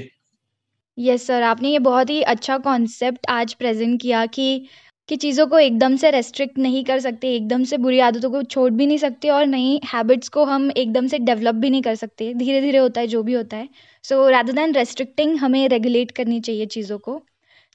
यस 0.97 1.25
सर 1.27 1.43
आपने 1.43 1.69
ये 1.69 1.79
बहुत 1.79 2.10
ही 2.10 2.21
अच्छा 2.23 2.57
कॉन्सेप्ट 2.57 3.25
आज 3.29 3.53
प्रेजेंट 3.53 4.01
किया 4.01 4.25
कि 4.25 4.67
कि 5.10 5.15
चीज़ों 5.15 5.45
को 5.47 5.60
एकदम 5.60 5.95
से 5.95 6.10
रेस्ट्रिक्ट 6.12 6.57
नहीं 6.57 6.83
कर 6.83 6.99
सकते 6.99 7.33
एकदम 7.36 7.63
से 7.63 7.77
बुरी 7.77 7.99
आदतों 7.99 8.31
को 8.31 8.41
छोड़ 8.43 8.69
भी 8.71 8.86
नहीं 8.88 8.97
सकते 8.97 9.29
और 9.29 9.45
नई 9.45 9.79
हैबिट्स 9.93 10.29
को 10.29 10.43
हम 10.45 10.69
एकदम 10.71 11.07
से 11.07 11.19
डेवलप 11.19 11.55
भी 11.55 11.69
नहीं 11.69 11.81
कर 11.81 11.95
सकते। 11.95 12.33
धीरे 12.33 12.62
धीरे 12.62 12.77
होता 12.77 13.01
है 13.01 13.07
जो 13.07 13.23
भी 13.23 13.33
होता 13.33 13.57
है। 13.57 13.69
सो 14.05 14.27
रादर 14.29 14.53
दैन 14.53 14.73
रेस्ट्रिक्टिंग 14.73 15.38
हमें 15.38 15.67
रेगुलेट 15.69 16.12
करनी 16.12 16.39
चाहिए 16.39 16.65
चीज़ों 16.65 16.97
को। 16.97 17.21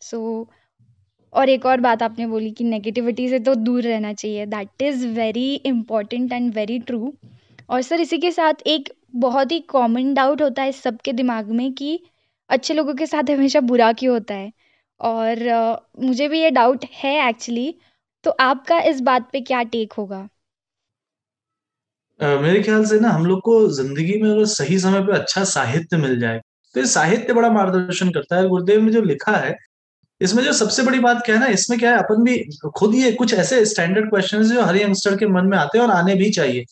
सो 0.02 0.18
so, 0.42 0.52
और 1.32 1.48
एक 1.48 1.66
और 1.66 1.80
बात 1.80 2.02
आपने 2.02 2.26
बोली 2.26 2.50
कि 2.50 2.64
नेगेटिविटी 2.64 3.28
से 3.28 3.38
तो 3.38 3.54
दूर 3.54 3.82
रहना 3.82 4.12
चाहिए। 4.12 4.46
That 4.46 4.82
is 4.82 5.06
very 5.08 5.54
important 5.54 6.32
and 6.32 6.54
very 6.54 6.78
true 6.78 7.12
और 7.70 7.82
सर 7.82 8.00
इसी 8.00 8.18
के 8.18 8.30
साथ 8.30 8.66
एक 8.66 8.92
बहुत 9.16 9.52
ही 9.52 9.61
कॉमन 9.61 10.14
डाउट 10.14 10.42
होता 10.42 10.62
है 10.62 10.72
सबके 10.72 11.12
दिमाग 11.12 11.50
में 11.50 11.72
कि 11.72 11.98
अच्छे 12.52 12.74
लोगों 12.74 12.94
के 12.94 13.06
साथ 13.06 13.30
हमेशा 13.30 13.60
बुरा 13.62 13.92
क्यों 13.94 14.14
होता 14.14 14.34
है? 14.34 14.52
और 15.00 15.38
मुझे 16.00 16.28
भी 16.28 16.40
ये 16.40 16.50
डाउट 16.52 16.84
है 16.94 17.16
एक्चुअली 17.28 17.74
तो 18.24 18.30
आपका 18.42 18.80
इस 18.84 19.00
बात 19.02 19.28
पे 19.32 19.40
क्या 19.42 19.62
टेक 19.64 19.92
होगा? 19.92 20.28
uh, 22.20 22.40
मेरे 22.42 22.62
ख्याल 22.62 22.84
से 22.86 22.98
ना 23.00 23.08
हम 23.10 23.24
लोग 23.26 23.40
को 23.42 23.54
ज़िंदगी 23.72 24.20
में 24.22 24.30
अगर 24.30 24.44
सही 24.48 24.78
समय 24.78 25.00
पे 25.06 25.12
अच्छा 25.12 25.44
साहित्य 25.46 25.96
मिल 25.98 26.18
जाए 26.20 26.38
तो 26.74 26.80
ये 26.80 26.86
साहित्य 26.88 27.32
बड़ा 27.34 27.50
मार्गदर्शन 27.52 28.10
करता 28.10 28.36
है। 28.36 28.48
गुरुदेव 28.48 28.82
ने 28.82 28.92
जो 28.92 29.02
लिखा 29.02 29.36
है 29.36 29.54
इसमें 30.20 30.42
जो 30.44 30.52
सबसे 30.54 30.82
बड़ी 30.82 30.98
बात 31.00 31.22
क्या 31.26 31.34
है 31.36 31.40
ना 31.40 31.46
इसमें 31.52 31.78
क्या 31.80 31.90
है 31.92 31.98
अपन 31.98 32.22
भी 32.24 32.38
खुद 32.76 32.94
ये 32.94 33.12
कुछ 33.14 33.34
ऐसे 33.34 33.64
स्टैंडर्ड 33.66 34.08
क्वेश्चन 34.10 34.42
जो 34.44 34.62
हर 34.64 34.76
यंगस्टर 34.76 35.16
के 35.18 35.26
मन 35.28 35.46
में 35.46 35.56
आते 35.58 35.78
हैं 35.78 35.84
और 35.86 35.92
आने 35.92 36.14
भी 36.16 36.30
चाहिए। 36.32 36.64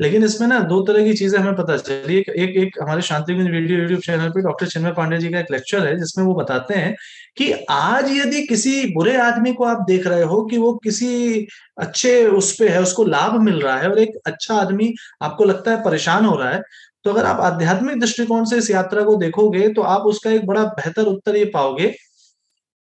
लेकिन 0.00 0.24
इसमें 0.24 0.46
ना 0.48 0.58
दो 0.64 0.80
तरह 0.82 1.04
की 1.04 1.14
चीज़ें 1.14 1.38
हमें 1.38 1.56
पता 1.56 1.76
चली। 1.76 2.18
एक 2.18 2.28
एक, 2.30 2.56
एक 2.58 2.78
हमारे 2.82 3.02
शांति 3.02 3.34
वीडियो 3.34 3.78
यूट्यूब 3.80 4.00
चैनल 4.00 4.30
पे 4.30 4.42
डॉक्टर 4.42 4.66
चिन्मय 4.66 4.92
पांडे 4.92 5.18
जी 5.18 5.28
का 5.28 5.40
एक 5.40 5.50
लेक्चर 5.52 5.86
है 5.86 5.96
जिसमें 5.98 6.24
वो 6.26 6.34
बताते 6.34 6.74
हैं 6.74 6.94
कि 7.36 7.52
आज 7.70 8.10
यदि 8.10 8.42
किसी 8.46 8.84
बुरे 8.94 9.16
आदमी 9.18 9.52
को 9.54 9.64
आप 9.64 9.84
देख 9.88 10.06
रहे 10.06 10.22
हो 10.24 10.42
कि 10.46 10.58
वो 10.58 10.72
किसी 10.84 11.46
अच्छे 11.78 12.26
उस 12.28 12.52
पे 12.58 12.68
है 12.68 12.82
उसको 12.82 13.04
लाभ 13.06 13.40
मिल 13.40 13.60
रहा 13.60 13.76
है 13.76 13.90
और 13.90 13.98
एक 13.98 14.18
अच्छा 14.26 14.54
आदमी 14.56 14.92
आपको 15.22 15.44
लगता 15.44 15.70
है 15.70 15.82
परेशान 15.84 16.24
हो 16.24 16.36
रहा 16.36 16.50
है 16.50 16.62
तो 17.04 17.10
अगर 17.12 17.26
आप 17.26 17.40
आध्यात्मिक 17.42 18.00
दृष्टिकोण 18.00 18.44
से 18.44 18.58
इस 18.58 18.70
यात्रा 18.70 19.04
को 19.04 19.16
देखोगे 19.16 19.68
तो 19.68 19.82
आप 19.82 20.02
उसका 20.06 20.30
एक 20.30 20.46
बड़ा 20.46 20.64
बेहतर 20.64 21.06
उत्तर 21.06 21.36
ये 21.36 21.44
पाओगे 21.54 21.94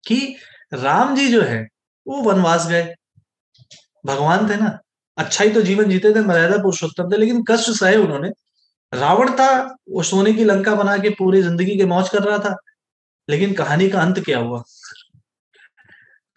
कि 0.04 0.18
राम 0.74 1.16
जी 1.16 1.28
जो 1.28 1.42
है 1.42 1.62
वो 2.08 2.22
वनवास 2.24 2.68
गए। 2.70 2.96
भगवान 4.06 4.50
थे 4.50 4.56
ना। 4.56 4.81
अच्छा 5.18 5.44
ही 5.44 5.50
तो 5.52 5.62
जीवन 5.62 5.90
जीते 5.90 6.14
थे, 6.16 6.22
मर्यादा 6.22 6.58
पुरुषोत्तम 6.58 7.12
थे, 7.12 7.18
लेकिन 7.18 7.44
कष्ट 7.50 7.70
सहे 7.72 7.96
उन्होंने। 7.98 8.30
रावण 8.94 9.30
था 9.32 9.50
वो 9.90 10.04
सोने 10.04 10.34
की 10.34 10.44
लंका 10.44 10.76
बना 10.76 10.98
के 10.98 11.10
पूरी 11.10 11.42
ज़िंदगी 11.42 11.76
के 11.78 11.86
मौज 11.86 12.10
कर 12.10 12.24
रहा 12.24 12.38
था, 12.40 12.56
लेकिन 13.30 13.54
कहानी 13.54 13.90
का 13.90 14.02
अंत 14.02 14.20
क्या 14.26 14.40
हुआ? 14.40 14.62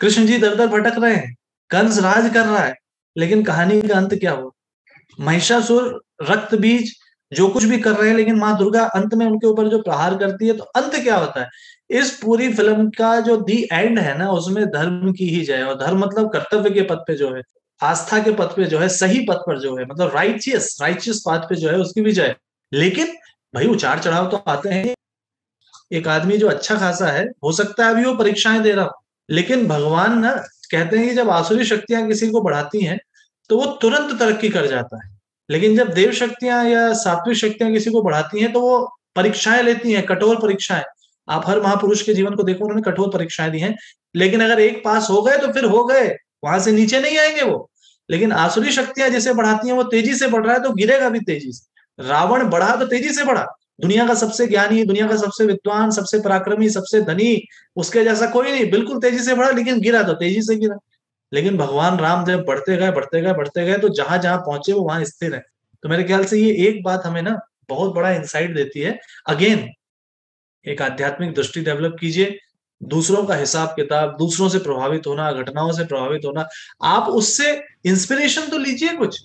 कृष्ण 0.00 0.26
जी 0.26 0.38
दर 0.38 0.54
दर 0.56 0.66
भटक 0.68 0.98
रहे 0.98 1.14
हैं, 1.14 1.34
कंस 1.70 1.98
राज 2.00 2.32
कर 2.34 2.46
रहा 2.46 2.58
है, 2.58 2.74
लेकिन 3.16 3.42
कहानी 3.44 3.80
का 3.82 3.96
अंत 3.96 4.14
क्या 4.14 4.32
हुआ? 4.32 4.50
महिषासुर 5.18 6.00
रक्त 6.22 6.54
बीज 6.56 6.92
जो 7.32 7.48
कुछ 7.48 7.64
भी 7.64 7.78
कर 7.78 7.92
रहे 7.92 8.08
हैं, 8.08 8.16
लेकिन 8.16 8.36
माँ 8.38 8.56
दुर्गा 8.58 8.84
अंत 8.96 9.14
में 9.14 9.26
उनके 9.26 9.46
ऊपर 9.46 9.68
जो 9.68 9.80
प्रहार 9.82 10.16
करती 10.18 10.48
है 10.48 10.56
तो 10.56 10.64
अंत 10.76 10.94
क्या 10.96 11.16
होता 11.16 11.40
है? 11.40 11.48
इस 11.90 12.10
पूरी 12.22 12.52
फ़िल्म 12.54 12.88
का 12.90 13.18
जो 13.20 13.36
दी 13.38 13.62
एंड 13.72 13.98
है 13.98 14.16
ना, 14.18 14.30
उसमें 14.30 14.64
धर्म 14.66 15.12
की 15.12 15.28
ही 15.28 15.44
जय 15.44 15.62
और 15.62 15.78
धर्म 15.78 15.98
मतलब 15.98 16.32
कर्तव्य 16.32 16.70
के 16.70 16.82
पद 16.84 17.04
पे 17.08 17.16
जो 17.16 17.34
है। 17.34 17.42
आस्था 17.80 18.18
के 18.18 18.30
पथ 18.32 18.56
पे 18.56 18.64
जो 18.64 18.78
है, 18.78 18.88
सही 18.90 19.20
पथ 19.26 19.46
पर 19.46 19.58
जो 19.60 19.76
है 19.76 19.84
मतलब 19.84 20.14
राइचियस 20.14 20.76
राइचियस 20.82 21.22
पाथ 21.26 21.48
पे 21.48 21.54
जो 21.54 21.68
है, 21.70 21.76
उसकी 21.76 22.00
विजय 22.00 22.34
लेकिन 22.72 23.06
भाई 23.54 23.66
उचार 23.66 23.98
चढ़ाव 23.98 24.28
तो 24.30 24.36
आते 24.48 24.68
हैं। 24.68 24.94
एक 25.92 26.08
आदमी 26.08 26.36
जो 26.38 26.48
अच्छा 26.48 26.76
खासा 26.76 27.06
है, 27.06 27.24
हो 27.44 27.52
सकता 27.52 27.86
है 27.86 27.90
अभी 27.90 28.04
वो 28.04 28.14
परीक्षाएँ 28.14 28.60
दे 28.62 28.72
रहा 28.72 28.84
हो, 28.84 28.90
लेकिन 29.28 29.66
भगवान 29.68 30.18
ना 30.18 30.32
कहते 30.70 30.98
हैं 30.98 31.08
कि 31.08 31.14
जब 31.14 31.30
आसुरी 31.30 31.64
शक्तियाँ 31.64 32.06
किसी 32.08 32.28
को 32.30 32.40
बढ़ाती 32.42 32.84
हैं 32.84 32.98
तो 33.50 33.58
वो 33.58 33.66
तुरंत 33.80 34.18
तरक्की 34.20 34.48
कर 34.48 34.66
जाता 34.66 35.04
है। 35.04 35.12
लेकिन 35.50 35.76
जब 35.76 35.92
देव 35.94 36.12
शक्तियाँ 36.12 36.64
या 36.64 36.92
सात्विक 36.94 37.36
शक्तियाँ 37.36 37.72
किसी 37.72 37.90
को 37.90 38.02
बढ़ाती 38.02 38.40
हैं 38.40 38.52
तो 38.52 38.60
वो 38.60 38.78
परीक्षाएँ 39.16 39.62
लेती 39.62 39.92
हैं, 39.92 40.04
कठोर 40.06 40.36
परीक्षाएँ। 40.36 40.84
आप 41.28 41.48
हर 41.48 41.60
महापुरुष 41.60 42.02
के 42.02 42.14
जीवन 42.14 42.34
को 42.34 42.42
देखो, 42.42 42.64
उन्होंने 42.64 42.82
कठोर 42.82 43.10
परीक्षाएँ 43.10 43.50
दी 43.50 43.58
हैं। 43.58 43.74
लेकिन 44.14 44.44
अगर 44.44 44.60
एक 44.60 44.82
पास 44.84 45.08
हो 45.10 45.20
गए 45.22 45.36
तो 45.38 45.52
फिर 45.52 45.64
हो 45.66 45.84
गए। 45.84 46.08
वहाँ 46.44 46.58
से 46.60 46.72
नीचे 46.72 47.00
नहीं 47.00 47.18
आएँगे 47.18 47.42
वो। 47.42 47.70
लेकिन 48.10 48.32
आसुरी 48.32 48.72
शक्तियाँ 48.72 49.08
जैसे 49.10 49.34
बढ़ाती 49.34 49.68
हैं, 49.68 49.74
वो 49.76 49.82
तेज़ी 49.82 50.14
से 50.14 50.28
बढ़ 50.28 50.44
रहा 50.46 50.54
है 50.54 50.62
तो 50.62 50.70
गिरेगा 50.72 51.08
भी 51.08 51.20
तेज़ी 51.20 51.52
से। 51.52 52.06
रावण 52.08 52.48
बढ़ा 52.50 52.76
तो 52.76 52.86
तेज़ी 52.86 53.10
से 53.10 53.24
बढ़ा। 53.24 53.46
दुनिया 53.80 54.06
का 54.06 54.14
सबसे 54.14 54.46
ज्ञानी, 54.46 54.84
दुनिया 54.84 55.08
का 55.08 55.16
सबसे 55.16 55.46
विद्वान, 55.46 55.90
सबसे 55.90 56.20
पराक्रमी, 56.20 56.68
सबसे 56.70 57.00
धनी, 57.02 57.42
उसके 57.76 58.04
जैसा 58.04 58.26
कोई 58.26 58.52
नहीं। 58.52 58.70
बिल्कुल 58.70 59.00
तेज़ी 59.00 59.18
से 59.18 59.34
बढ़ा, 59.34 59.50
लेकिन 59.50 59.80
गिरा 59.80 60.02
तो 60.02 60.12
तेज़ी 60.14 60.42
से 60.42 60.56
गिरा। 60.56 60.76
लेकिन 61.32 61.56
भगवान 61.58 61.98
राम 61.98 62.24
जब 62.26 62.44
बढ़ते 62.44 62.76
गए 62.76 62.90
बढ़ते 62.92 63.22
गए 63.22 63.32
बढ़ते 63.32 63.66
गए 63.66 63.78
तो 63.78 63.88
जहाँ 63.88 64.18
जहाँ 64.18 64.38
पहुँचे, 64.38 64.72
वो 64.72 64.82
वहाँ 64.82 65.04
स्थिर 65.04 65.34
है। 65.34 65.42
तो 65.84 65.88
मेरे 65.88 66.04
ख्याल 66.04 66.24
से 66.24 66.38
ये 66.40 66.68
एक 66.68 66.82
बात 66.84 67.02
हमें 67.06 67.22
ना, 67.22 67.38
बहुत 67.68 67.94
बड़ा 67.94 68.10
इंसाइट 68.12 68.54
देती 68.54 68.80
है। 68.80 68.98
अगेन 69.28 69.68
एक 70.66 70.82
आध्यात्मिक 70.82 71.34
दृष्टि 71.34 71.60
डेवलप 71.60 71.96
कीजिए। 72.00 72.38
दूसरों 72.80 73.24
का 73.24 73.34
हिसाब 73.34 73.68
किताब, 73.68 74.16
दूसरों 74.18 74.48
से 74.48 74.58
प्रभावित 74.58 75.06
होना, 75.06 75.30
घटनाओं 75.32 75.72
से 75.72 75.84
प्रभावित 75.84 76.22
होना, 76.26 76.48
आप 76.84 77.08
उससे 77.10 77.52
इंस्पिरेशन 77.84 78.48
तो 78.48 78.58
लीजिए 78.58 78.88
कुछ। 78.88 79.18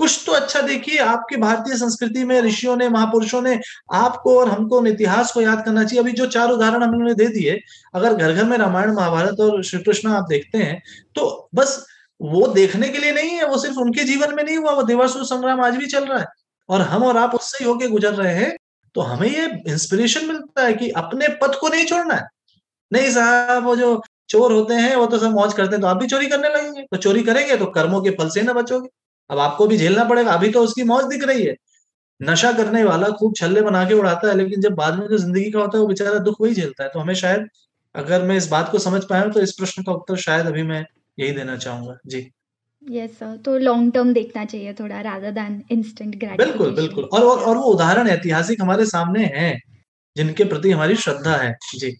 कुछ 0.00 0.22
तो 0.26 0.32
अच्छा 0.32 0.60
देखिए, 0.60 0.96
आपके 0.98 1.36
भारतीय 1.36 1.76
संस्कृति 1.76 2.24
में 2.24 2.40
ऋषियों 2.42 2.76
ने, 2.76 2.88
महापुरुषों 2.88 3.40
ने 3.42 3.58
आपको 3.94 4.38
और 4.40 4.48
हमको 4.48 4.84
इतिहास 4.86 5.32
को 5.32 5.40
याद 5.40 5.64
करना 5.64 5.84
चाहिए। 5.84 6.02
अभी 6.02 6.12
जो 6.12 6.26
चार 6.26 6.50
उदाहरण 6.50 6.82
हमने 6.82 7.14
दे 7.14 7.26
दिए, 7.28 7.60
अगर 7.94 8.14
घर 8.14 8.32
घर 8.32 8.44
में 8.44 8.56
रामायण, 8.58 8.92
महाभारत 8.92 9.40
और 9.40 9.62
श्री 9.64 9.80
कृष्ण 9.82 10.10
आप 10.10 10.26
देखते 10.28 10.58
हैं 10.58 10.80
तो 11.14 11.48
बस 11.54 11.84
वो 12.20 12.46
देखने 12.48 12.88
के 12.88 12.98
लिए 12.98 13.12
नहीं 13.12 13.30
है, 13.30 13.46
वो 13.46 13.58
सिर्फ़ 13.58 13.78
उनके 13.78 14.04
जीवन 14.04 14.34
में 14.34 14.42
नहीं 14.44 14.56
हुआ, 14.56 14.72
वो 14.72 14.82
देवासुर 14.82 15.24
संग्राम 15.24 15.60
आज 15.60 15.76
भी 15.76 15.86
चल 15.86 16.04
रहा 16.04 16.18
है। 16.18 16.26
और 16.68 16.80
हम 16.82 17.02
और 17.04 17.16
आप 17.16 17.34
उससे 17.34 17.64
ही 17.64 17.70
होके 17.70 17.88
गुजर 17.88 18.14
रहे 18.14 18.34
हैं 18.34 18.56
तो 18.94 19.00
हमें 19.02 19.28
ये 19.28 19.46
इंस्पिरेशन 19.68 20.26
मिलता 20.26 20.62
है 20.62 20.74
कि 20.74 20.88
अपने 20.96 21.28
पथ 21.42 21.58
को 21.60 21.68
नहीं 21.68 21.84
छोड़ना 21.86 22.14
है। 22.14 22.28
नहीं 22.94 23.10
साहब 23.12 23.64
वो 23.64 23.76
जो 23.76 24.00
चोर 24.30 24.52
होते 24.52 24.74
हैं 24.76 24.94
वो 24.96 25.06
तो 25.06 25.18
सब 25.18 25.30
मौज 25.32 25.54
करते 25.54 25.74
हैं 25.74 25.80
तो 25.80 25.86
आप 25.86 25.96
भी 25.96 26.06
चोरी 26.08 26.26
करने 26.28 26.48
लगेंगे। 26.50 26.82
तो 26.82 26.96
चोरी 26.98 27.22
करेंगे 27.24 27.56
तो 27.56 27.66
कर्मों 27.72 28.00
के 28.02 28.10
फल 28.12 28.28
से 28.30 28.42
ना 28.42 28.52
बचोगे। 28.52 28.88
अब 29.30 29.38
आपको 29.40 29.66
भी 29.66 29.76
झेलना 29.78 30.04
पड़ेगा 30.04 30.32
अभी 30.32 30.50
तो 30.50 30.62
उसकी 30.62 30.82
मौज 30.84 31.04
दिख 31.06 31.24
रही 31.24 31.44
है। 31.44 31.54
नशा 32.20 32.52
करने 32.52 32.82
वाला 32.84 33.08
खूब 33.18 33.34
छल्ले 33.36 33.62
बना 33.62 33.84
के 33.84 33.94
उड़ाता 33.94 34.28
है 34.28 34.36
लेकिन 34.36 34.60
जब 34.60 34.74
बाद 34.74 34.98
में 34.98 35.06
जो 35.08 35.18
ज़िंदगी 35.18 35.50
का 35.50 35.60
होता 35.60 35.78
है 35.78 35.82
वो 35.82 35.88
बेचारा 35.88 36.18
दुख 36.20 36.40
वही 36.40 36.54
झेलता 36.54 36.84
है। 36.84 36.90
तो 36.90 37.00
हमें 37.00 37.14
शायद 37.16 37.48
अगर 37.94 38.22
मैं 38.22 38.36
इस 38.36 38.48
बात 38.48 38.70
को 38.70 38.78
समझ 38.80 39.02
पाया 39.04 39.28
तो 39.28 39.40
इस 39.40 39.52
प्रश्न 39.52 39.82
का 39.82 39.92
उत्तर 39.92 40.16
शायद 40.18 40.46
अभी 40.46 40.62
मैं 40.62 40.84
यही 41.18 41.30
देना 41.32 41.56
चाहूँगा। 41.58 41.96
जी। 42.06 42.30
यस 42.82 43.10
सर 43.10 43.36
तो 43.36 43.56
लॉन्ग 43.58 43.92
टर्म 43.92 44.12
देखना 44.12 44.44
चाहिए 44.44 44.72
थोड़ा 44.74 45.00
रादर 45.00 45.30
देन 45.32 45.62
इंस्टेंट 45.70 46.24
बिल्कुल 46.38 46.74
बिल्कुल। 46.74 47.04
और 47.04 47.22
और 47.22 47.56
वो 47.56 47.62
उदाहरण 47.64 48.08
ऐतिहासिक 48.08 48.62
हमारे 48.62 48.86
सामने 48.86 49.24
हैं 49.34 49.60
जिनके 50.16 50.44
प्रति 50.44 50.70
हमारी 50.70 50.96
श्रद्धा 50.96 51.36
है। 51.36 51.54
जी। 51.74 51.96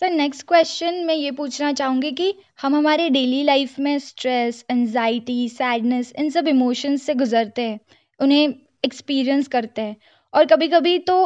सर 0.00 0.10
नेक्स्ट 0.10 0.46
क्वेश्चन 0.48 0.94
मैं 1.06 1.14
ये 1.14 1.30
पूछना 1.30 1.72
चाहूँगी 1.72 2.10
कि 2.12 2.34
हम 2.62 2.74
हमारे 2.74 3.08
डेली 3.10 3.42
लाइफ 3.44 3.78
में 3.78 3.98
स्ट्रेस 3.98 4.64
एनजाइटी 4.70 5.48
सैडनेस 5.48 6.12
इन 6.18 6.30
सब 6.30 6.48
इमोशंस 6.48 7.02
से 7.02 7.14
गुजरते 7.14 7.62
हैं, 7.62 7.78
उन्हें 8.20 8.54
एक्सपीरियंस 8.84 9.48
करते 9.48 9.82
हैं 9.82 9.96
और 10.32 10.46
कभी 10.46 10.68
कभी 10.68 10.98
तो 11.00 11.16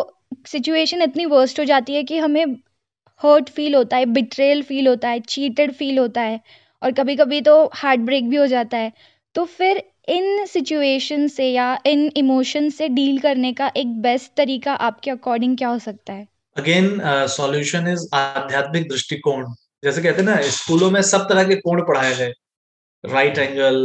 सिचुएशन 0.46 1.02
इतनी 1.02 1.24
वर्स्ट 1.26 1.60
हो 1.60 1.64
जाती 1.64 1.94
है 1.94 2.02
कि 2.04 2.18
हमें 2.18 2.44
हर्ट 3.20 3.48
फील 3.50 3.74
होता 3.74 3.96
है 3.96 4.06
बिट्रेल 4.12 4.62
फील 4.62 4.88
होता 4.88 5.08
है 5.08 5.20
चीटेड 5.20 5.72
फील 5.72 5.98
होता 5.98 6.22
है 6.22 6.40
और 6.82 6.92
कभी 6.92 7.16
कभी 7.16 7.40
तो 7.40 7.64
हार्ट 7.74 8.00
ब्रेक 8.00 8.28
भी 8.30 8.36
हो 8.36 8.46
जाता 8.46 8.76
है। 8.76 8.92
तो 9.34 9.44
फिर 9.46 9.82
इन 10.08 10.44
सिचुएशन 10.46 11.26
से 11.28 11.50
या 11.52 11.76
इन 11.86 12.10
इमोशन 12.16 12.68
से 12.70 12.88
डील 12.90 13.18
करने 13.18 13.52
का 13.52 13.70
एक 13.76 14.00
बेस्ट 14.02 14.32
तरीका 14.36 14.74
आपके 14.74 15.10
अकॉर्डिंग 15.10 15.56
क्या 15.58 15.68
हो 15.68 15.78
सकता 15.78 16.12
है? 16.12 16.26
अगेन 16.58 17.00
सॉल्यूशन 17.28 17.88
इज़ 17.88 18.06
आध्यात्मिक 18.14 18.88
दृष्टिकोण। 18.88 19.44
जैसे 19.84 20.02
कहते 20.02 20.22
हैं 20.22 20.28
ना, 20.28 20.40
स्कूलों 20.42 20.90
में 20.90 21.00
सब 21.04 21.28
तरह 21.28 21.44
के 21.44 21.54
कोण 21.56 21.82
पढ़ाए 21.88 22.14
गए। 22.14 22.32
राइट 23.04 23.38
एंगल 23.38 23.76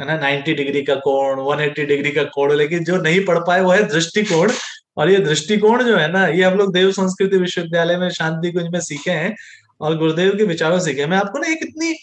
है 0.00 0.06
ना 0.06 0.16
90 0.18 0.54
डिग्री 0.54 0.82
का 0.82 0.94
कोण 1.04 1.40
180 1.42 1.84
डिग्री 1.86 2.10
का 2.12 2.22
कोण, 2.24 2.54
लेकिन 2.54 2.84
जो 2.84 2.96
नहीं 2.98 3.24
पढ़ 3.24 3.38
पाए 3.38 3.60
वो 3.60 3.70
है 3.72 3.82
दृष्टिकोण। 3.88 4.52
और 4.96 5.10
ये 5.10 5.18
दृष्टिकोण 5.18 5.82
जो 5.84 5.96
है 5.96 6.10
ना, 6.12 6.26
ये 6.26 6.42
हम 6.44 6.54
लोग 6.58 6.72
देव 6.72 6.90
संस्कृति 6.92 7.36
विश्वविद्यालय 7.36 7.96
में 7.96 8.08
शांति 8.10 8.52
कुंज 8.52 8.68
में 8.72 8.80
सीखे 8.80 9.10
हैं 9.10 9.34
और 9.80 9.96
गुरुदेव 9.98 10.36
के 10.36 10.44
विचारों 10.44 10.78
सीखे 10.80 11.06
मैं 11.06 11.16
आपको 11.16 11.38
ना 11.38 11.50
एक 11.52 11.58
इतनी, 11.62 11.94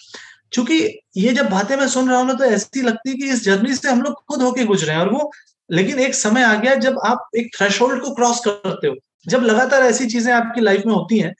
चूँकि 0.54 0.78
ये 1.18 1.34
जब 1.34 1.50
बातें 1.50 1.76
मैं 1.78 1.88
सुन 1.88 2.10
रहा 2.10 2.18
हूँ 2.20 2.28
ना 2.28 2.34
तो 2.34 2.44
ऐसी 2.46 2.82
लगती 2.82 3.10
है 3.10 3.16
कि 3.16 3.30
इस 3.30 3.44
जर्नी 3.46 3.76
से 3.76 3.90
हम 3.90 4.02
लोग 4.02 4.14
खुद 4.30 4.42
होके 4.42 4.66
गुजरे 4.66 4.94
हैं 4.94 5.00
और 5.00 5.10
वो, 5.10 5.32
लेकिन 5.70 6.00
एक 6.00 6.16
समय 6.16 6.44
आ 6.44 6.54
गया 6.56 6.76
जब 6.76 7.00
आप 7.06 7.30
एक 7.38 7.56
थ्रेश 7.58 7.80
को 7.80 8.14
क्रॉस 8.16 8.40
करते 8.48 8.88
हो। 8.88 8.96
जब 9.26 9.44
लगातार 9.44 9.84
ऐसी 9.84 10.06
चीज़ें 10.08 10.32
आपकी 10.34 10.62
लाइफ 10.62 10.84
में 10.86 10.94
होती 10.94 11.20
हैं 11.20 11.34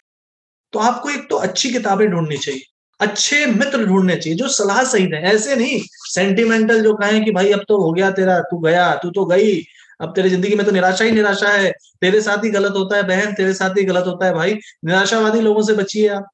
तो 0.74 0.80
आपको 0.82 1.10
एक 1.10 1.28
तो 1.30 1.36
अच्छी 1.38 1.70
किताबें 1.72 2.10
ढूंढनी 2.10 2.38
चाहिए, 2.38 2.62
अच्छे 3.00 3.46
मित्र 3.48 3.86
ढूँढने 3.86 4.16
चाहिए, 4.16 4.38
जो 4.38 4.48
सलाह 4.50 4.84
सही 4.86 5.06
दें। 5.08 5.18
ऐसे 5.20 5.56
नहीं 5.56 5.80
सेंटिमेंटल 6.06 6.82
जो 6.84 6.94
कहें 6.96 7.24
कि 7.26 7.32
भाई, 7.32 7.52
अब 7.52 7.64
तो 7.70 7.78
हो 7.78 7.92
गया 7.92 8.10
तेरा, 8.12 8.40
तू 8.42 8.58
गया, 8.60 8.94
तू 8.96 9.10
तो 9.12 9.26
गई, 9.26 9.62
अब 10.00 10.14
तेरी 10.16 10.30
ज़िंदगी 10.30 10.56
में 10.56 10.66
तो 10.66 10.72
निराशा 10.72 11.06
ही 11.06 11.12
निराशा 11.12 11.50
है, 11.50 11.72
तेरे 12.02 12.22
साथ 12.22 12.44
ही 12.44 12.50
गलत 12.52 12.74
होता 12.76 12.96
है 12.98 13.04
बहन, 13.04 13.34
तेरे 13.34 13.54
साथ 13.54 13.78
ही 13.78 13.84
गलत 13.86 14.08
होता 14.08 14.26
है 14.26 14.34
भाई, 14.34 14.54
निराशावादी 14.86 15.42
लोगों 15.42 15.62
से 15.64 15.74
बचिए 15.74 16.08
आप। 16.10 16.28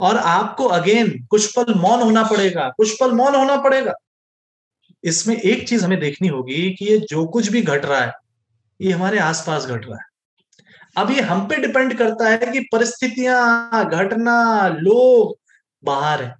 और 0.00 0.16
आपको 0.16 0.64
अगेन 0.70 1.10
कुछ 1.30 1.52
पल 1.54 1.74
मौन 1.76 2.00
होना 2.00 2.22
पड़ेगा, 2.24 2.68
कुछ 2.76 2.96
पल 3.00 3.12
मौन 3.14 3.34
होना 3.34 3.56
पड़ेगा। 3.58 3.94
इसमें 5.04 5.36
एक 5.36 5.68
चीज़ 5.68 5.84
हमें 5.84 5.98
देखनी 6.00 6.28
होगी 6.28 6.70
कि 6.70 6.84
ये 6.86 6.98
जो 7.10 7.26
कुछ 7.28 7.48
भी 7.48 7.62
घट 7.62 7.84
रहा 7.84 8.00
है, 8.00 8.12
ये 8.80 8.92
हमारे 8.92 9.18
आसपास 9.20 9.66
घट 9.66 9.86
रहा 9.86 9.96
है। 9.96 10.08
अब 10.96 11.10
ये 11.10 11.20
हम 11.20 11.46
पे 11.46 11.56
डिपेंड 11.56 11.98
करता 11.98 12.28
है 12.28 12.38
कि 12.38 12.60
परिस्थितियाँ, 12.60 13.90
घटना, 13.90 14.68
लोग 14.68 15.38
बाहर 15.84 16.22
है। 16.22 16.34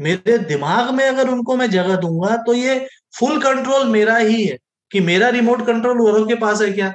मेरे 0.00 0.38
दिमाग 0.38 0.90
में 0.90 1.08
अगर 1.08 1.28
उनको 1.28 1.56
मैं 1.56 1.70
जगह 1.70 1.96
दूँगा 1.96 2.36
तो 2.36 2.54
ये 2.54 2.88
फुल 3.18 3.40
कंट्रोल 3.42 3.86
मेरा 3.86 4.16
ही 4.16 4.44
है 4.44 4.58
कि 4.92 5.00
मेरा 5.00 5.28
रिमोट 5.28 5.66
कंट्रोल 5.66 5.98
वो 5.98 6.26
के 6.26 6.34
पास 6.34 6.62
है 6.62 6.72
क्या? 6.72 6.94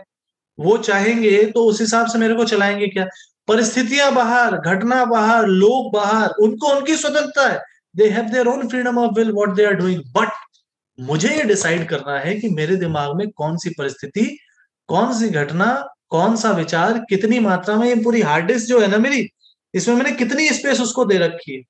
वो 0.59 0.77
चाहेंगे 0.77 1.45
तो 1.45 1.65
उस 1.65 1.81
हिसाब 1.81 2.07
से 2.07 2.17
मेरे 2.19 2.33
को 2.33 2.45
चलाएँगे 2.45 2.87
क्या? 2.87 3.05
परिस्थितियाँ 3.47 4.13
बाहर, 4.13 4.57
घटना 4.57 5.05
बाहर, 5.05 5.47
लोग 5.47 5.93
बाहर, 5.93 6.29
उनको 6.29 6.67
उनकी 6.67 6.97
स्वतंत्रता 6.97 7.49
है। 7.49 7.61
They 7.95 8.09
have 8.09 8.25
their 8.25 8.47
own 8.47 8.67
freedom 8.67 8.97
of 8.97 9.11
will 9.13 9.31
what 9.31 9.49
they 9.49 9.65
are 9.65 9.73
doing 9.73 10.01
but 10.01 10.29
मुझे 10.99 11.29
ये 11.29 11.43
डिसाइड 11.43 11.89
करना 11.89 12.19
है 12.19 12.35
कि 12.35 12.49
मेरे 12.49 12.75
दिमाग 12.75 13.15
में 13.15 13.31
कौन 13.31 13.57
सी 13.57 13.69
परिस्थिति 13.69 14.39
कौन 14.89 15.13
सी 15.19 15.29
घटना, 15.29 15.89
कौन 16.09 16.35
सा 16.35 16.51
विचार, 16.51 16.97
कितनी 17.09 17.39
मात्रा 17.39 17.75
में 17.75 17.87
ये 17.87 17.95
पूरी 17.95 18.21
हार्ड 18.21 18.45
डिस्क 18.45 18.67
जो 18.67 18.79
है 18.79 18.87
ना 18.87 18.97
मेरी, 18.97 19.29
इसमें 19.73 19.95
मैंने 19.95 20.11
कितनी 20.11 20.49
स्पेस 20.49 20.81
उसको 20.81 21.05
दे 21.05 21.17
रखी 21.17 21.55
है? 21.55 21.61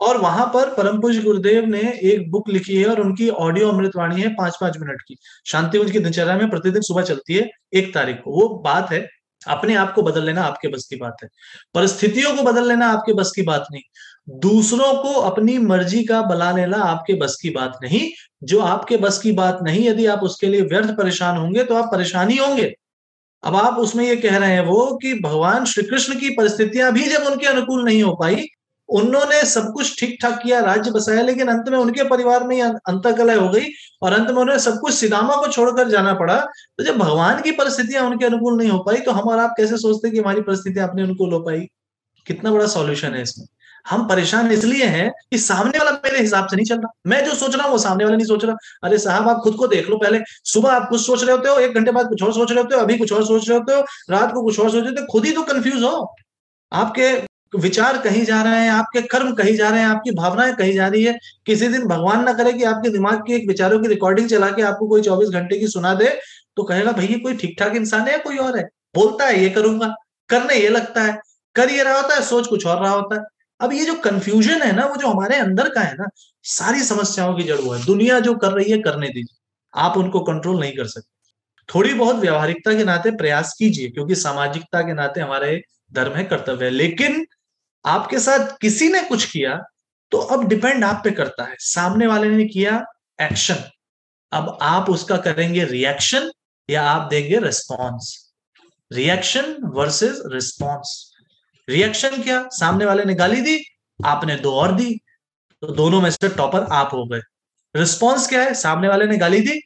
और 0.00 0.16
वहाँ 0.16 0.46
पर 0.46 0.68
परम 0.74 1.00
पूज 1.00 1.24
गुरुदेव 1.24 1.64
ने 1.64 1.80
एक 2.02 2.30
बुक 2.30 2.48
लिखी 2.48 2.76
है 2.76 2.86
और 2.86 3.00
उनकी 3.00 3.28
ऑडियो 3.28 3.68
अमृतवाणी 3.68 4.22
है 4.22 4.28
पाँच 4.28 4.56
पाँच 4.60 4.78
मिनट 4.78 5.02
की। 5.02 5.16
शांति 5.46 5.90
की 5.90 5.98
दिनचर्या 5.98 6.36
में 6.36 6.50
प्रतिदिन 6.50 6.82
सुबह 6.82 7.02
चलती 7.02 7.34
है 7.34 7.50
एक 7.74 7.94
तारीख 7.94 8.16
को। 8.16 8.30
वो 8.30 8.48
बात 8.64 8.92
है, 8.92 9.08
अपने 9.48 9.74
आप 9.74 9.92
को 9.94 10.02
बदल 10.02 10.24
लेना 10.24 10.42
आपके 10.42 10.68
बस 10.68 10.86
की 10.90 10.96
बात 10.96 11.16
है। 11.22 11.28
परिस्थितियों 11.74 12.36
को 12.36 12.42
बदल 12.42 12.68
लेना 12.68 12.86
आपके 12.86 13.12
बस 13.12 13.32
की 13.36 13.42
बात 13.42 13.66
नहीं। 13.72 13.82
दूसरों 14.28 14.92
को 14.94 15.12
अपनी 15.20 15.56
मर्ज़ी 15.58 16.04
का 16.04 16.20
बला 16.22 16.50
लेना 16.52 16.76
आपके 16.76 17.14
बस 17.14 17.36
की 17.42 17.50
बात 17.50 17.78
नहीं। 17.82 18.10
जो 18.42 18.60
आपके 18.60 18.96
बस 18.96 19.18
की 19.18 19.32
बात 19.32 19.58
नहीं, 19.62 19.88
यदि 19.88 20.06
आप 20.06 20.22
उसके 20.22 20.46
लिए 20.46 20.60
व्यर्थ 20.62 20.90
परेशान 20.90 21.36
होंगे 21.36 21.64
तो 21.64 21.74
आप 21.74 21.90
परेशानी 21.92 22.36
होंगे। 22.36 22.74
अब 23.44 23.56
आप 23.56 23.78
उसमें 23.78 24.04
ये 24.04 24.16
कह 24.16 24.36
रहे 24.36 24.52
हैं 24.52 24.64
वो 24.66 24.98
कि 25.02 25.12
भगवान 25.14 25.64
श्री 25.64 25.84
कृष्ण 25.84 26.14
की 26.14 26.30
परिस्थितियाँ 26.30 26.92
भी 26.92 27.08
जब 27.08 27.22
उनके 27.22 27.46
अनुकूल 27.46 27.84
नहीं 27.84 28.02
हो 28.02 28.14
पाई, 28.14 28.46
उन्होंने 28.88 29.42
सब 29.44 29.70
कुछ 29.72 29.98
ठीक 30.00 30.16
ठाक 30.22 30.40
किया, 30.42 30.60
राज्य 30.60 30.90
बसाया, 30.90 31.22
लेकिन 31.22 31.48
अंत 31.48 31.68
में 31.68 31.78
उनके 31.78 32.04
परिवार 32.04 32.46
में 32.46 32.60
अंतकलय 32.62 33.34
हो 33.34 33.48
गई 33.48 33.66
और 34.02 34.12
अंत 34.12 34.30
में 34.30 34.36
उन्हें 34.36 34.58
सब 34.58 34.78
कुछ 34.80 34.94
सिदामा 34.94 35.36
को 35.36 35.46
छोड़कर 35.46 35.88
जाना 35.88 36.14
पड़ा। 36.14 36.38
तो 36.38 36.84
जब 36.84 36.96
भगवान 36.96 37.40
की 37.42 37.50
परिस्थितियाँ 37.52 38.04
उनके 38.06 38.26
अनुकूल 38.26 38.58
नहीं 38.58 38.70
हो 38.70 38.78
पाई 38.78 38.96
तो 38.96 39.12
हम 39.12 39.28
और 39.28 39.38
आप 39.38 39.54
कैसे 39.56 39.76
सोचते 39.76 40.10
कि 40.10 40.18
हमारी 40.18 40.40
परिस्थितियाँ 40.40 40.88
अपने 40.88 41.02
अनुकूल 41.02 41.32
हो 41.32 41.40
पाई? 41.40 41.60
कितना 42.26 42.50
बड़ा 42.50 42.66
सॉल्यूशन 42.66 43.14
है 43.14 43.22
इसमें। 43.22 43.46
हम 43.88 44.08
परेशान 44.08 44.52
इसलिए 44.52 44.84
हैं 44.84 45.10
कि 45.10 45.38
सामने 45.38 45.78
वाला 45.78 45.90
मेरे 45.90 46.18
हिसाब 46.18 46.46
से 46.46 46.56
नहीं 46.56 46.66
चल 46.66 46.76
रहा। 46.76 46.92
मैं 47.06 47.24
जो 47.24 47.34
सोच 47.34 47.54
रहा 47.54 47.64
हूँ, 47.64 47.72
वो 47.72 47.78
सामने 47.78 48.04
वाला 48.04 48.16
नहीं 48.16 48.26
सोच 48.26 48.44
रहा। 48.44 48.56
अरे 48.84 48.98
साहब, 48.98 49.28
आप 49.28 49.36
खुद 49.36 49.54
को 49.54 49.66
देख 49.66 49.88
लो 49.90 49.96
पहले। 49.96 50.20
सुबह 50.44 50.70
आप 50.70 50.88
कुछ 50.90 51.06
सोच 51.06 51.22
रहे 51.24 51.36
होते 51.36 51.48
हो, 51.48 51.56
एक 51.56 51.74
घंटे 51.74 51.92
बाद 51.92 52.08
कुछ 52.08 52.22
और 52.22 52.32
सोच 52.32 52.50
रहे 52.50 52.62
होते 52.62 52.74
हो, 52.74 52.80
अभी 52.80 52.98
कुछ 52.98 53.12
और 53.12 53.24
सोच 53.24 53.48
रहे 53.48 53.58
होते 53.58 53.72
हो, 53.72 53.84
रात 54.10 54.32
को 54.32 54.42
कुछ 54.42 54.60
और 54.60 54.70
सोच 54.70 54.84
रहे 54.84 55.00
हो, 55.00 55.06
खुद 55.10 55.24
ही 55.24 55.32
तो 55.32 55.42
कंफ्यूज 55.42 55.82
हो। 55.82 56.14
आपके 56.72 57.30
विचार 57.58 57.98
कहीं 57.98 58.24
जा 58.24 58.42
रहे 58.42 58.60
हैं, 58.60 58.70
आपके 58.70 59.02
कर्म 59.02 59.32
कहीं 59.32 59.56
जा 59.56 59.70
रहे 59.70 59.80
हैं, 59.80 59.86
आपकी 59.86 60.10
भावनाएँ 60.10 60.54
कहीं 60.54 60.74
जा 60.74 60.88
रही 60.88 61.04
है। 61.04 61.18
किसी 61.46 61.68
दिन 61.68 61.86
भगवान 61.86 62.24
ना 62.24 62.32
करे 62.32 62.52
कि 62.52 62.64
आपके 62.64 62.88
दिमाग 62.88 63.22
की 63.26 63.34
एक 63.34 63.48
विचारों 63.48 63.80
की 63.80 63.88
रिकॉर्डिंग 63.88 64.28
चला 64.28 64.50
के 64.50 64.62
आपको 64.62 64.88
कोई 64.88 65.02
चौबीस 65.02 65.28
घंटे 65.28 65.58
की 65.58 65.66
सुना 65.66 65.94
दे 65.94 66.18
तो 66.56 66.62
कहेगा 66.62 66.92
भैया 66.92 67.18
कोई 67.18 67.34
ठीक 67.34 67.56
ठाक 67.58 67.76
इंसान 67.76 68.00
है 68.00 68.12
या 68.12 68.18
कोई 68.18 68.36
और 68.36 68.58
है? 68.58 68.64
बोलता 68.94 69.26
है, 69.26 69.42
ये 69.42 69.50
करूँगा। 69.50 69.94
करने 70.28 70.54
ये 70.54 70.68
लगता 70.68 71.02
है। 71.02 71.18
कर 71.54 71.70
ये 71.70 71.82
रहा 71.82 71.96
होता 71.96 72.14
है, 72.14 72.22
सोच 72.22 72.46
कुछ 72.46 72.66
और 72.66 72.82
रहा 72.82 72.92
होता 72.92 73.16
है। 73.16 73.22
अब 73.60 73.72
ये 73.72 73.84
जो 73.84 73.94
कंफ्यूजन 73.94 74.62
है 74.62 74.72
ना, 74.72 74.86
वो 74.86 74.96
जो 74.96 75.08
हमारे 75.08 75.36
अंदर 75.36 75.68
का 75.68 75.80
है 75.80 75.94
ना, 75.94 76.08
सारी 76.42 76.82
समस्याओं 76.82 77.34
की 77.36 77.42
जड़ 77.42 77.60
वो 77.60 77.72
है। 77.72 77.84
दुनिया 77.84 78.20
जो 78.20 78.34
कर 78.34 78.52
रही 78.52 78.70
है, 78.70 78.78
करने 78.78 79.08
दीजिए। 79.08 79.38
आप 79.74 79.96
उनको 79.96 80.20
कंट्रोल 80.20 80.60
नहीं 80.60 80.76
कर 80.76 80.86
सकते। 80.86 81.18
थोड़ी 81.74 81.94
बहुत 81.94 82.16
व्यवहारिकता 82.16 82.74
के 82.74 82.84
नाते 82.84 83.10
प्रयास 83.10 83.54
कीजिए, 83.58 83.88
क्योंकि 83.88 84.14
सामाजिकता 84.14 84.80
के 84.82 84.94
नाते 84.94 85.20
हमारे 85.20 85.62
धर्म 85.92 86.12
है, 86.12 86.24
कर्तव्य 86.24 86.64
है। 86.64 86.70
लेकिन 86.70 87.26
आपके 87.86 88.18
साथ 88.18 88.56
किसी 88.60 88.88
ने 88.88 89.02
कुछ 89.02 89.30
किया 89.30 89.62
तो 90.10 90.18
अब 90.18 90.48
डिपेंड 90.48 90.84
आप 90.84 91.00
पे 91.04 91.10
करता 91.10 91.44
है। 91.44 91.56
सामने 91.58 92.06
वाले 92.06 92.28
ने 92.28 92.44
किया 92.44 92.84
एक्शन 93.22 93.56
अब 94.32 94.58
आप 94.62 94.90
उसका 94.90 95.16
करेंगे 95.16 95.64
रिएक्शन 95.64 96.30
या 96.70 96.82
आप 96.90 97.08
देंगे 97.08 97.38
response 97.38 98.32
reaction 98.92 99.56
versus 99.62 100.22
response 100.26 101.09
reaction 101.70 102.22
क्या, 102.22 102.42
सामने 102.52 102.84
वाले 102.84 103.04
ने 103.04 103.14
गाली 103.14 103.40
दी, 103.40 103.58
आपने 103.98 104.36
दो 104.38 104.52
और 104.52 104.72
दी 104.72 104.94
तो 105.62 105.72
दोनों 105.74 106.00
में 106.00 106.10
से 106.10 106.28
टॉपर 106.28 106.62
आप 106.72 106.90
हो 106.92 107.04
गए। 107.06 107.20
रिस्पॉन्स 107.74 108.28
क्या 108.28 108.42
है? 108.42 108.54
सामने 108.54 108.88
वाले 108.88 109.06
ने 109.06 109.16
गाली 109.18 109.40
दी, 109.40 109.60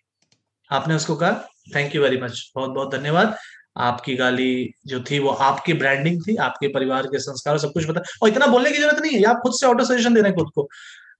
आपने 0.70 0.94
उसको 0.94 1.14
कहा 1.16 1.32
थैंक 1.74 1.94
यू 1.94 2.02
वेरी 2.02 2.20
मच 2.20 2.50
बहुत 2.56 2.70
बहुत 2.70 2.94
धन्यवाद, 2.94 3.36
आपकी 3.76 4.14
गाली 4.16 4.72
जो 4.86 5.00
थी 5.00 5.18
वो 5.18 5.30
आपकी 5.30 5.72
ब्रांडिंग 5.72 6.20
थी, 6.22 6.36
आपके 6.36 6.68
परिवार 6.68 7.06
के 7.06 7.18
संस्कार, 7.18 7.58
सब 7.58 7.72
कुछ 7.72 7.88
पता 7.88 8.00
और 8.22 8.28
इतना 8.28 8.46
बोलने 8.46 8.70
की 8.70 8.78
ज़रूरत 8.78 9.00
नहीं 9.02 9.16
है 9.16 9.24
आप 9.24 9.40
खुद 9.42 9.54
से 9.54 9.66
ऑटो 9.66 9.84
सजेशन 9.84 10.14
दे 10.14 10.20
रहे 10.20 10.30
हैं 10.30 10.38
खुद 10.38 10.50
को। 10.54 10.68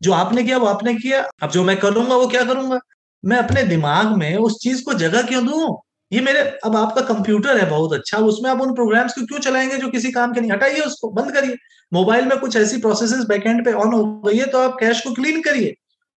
जो 0.03 0.12
आपने 0.12 0.43
किया, 0.43 0.59
वो 0.59 0.66
आपने 0.66 0.95
किया, 0.95 1.24
अब 1.43 1.51
जो 1.51 1.64
मैं 1.64 1.76
करूँगा, 1.76 2.16
वो 2.16 2.26
क्या 2.28 2.45
करूँगा? 2.45 2.78
मैं 3.24 3.37
अपने 3.37 3.62
दिमाग 3.62 4.16
में 4.16 4.37
उस 4.37 4.59
चीज़ 4.62 4.85
को 4.85 4.95
जगह 4.95 5.22
क्यों 5.22 5.47
दू? 5.47 5.84
ये 6.12 6.20
मेरे, 6.20 6.40
अब 6.64 6.76
आपका 6.76 7.00
कंप्यूटर 7.02 7.59
है 7.59 7.70
बहुत 7.70 7.92
अच्छा 7.92 8.18
उसमें 8.18 8.50
आप 8.50 8.61
उन 8.61 8.74
प्रोग्राम्स 8.74 9.12
को 9.12 9.26
क्यों 9.26 9.38
चलाएँगे 9.38 9.76
जो 9.76 9.88
किसी 9.88 10.11
काम 10.12 10.32
के 10.32 10.40
नहीं? 10.40 10.52
हटाइए 10.52 10.80
उसको, 10.80 11.11
बंद 11.11 11.32
करिए। 11.32 11.57
मोबाइल 11.92 12.24
में 12.24 12.38
कुछ 12.38 12.57
ऐसी 12.57 12.76
प्रोसेस 12.76 13.24
बैकएंड 13.28 13.64
पे 13.64 13.72
ऑन 13.72 13.92
हो 13.94 14.05
गई 14.20 14.38
है 14.38 14.46
तो 14.46 14.59
आप 14.59 14.76
कैश 14.80 15.00
को 15.00 15.12
क्लीन 15.14 15.40
करिए। 15.42 15.74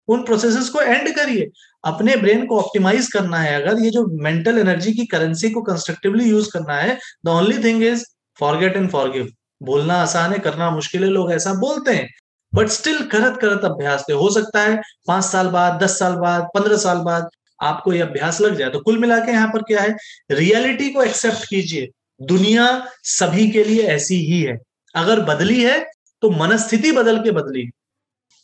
उन 0.08 0.24
प्रोसेसेस 0.24 0.70
को 0.70 0.82
एंड 0.82 1.16
करिए। 1.16 1.50
अपने 1.84 2.16
ब्रेन 2.16 2.46
को 2.46 2.60
ऑप्टिमाइज 2.60 3.08
करना 3.08 3.38
है 3.38 3.62
अगर, 3.62 3.80
ये 3.80 3.90
जो 3.90 4.06
मेंटल 4.24 4.58
एनर्जी 4.58 4.94
की 4.94 5.06
करेंसी 5.06 5.50
को 5.50 5.62
कंस्ट्रक्टिवली 5.62 6.30
यूज़ 6.30 6.50
करना 6.54 6.74
है 6.74 6.98
the 7.26 7.30
only 7.30 7.64
thing 7.64 7.84
is 7.84 8.04
forget 8.40 8.76
and 8.76 8.90
forgive 8.90 9.28
बोलना 9.64 9.94
आसान 9.94 10.32
है, 10.34 10.40
करना 10.40 10.70
मुश्किल 10.72 11.04
है, 11.04 11.10
लोग 11.10 11.32
ऐसा 11.32 11.54
बोलते 11.54 11.92
हैं। 11.92 12.10
बट 12.56 12.68
स्टिल 12.68 13.02
करत 13.08 13.38
करत 13.42 13.66
अभ्यास 13.66 14.06
हो 14.12 14.30
सकता 14.30 14.62
है 14.62 14.82
पाँच 15.08 15.24
साल 15.26 15.48
बाद, 15.48 15.84
दस 15.84 16.00
साल 16.00 16.14
बाद, 16.14 16.48
पंद्रह 16.56 16.78
साल 16.78 16.98
बाद 16.98 17.30
आपको 17.62 17.94
ये 17.94 18.02
अभ्यास 18.02 18.42
लग 18.42 18.56
जाए 18.58 18.70
तो 18.70 18.80
कुल 18.80 18.98
मिला 18.98 19.20
के 19.20 19.32
यहाँ 19.32 19.48
पर 19.48 19.62
क्या 19.62 19.82
है? 19.82 19.96
रियलिटी 20.32 20.90
को 20.90 21.04
एक्सेप्ट 21.04 21.46
कीजिए। 21.50 21.90
दुनिया 22.22 22.66
सभी 23.04 23.50
के 23.52 23.64
लिए 23.64 23.84
ऐसी 23.88 24.16
ही 24.26 24.42
है। 24.42 24.58
अगर 24.96 25.20
बदली 25.20 25.64
है 25.64 25.80
तो 26.24 26.30
मनस्थिति 26.30 26.92
बदल 26.92 27.20
के 27.24 27.32
बदली। 27.32 27.70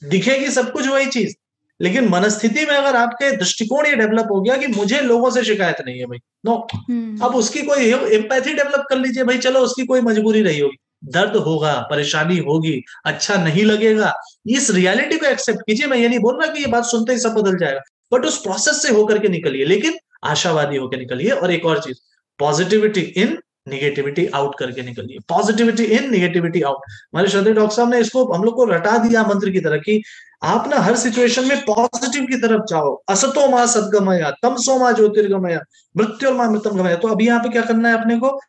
दिखेगी 0.01 0.49
सब 0.51 0.71
कुछ 0.71 0.87
वही 0.87 1.05
चीज़ 1.05 1.35
लेकिन 1.79 2.07
मनस्थिति 2.09 2.65
में 2.65 2.75
अगर 2.75 2.95
आपके 2.95 3.31
दृष्टिकोण 3.37 3.85
ये 3.85 3.95
डेवलप 3.95 4.27
हो 4.31 4.41
गया 4.41 4.57
कि 4.57 4.67
मुझे 4.67 4.99
लोगों 5.01 5.29
से 5.31 5.43
शिकायत 5.43 5.77
नहीं 5.85 5.99
है 5.99 6.05
भाई 6.05 6.17
नो 6.45 6.55
हम्म। 6.73 7.25
अब 7.25 7.35
उसकी 7.35 7.61
कोई 7.61 7.91
एम्पैथी 8.15 8.53
डेवलप 8.53 8.85
कर 8.89 8.97
लीजिए 8.97 9.23
भाई 9.23 9.37
चलो 9.37 9.59
उसकी 9.59 9.85
कोई 9.85 10.01
मजबूरी 10.01 10.41
नहीं 10.43 10.61
होगी। 10.61 10.77
दर्द 11.05 11.35
होगा 11.35 11.73
परेशानी 11.91 12.37
होगी 12.37 12.81
अच्छा 13.05 13.35
नहीं 13.35 13.63
लगेगा। 13.65 14.13
इस 14.47 14.69
रियलिटी 14.71 15.17
को 15.17 15.25
एक्सेप्ट 15.25 15.59
कीजिए। 15.59 15.87
मैं 15.87 15.97
ये 15.97 16.07
नहीं 16.07 16.19
बोल 16.19 16.41
रहा 16.41 16.53
कि 16.53 16.59
ये 16.59 16.67
बात 16.67 16.85
सुनते 16.85 17.13
ही 17.13 17.19
सब 17.19 17.33
बदल 17.33 17.57
जाएगा। 17.57 17.79
बट 18.13 18.25
उस 18.25 18.41
प्रोसेस 18.41 18.81
से 18.81 18.93
होकर 18.93 19.19
के 19.19 19.29
निकलिए। 19.29 19.65
लेकिन 19.65 19.97
आशावादी 20.25 20.77
होकर 20.77 20.97
निकलिए 20.97 21.29
और 21.31 21.51
एक 21.51 21.65
और 21.65 21.79
चीज़ 21.79 21.97
पॉजिटिविटी 22.39 23.01
इन 23.01 23.37
निगेटिविटी 23.69 24.25
आउट 24.27 24.55
करके 24.59 24.81
निकलिए। 24.81 25.17
पॉजिटिविटी 25.29 25.83
इन 25.97 26.09
निगेटिविटी 26.11 26.61
आउट 26.61 26.77
हमारे 26.87 27.27
श्रद्धे 27.29 27.51
डॉक्टर 27.53 27.75
साहब 27.75 27.89
ने 27.89 27.99
इसको 27.99 28.25
हम 28.33 28.43
लोग 28.43 28.55
को 28.55 28.65
रटा 28.65 28.97
दिया 28.97 29.23
मंत्र 29.23 29.49
की 29.49 29.59
तरह 29.59 29.77
की 29.79 30.01
आप 30.43 30.67
ना 30.69 30.77
हर 30.77 30.95
सिचुएशन 30.97 31.47
में 31.47 31.61
पॉजिटिव 31.65 32.25
की 32.25 32.37
तरफ़ 32.37 32.61
जाओ। 32.69 32.93
असतो 33.09 33.47
माँ 33.49 33.65
सदगमया 33.67 34.31
तमसो 34.43 34.77
माँ 34.79 34.91
ज्योतिर्गमया, 34.93 35.59
मृत्यु 35.95 36.29
और 36.29 36.35
माँ 36.35 36.49
मृतम 36.51 36.77
गमया। 36.77 36.95
तो 36.95 37.07
अभी 37.07 37.27
यहाँ 37.27 37.39
पे 37.39 37.49
क्या 37.49 37.61
करना 37.61 37.89
है 37.89 38.01
अपने 38.01 38.17
को? 38.17 38.39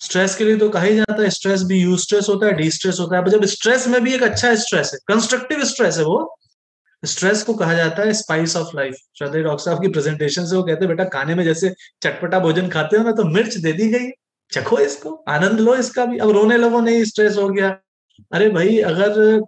स्ट्रेस 0.00 0.34
के 0.36 0.44
लिए 0.44 0.56
तो 0.56 0.68
कहा 0.68 0.82
ही 0.82 0.96
जाता 0.96 1.22
है 1.22 1.30
स्ट्रेस 1.30 1.62
भी 1.62 1.80
यू 1.82 1.96
स्ट्रेस 1.96 2.26
होता 2.28 2.46
है 2.46 2.52
डी 2.52 2.70
स्ट्रेस 2.70 2.96
होता 3.00 3.16
है। 3.16 3.30
जब 3.30 3.44
स्ट्रेस 3.46 3.86
में 3.88 4.00
भी 4.04 4.14
एक 4.14 4.22
अच्छा 4.22 4.54
स्ट्रेस 4.56 4.90
है 4.94 4.98
कंस्ट्रक्टिव 5.08 5.64
स्ट्रेस 5.64 5.96
है 5.98 6.04
वो 6.04 6.18
स्ट्रेस 7.02 7.42
को 7.42 7.54
कहा 7.54 7.74
जाता 7.74 8.02
है 8.02 8.12
स्पाइस 8.12 8.56
ऑफ़ 8.56 8.76
लाइफ 8.76 8.96
श्रद्धे 9.18 9.42
डॉक्टर 9.42 9.64
साहब 9.64 9.82
की 9.82 9.88
प्रेजेंटेशन 9.88 10.46
से 10.46 10.56
वो 10.56 10.62
कहते 10.62 10.84
हैं, 10.84 10.88
बेटा, 10.88 11.04
खाने 11.08 11.34
में 11.34 11.44
जैसे 11.44 11.74
चटपटा 12.02 12.38
भोजन 12.40 12.68
खाते 12.68 12.96
हो 12.96 13.04
ना 13.04 13.12
तो 13.12 13.24
मिर्च 13.24 13.56
दे 13.56 13.72
दी 13.72 13.88
गई, 13.88 14.08
चखो 14.52 14.78
इसको, 14.78 15.14
आनंद 15.28 15.60
लो 15.60 15.74
इसका 15.76 16.04
भी। 16.04 16.18
अब 16.18 16.30
रोने 16.30 16.56
लगो, 16.56 16.80
नहीं 16.80 17.04
स्ट्रेस 17.04 17.36
हो 17.36 17.48
गया। 17.48 17.68
अरे 18.32 18.48
भाई, 18.50 18.78
अगर 18.80 19.40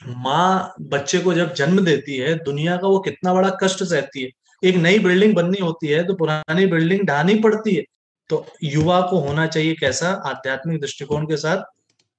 माँ 0.00 0.74
बच्चे 0.80 1.18
को 1.18 1.34
जब 1.34 1.54
जन्म 1.54 1.80
देती 1.84 2.16
है, 2.16 2.34
दुनिया 2.44 2.76
का 2.76 2.88
वो 2.88 2.98
कितना 3.00 3.34
बड़ा 3.34 3.50
कष्ट 3.62 3.82
सहती 3.84 4.22
है। 4.22 4.30
एक 4.62 4.76
नई 4.76 4.98
बिल्डिंग 4.98 5.34
बननी 5.34 5.58
होती 5.58 5.88
है 5.88 6.02
तो 6.06 6.14
पुरानी 6.14 6.66
बिल्डिंग 6.66 7.06
ढानी 7.06 7.34
पड़ती 7.34 7.74
है। 7.74 7.84
तो 8.30 8.46
युवा 8.62 9.00
को 9.00 9.18
होना 9.18 9.46
चाहिए 9.46 9.74
कैसा? 9.74 10.08
आध्यात्मिक 10.26 10.80
दृष्टिकोण 10.80 11.24
के 11.24 11.36
साथ 11.36 11.62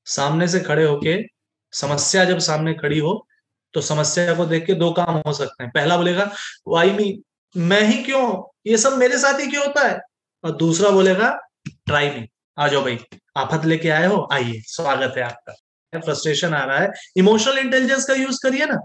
सामने 0.07 0.47
से 0.47 0.59
खड़े 0.59 0.85
होके, 0.85 1.17
समस्या 1.73 2.23
जब 2.25 2.39
सामने 2.39 2.73
खड़ी 2.73 2.99
हो 2.99 3.13
तो 3.73 3.81
समस्या 3.81 4.35
को 4.35 4.45
देख 4.45 4.65
के 4.65 4.73
दो 4.73 4.91
काम 4.91 5.21
हो 5.27 5.33
सकते 5.33 5.63
हैं। 5.63 5.71
पहला 5.75 5.97
बोलेगा, 5.97 6.31
वाई 6.67 6.91
मी, 6.91 7.21
मैं 7.57 7.81
ही 7.81 8.03
क्यों? 8.03 8.51
ये 8.67 8.77
सब 8.77 8.97
मेरे 8.97 9.17
साथ 9.17 9.39
ही 9.39 9.47
क्यों 9.47 9.65
होता 9.65 9.87
है? 9.87 9.99
और 10.43 10.51
दूसरा 10.51 10.89
बोलेगा, 10.89 11.39
ट्राई 11.67 12.09
मी, 12.09 12.27
आ 12.59 12.67
जाओ 12.67 12.81
भाई, 12.81 12.99
आफत 13.37 13.65
लेके 13.65 13.89
आए 13.89 14.07
हो, 14.07 14.29
आइए, 14.33 14.61
स्वागत 14.65 15.13
है 15.17 15.23
आपका। 15.23 15.53
फ्रस्ट्रेशन 15.95 16.53
आ 16.53 16.65
रहा 16.65 16.79
है। 16.79 16.91
इमोशनल 17.17 17.57
इंटेलिजेंस 17.57 18.05
का 18.05 18.13
यूज़ 18.13 18.39
करिए 18.43 18.65
ना। 18.65 18.77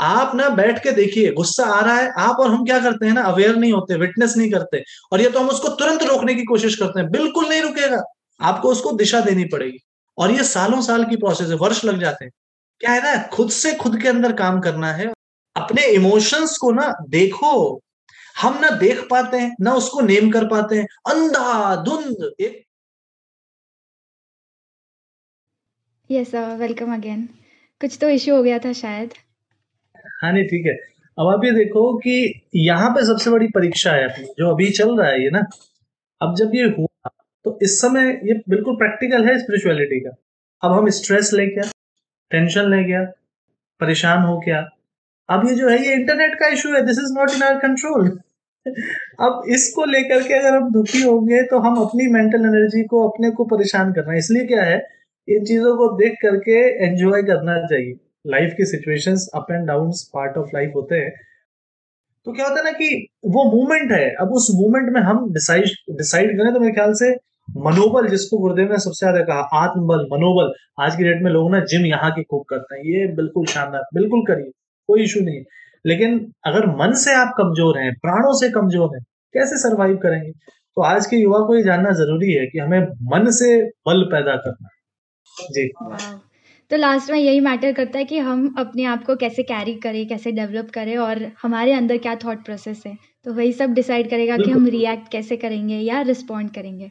आप 0.00 0.34
ना 0.34 0.48
बैठ 0.48 0.82
के 0.82 0.90
देखिए, 0.90 1.32
गुस्सा 1.32 1.64
आ 1.64 1.80
रहा 1.80 1.94
है, 1.94 2.12
आप 2.18 2.36
और 2.40 2.50
हम 2.50 2.64
क्या 2.64 2.80
करते 2.80 3.06
हैं 3.06 3.12
ना, 3.12 3.22
अवेयर 3.22 3.56
नहीं 3.56 3.72
होते, 3.72 3.96
विटनेस 3.96 4.36
नहीं 4.36 4.50
करते, 4.50 4.84
और 5.12 5.20
ये 5.20 5.30
तो 5.30 5.40
हम 5.40 5.48
उसको 5.48 5.68
तुरंत 5.68 6.02
रोकने 6.02 6.34
की 6.34 6.44
कोशिश 6.44 6.74
करते 6.74 7.00
हैं, 7.00 7.10
बिल्कुल 7.10 7.48
नहीं 7.48 7.62
रुकेगा। 7.62 8.02
आपको 8.40 8.68
उसको 8.68 8.92
दिशा 8.92 9.20
देनी 9.20 9.44
पड़ेगी। 9.44 9.78
और 10.18 10.30
ये 10.30 10.44
सालों 10.44 10.82
साल 10.82 11.04
की 11.04 11.16
प्रोसेस 11.16 11.48
है, 11.48 11.54
वर्ष 11.54 11.84
लग 11.84 12.00
जाते 12.00 12.24
हैं। 12.24 12.32
क्या 12.80 12.92
है 12.92 13.02
ना 13.02 13.22
खुद 13.32 13.50
से 13.52 13.74
खुद 13.76 14.00
के 14.02 14.08
अंदर 14.08 14.32
काम 14.36 14.60
करना 14.60 14.92
है। 14.92 15.06
अपने 15.56 15.86
इमोशंस 15.94 16.56
को 16.58 16.70
ना 16.72 16.92
देखो। 17.10 17.80
हम 18.36 18.58
ना 18.60 18.70
देख 18.78 19.00
पाते 19.10 19.36
हैं 19.36 19.54
ना 19.60 19.74
उसको 19.74 20.00
नेम 20.02 20.30
कर 20.30 20.46
पाते 20.48 20.76
हैं। 20.76 20.86
अंधा 21.08 21.74
धुंध 21.84 22.30
एक 22.40 22.62
यस 26.10 26.34
वेलकम 26.34 26.94
अगेन 26.94 27.22
कुछ 27.80 27.96
तो 28.00 28.08
इश्यू 28.10 28.34
हो 28.36 28.42
गया 28.42 28.58
था 28.58 28.72
शायद। 28.74 29.12
हाँ 30.22 30.32
नहीं 30.32 30.44
ठीक 30.44 30.66
है। 30.66 30.74
अब 31.18 31.28
आप 31.28 31.44
ये 31.44 31.50
देखो 31.54 31.82
कि 31.98 32.16
यहाँ 32.56 32.90
पे 32.90 33.04
सबसे 33.06 33.30
बड़ी 33.30 33.46
परीक्षा 33.50 33.92
है 33.92 34.04
अपनी 34.04 34.24
जो 34.38 34.50
अभी 34.50 34.70
चल 34.72 34.96
रहा 34.98 35.08
है 35.08 35.22
ये 35.22 35.30
ना। 35.30 35.40
अब 36.20 36.34
जब 36.36 36.54
ये 36.54 36.64
हुआ 36.78 37.10
तो 37.44 37.58
इस 37.62 37.80
समय 37.80 38.10
ये 38.28 38.34
बिल्कुल 38.48 38.76
प्रैक्टिकल 38.76 39.26
है 39.26 39.38
स्पिरिचुअलिटी 39.38 40.00
का। 40.00 40.10
अब 40.62 40.72
हम 40.72 40.88
स्ट्रेस 40.90 41.32
ले 41.32 41.46
क्या 41.46 41.70
टेंशन 42.34 42.70
ले 42.70 42.82
गया, 42.84 43.02
परेशान 43.80 44.22
हो 44.24 44.38
क्या 44.40 44.66
अब 45.28 45.46
ये 45.48 45.54
जो 45.54 45.68
है, 45.68 45.78
ये 45.78 45.92
इंटरनेट 45.94 46.38
का 46.40 46.48
इशू 46.50 46.72
है 46.72 46.80
this 46.86 46.98
is 46.98 47.12
not 47.14 47.30
in 47.32 47.42
our 47.44 47.58
control 47.58 48.08
अब 49.20 49.42
इसको 49.50 49.84
लेकर 49.86 50.22
के 50.22 50.34
अगर 50.34 50.54
हम 50.54 50.70
दुखी 50.72 51.02
होंगे 51.02 51.42
तो 51.46 51.58
हम 51.60 51.76
अपनी 51.78 52.06
मेंटल 52.12 52.44
एनर्जी 52.46 52.82
को 52.86 53.08
अपने 53.08 53.30
को 53.32 53.44
परेशान 53.46 53.92
करना 53.92 54.12
है। 54.12 54.18
इसलिए 54.18 54.44
क्या 54.46 54.62
है, 54.62 54.76
इन 55.28 55.44
चीज़ों 55.44 55.76
को 55.78 55.88
देख 55.98 56.14
करके 56.22 56.58
एंजॉय 56.84 57.22
करना 57.24 57.56
चाहिए। 57.62 57.92
लाइफ 58.26 58.54
की 58.56 58.64
situations 58.66 59.28
up 59.34 59.46
and 59.50 59.66
down 59.66 59.90
part 60.14 60.36
of 60.38 60.48
life 60.54 60.72
होते 60.76 60.96
हैं। 60.96 61.10
तो 62.26 62.32
क्या 62.32 62.46
होता 62.46 62.58
है 62.58 62.64
ना 62.64 62.70
कि 62.72 62.88
वो 63.26 63.44
मूवमेंट 63.50 63.92
है, 63.92 64.08
अब 64.12 64.32
उस 64.32 64.48
मूवमेंट 64.54 64.88
में 64.94 65.00
हम 65.02 65.32
डिसाइड 65.32 65.96
डिसाइड 65.96 66.36
करें 66.38 66.52
तो 66.54 66.60
मेरे 66.60 66.72
ख्याल 66.74 66.92
से 66.94 67.14
मनोबल 67.48 68.08
जिसको 68.08 68.38
गुरुदेव 68.38 68.70
ने 68.70 68.78
सबसे 68.78 69.06
ज़्यादा 69.06 69.20
कहा 69.24 69.62
आत्मबल 69.62 70.06
मनोबल। 70.12 70.52
आज 70.80 70.96
की 70.96 71.04
डेट 71.04 71.22
में 71.22 71.30
लोग 71.30 71.50
ना 71.50 71.60
जिम 71.66 71.86
यहाँ 71.86 72.10
की 72.12 72.22
खूब 72.24 72.44
करते 72.50 72.76
हैं। 72.76 72.84
ये 72.86 73.06
बिल्कुल 73.16 73.46
शानदार 73.46 73.82
बिल्कुल 73.94 74.22
करिए 74.26 74.50
कोई 74.88 75.02
इशू 75.04 75.20
नहीं 75.20 75.42
लेकिन 75.84 76.18
अगर 76.46 76.66
मन 76.76 76.92
से 76.98 77.14
आप 77.14 77.34
कमज़ोर 77.38 77.78
हैं 77.78 77.92
प्राणों 78.02 78.32
से 78.38 78.48
कमज़ोर 78.50 78.96
हैं 78.96 79.02
कैसे 79.34 79.56
सरवाइव 79.58 79.96
करेंगे? 79.98 80.30
तो 80.30 80.82
आज 80.82 81.06
के 81.06 81.16
युवा 81.16 81.38
को 81.46 81.56
ये 81.56 81.62
जानना 81.62 81.90
ज़रूरी 81.94 82.32
है 82.32 82.46
कि 82.46 82.58
हमें 82.58 82.80
मन 83.10 83.30
से 83.32 83.56
बल 83.86 84.02
पैदा 84.12 84.36
करना 84.38 84.68
है। 84.68 85.46
जी। 85.48 85.68
तो 86.70 86.76
लास्ट 86.76 87.10
में 87.10 87.18
यही 87.18 87.40
मैटर 87.40 87.72
करता 87.72 87.98
है 87.98 88.04
कि 88.04 88.18
हम 88.20 88.54
अपने 88.58 88.84
आप 88.86 89.04
को 89.04 89.16
कैसे 89.16 89.42
कैरी 89.44 89.74
करें 89.78 90.06
कैसे 90.08 90.32
डेवलप 90.32 90.70
करें 90.74 90.96
और 90.98 91.24
हमारे 91.42 91.72
अंदर 91.72 91.98
क्या 91.98 92.14
थॉट 92.16 92.44
प्रोसेस 92.44 92.82
है। 92.86 92.96
तो 93.26 93.32
वही 93.32 93.52
सब 93.52 93.74
डिसाइड 93.74 94.10
करेगा 94.10 94.36
कि 94.36 94.50
हम 94.50 94.66
रिएक्ट 94.68 95.10
कैसे 95.12 95.36
करेंगे 95.36 95.76
या 95.76 96.00
रिस्पॉन्ड 96.02 96.50
करेंगे। 96.50 96.90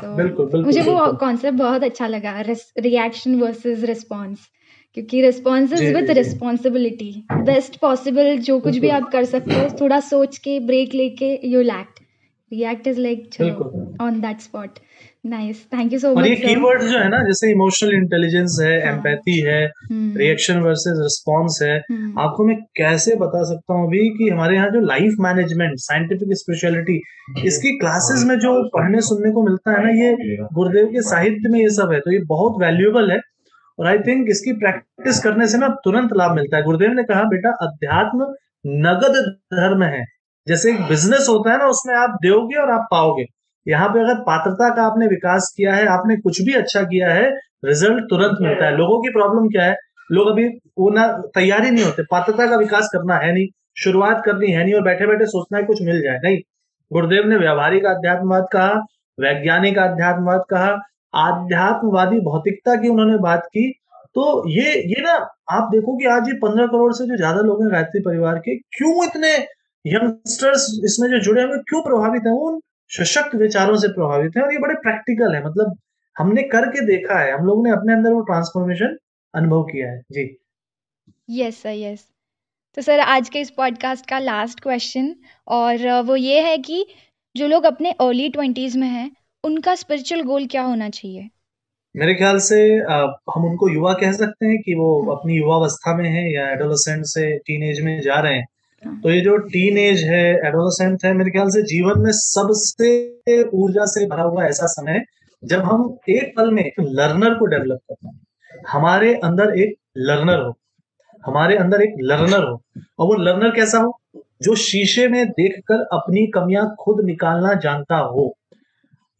तो 0.00 0.14
बिल्कुल, 0.16 0.46
बिल्कुल, 0.46 0.64
मुझे 0.64 0.82
वो 0.82 1.12
कॉन्सेप्ट 1.12 1.58
बहुत 1.58 1.82
अच्छा 1.82 2.06
लगा 2.06 2.40
रिएक्शन 2.40 3.34
वर्सेस 3.34 3.84
रिस्पॉन्स 3.84 4.48
क्योंकि 4.96 5.20
response 5.22 5.72
with 5.72 6.10
responsibility 6.10 7.12
best 7.32 7.76
possible 7.80 8.36
जो 8.38 8.58
कुछ 8.60 8.78
भी 8.78 8.88
आप 8.90 9.10
कर 9.12 9.24
सकते 9.24 9.54
हो 9.54 9.68
थोड़ा 9.80 10.00
सोच 10.00 10.38
के 10.38 10.58
ब्रेक 10.60 10.94
लेके 10.94 11.38
you 11.44 11.60
lacked 11.62 12.00
react 12.52 12.86
is 12.86 13.00
like 13.00 13.98
on 14.00 14.20
that 14.20 14.40
spot 14.40 14.78
nice 15.24 15.58
thank 15.72 15.92
you 15.92 15.98
so 15.98 16.10
much 16.10 16.16
और 16.16 16.26
ये 16.26 16.36
कीवर्ड्स 16.36 16.84
जो 16.84 16.98
है 16.98 17.08
ना 17.08 17.18
जैसे 17.24 17.50
इमोशनल 17.50 17.92
इंटेलिजेंस 17.94 18.56
है 18.62 18.70
एम्पैथी 18.88 19.40
हाँ। 19.40 19.52
है 19.52 20.16
रिएक्शन 20.18 20.58
वर्सेस 20.60 20.96
रिस्पांस 20.98 21.58
है 21.62 21.76
हम्म। 21.80 22.20
आपको 22.20 22.44
मैं 22.44 22.56
कैसे 22.76 23.14
बता 23.16 23.42
सकता 23.44 23.74
हूँ 23.74 23.86
अभी 23.86 24.08
कि 24.16 24.28
हमारे 24.28 24.56
यहाँ 24.56 24.70
जो 24.70 24.80
लाइफ 24.80 25.14
मैनेजमेंट 25.20 25.78
साइंटिफिक 25.78 26.32
स्पेशलिटी 26.38 27.00
इसकी 27.46 27.76
क्लासेस 27.78 28.24
में 28.24 28.38
जो 28.38 28.54
पढ़ने 28.68 29.00
सुनने 29.00 29.30
को 29.32 29.44
मिलता 29.44 29.72
है 29.72 29.84
ना 29.84 29.92
ये 30.04 30.36
गुरुदेव 30.54 30.86
के 30.86 31.02
साहित्य 31.02 31.48
में 31.48 31.58
ये 31.60 31.68
सब 31.68 31.92
है 31.92 32.00
तो 32.00 32.12
ये 32.12 32.18
बहुत 32.28 32.60
वैल्यूएबल 32.62 33.10
है। 33.10 33.18
और 33.78 33.86
आई 33.86 33.98
थिंक 33.98 34.26
इसकी 34.30 34.52
प्रैक्टिस 34.52 35.18
करने 35.18 35.46
से 35.48 35.58
ना 35.58 35.68
तुरंत 35.84 36.10
लाभ 36.16 36.34
मिलता 36.36 36.56
है। 36.56 36.62
गुरुदेव 36.62 36.92
ने 36.92 37.02
कहा 37.02 37.22
बेटा 37.24 37.50
अध्यात्म 37.62 38.26
नगद 38.82 39.16
धर्म 39.54 39.82
है। 39.82 40.04
जैसे 40.46 40.70
एक 40.70 40.82
बिज़नेस 40.88 41.26
होता 41.28 41.52
है 41.52 41.58
ना 41.58 41.66
उसमें 41.66 41.94
आप 41.94 42.18
दोगे 42.22 42.60
और 42.60 42.70
आप 42.70 42.88
पाओगे। 42.90 43.24
यहाँ 43.66 43.88
पे 43.88 44.00
अगर 44.00 44.20
पात्रता 44.24 44.68
का 44.76 44.82
आपने 44.84 45.06
विकास 45.08 45.52
किया 45.56 45.74
है 45.74 45.86
आपने 45.88 46.16
कुछ 46.18 46.40
भी 46.42 46.54
अच्छा 46.54 46.82
किया 46.84 47.10
है 47.10 47.28
रिज़ल्ट 47.64 48.04
तुरंत 48.10 48.38
मिलता 48.42 48.66
है। 48.66 48.76
लोगों 48.76 49.00
की 49.02 49.10
प्रॉब्लम 49.12 49.48
क्या 49.48 49.64
है? 49.64 49.76
लोग 50.10 50.28
अभी 50.28 50.46
वो 50.78 50.90
ना 50.90 51.06
तैयारी 51.34 51.70
नहीं 51.70 51.84
होते। 51.84 52.02
पात्रता 52.10 52.46
का 52.46 52.56
विकास 52.58 52.88
करना 52.92 53.16
है 53.16 53.32
नहीं 53.32 53.46
शुरुआत 53.76 54.22
करनी 54.24 54.50
है 54.52 54.62
नहीं 54.64 54.74
और 54.74 54.82
बैठे 54.82 55.06
बैठे 55.06 55.26
सोचना 55.26 55.58
है 55.58 55.64
कुछ 55.64 55.82
मिल 55.82 56.00
जाए। 56.02 56.18
नहीं 56.24 56.38
गुरुदेव 56.90 57.28
ने 57.28 57.36
व्यवहारिक 57.38 57.86
अध्यात्मवाद 57.86 58.46
कहा 58.52 58.72
वैज्ञानिक 59.18 59.78
अध्यात्मवाद 59.80 60.42
कहा 60.50 60.70
आध्यात्मवादी 61.20 62.18
भौतिकता 62.22 62.74
की 62.76 62.88
उन्होंने 62.88 63.16
बात 63.20 63.46
की। 63.46 63.70
तो 64.16 64.24
ये 64.50 64.72
ये 64.88 65.02
ना 65.02 65.12
आप 65.52 65.68
देखो 65.72 65.96
कि 65.98 66.06
आज 66.08 66.28
ये 66.28 66.34
पंद्रह 66.38 66.66
करोड़ 66.68 66.92
से 66.92 67.06
जो 67.06 67.16
ज़्यादा 67.16 67.40
लोग 67.42 67.62
हैं 67.62 67.70
गायत्री 67.72 68.00
परिवार 68.02 68.38
के 68.38 68.56
क्यों 68.76 69.04
इतने 69.04 69.32
यंगस्टर्स 69.84 70.66
इसमें 70.84 71.08
जो 71.10 71.18
जुड़े 71.20 71.42
हुए 71.42 71.58
क्यों 71.68 71.80
प्रभावित 71.82 72.22
है? 72.26 72.32
उन 72.32 72.60
सशक्त 72.92 73.34
विचारों 73.34 73.76
से 73.76 73.88
प्रभावित 73.88 74.36
है 74.36 74.42
और 74.42 74.52
ये 74.52 74.58
बड़े 74.58 74.74
प्रैक्टिकल 74.82 75.34
है। 75.34 75.44
मतलब 75.44 75.76
हमने 76.16 76.42
करके 76.48 76.84
देखा 76.86 77.18
है 77.18 77.32
हम 77.32 77.46
लोगों 77.46 77.64
ने 77.64 77.70
अपने 77.70 77.92
अंदर 77.92 78.12
वो 78.12 78.20
ट्रांसफॉर्मेशन 78.22 78.96
अनुभव 79.34 79.62
किया 79.62 79.90
है। 79.90 80.00
जी। 80.12 80.24
यस 81.30 81.62
सर 81.62 81.70
यस 81.70 82.06
तो 82.76 82.82
सर 82.82 83.00
आज 83.00 83.28
के 83.28 83.40
इस 83.40 83.50
पॉडकास्ट 83.50 84.08
का 84.08 84.18
लास्ट 84.18 84.60
क्वेश्चन 84.60 85.14
और 85.48 85.86
वो 86.02 86.16
ये 86.16 86.40
है 86.40 86.56
कि 86.58 86.84
जो 87.34 87.46
लोग 87.46 87.64
अपने 87.64 87.90
अर्ली 88.00 88.28
ट्वेंटीज 88.28 88.76
में 88.76 88.86
हैं 88.88 89.10
उनका 89.44 89.74
स्पिरिचुअल 89.74 90.22
गोल 90.22 90.46
क्या 90.46 90.62
होना 90.62 90.88
चाहिए? 90.90 91.28
मेरे 91.94 92.14
ख्याल 92.14 92.38
से 92.38 92.58
आ, 92.80 92.96
हम 93.34 93.44
उनको 93.44 93.68
युवा 93.68 93.92
कह 93.94 94.12
सकते 94.12 94.46
हैं 94.46 94.58
कि 94.58 94.74
वो 94.74 95.16
अपनी 95.16 95.36
युवावस्था 95.36 95.96
में 95.96 96.08
है 96.08 96.32
या 96.34 96.48
एडोलसेंट 96.50 97.04
से 97.04 97.38
टीन 97.38 97.62
एज 97.62 97.80
में 97.80 98.00
जा 98.00 98.20
रहे 98.20 98.34
हाँ। 98.34 98.46
तो 98.82 99.10
ये 99.10 99.20
जो 99.20 99.36
टीन 99.46 99.76
एज 99.78 100.02
है 100.04 100.22
एडोलसेंट 100.46 101.04
है, 101.04 101.12
मेरे 101.12 101.30
ख्याल 101.30 101.48
से 101.50 101.62
जीवन 101.62 102.00
में 102.02 102.10
सबसे 102.12 103.42
ऊर्जा 103.54 103.84
से 103.86 104.06
भरा 104.06 104.22
हुआ 104.22 104.44
ऐसा 104.46 104.66
समय 104.68 105.00
जब 105.42 105.62
हम 105.62 105.84
एक 106.10 106.32
पल 106.36 106.50
में 106.50 106.64
लर्नर 106.80 107.34
को 107.34 107.46
डेवलप 107.46 107.78
करते 107.88 108.08
हैं 108.08 108.64
हमारे 108.68 109.14
अंदर 109.16 109.54
एक 109.58 109.74
लर्नर 109.98 110.38
हो, 110.38 110.52
हमारे 111.24 111.56
अंदर 111.56 111.82
एक 111.82 111.94
लर्नर 112.00 112.44
हो, 112.44 112.60
और 112.98 113.06
वो 113.06 113.14
लर्नर 113.14 113.50
कैसा 113.50 113.78
हो? 113.78 113.98
जो 114.42 114.54
शीशे 114.56 115.06
में 115.08 115.26
देखकर 115.30 115.86
अपनी 115.92 116.26
कमियाँ 116.26 116.66
खुद 116.80 117.04
निकालना 117.04 117.54
जानता 117.54 117.96
हो। 117.96 118.32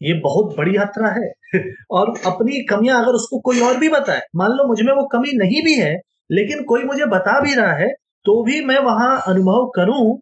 ये 0.01 0.13
बहुत 0.19 0.55
बड़ी 0.57 0.75
यात्रा 0.77 1.09
है, 1.09 1.31
और 1.91 2.13
अपनी 2.25 2.63
कमियाँ 2.65 3.01
अगर 3.01 3.13
उसको 3.13 3.39
कोई 3.39 3.59
और 3.61 3.77
भी 3.77 3.89
बताए, 3.89 4.21
मान 4.35 4.51
लो 4.51 4.67
मुझमें 4.67 4.93
वो 4.93 5.07
कमी 5.07 5.37
नहीं 5.37 5.63
भी 5.65 5.73
है, 5.73 5.99
लेकिन 6.31 6.63
कोई 6.63 6.83
मुझे 6.83 7.05
बता 7.07 7.39
भी 7.39 7.53
रहा 7.55 7.73
है 7.73 7.93
तो 8.25 8.41
भी 8.43 8.63
मैं 8.65 8.77
वहाँ 8.79 9.15
अनुभव 9.27 9.65
करूँ 9.75 10.15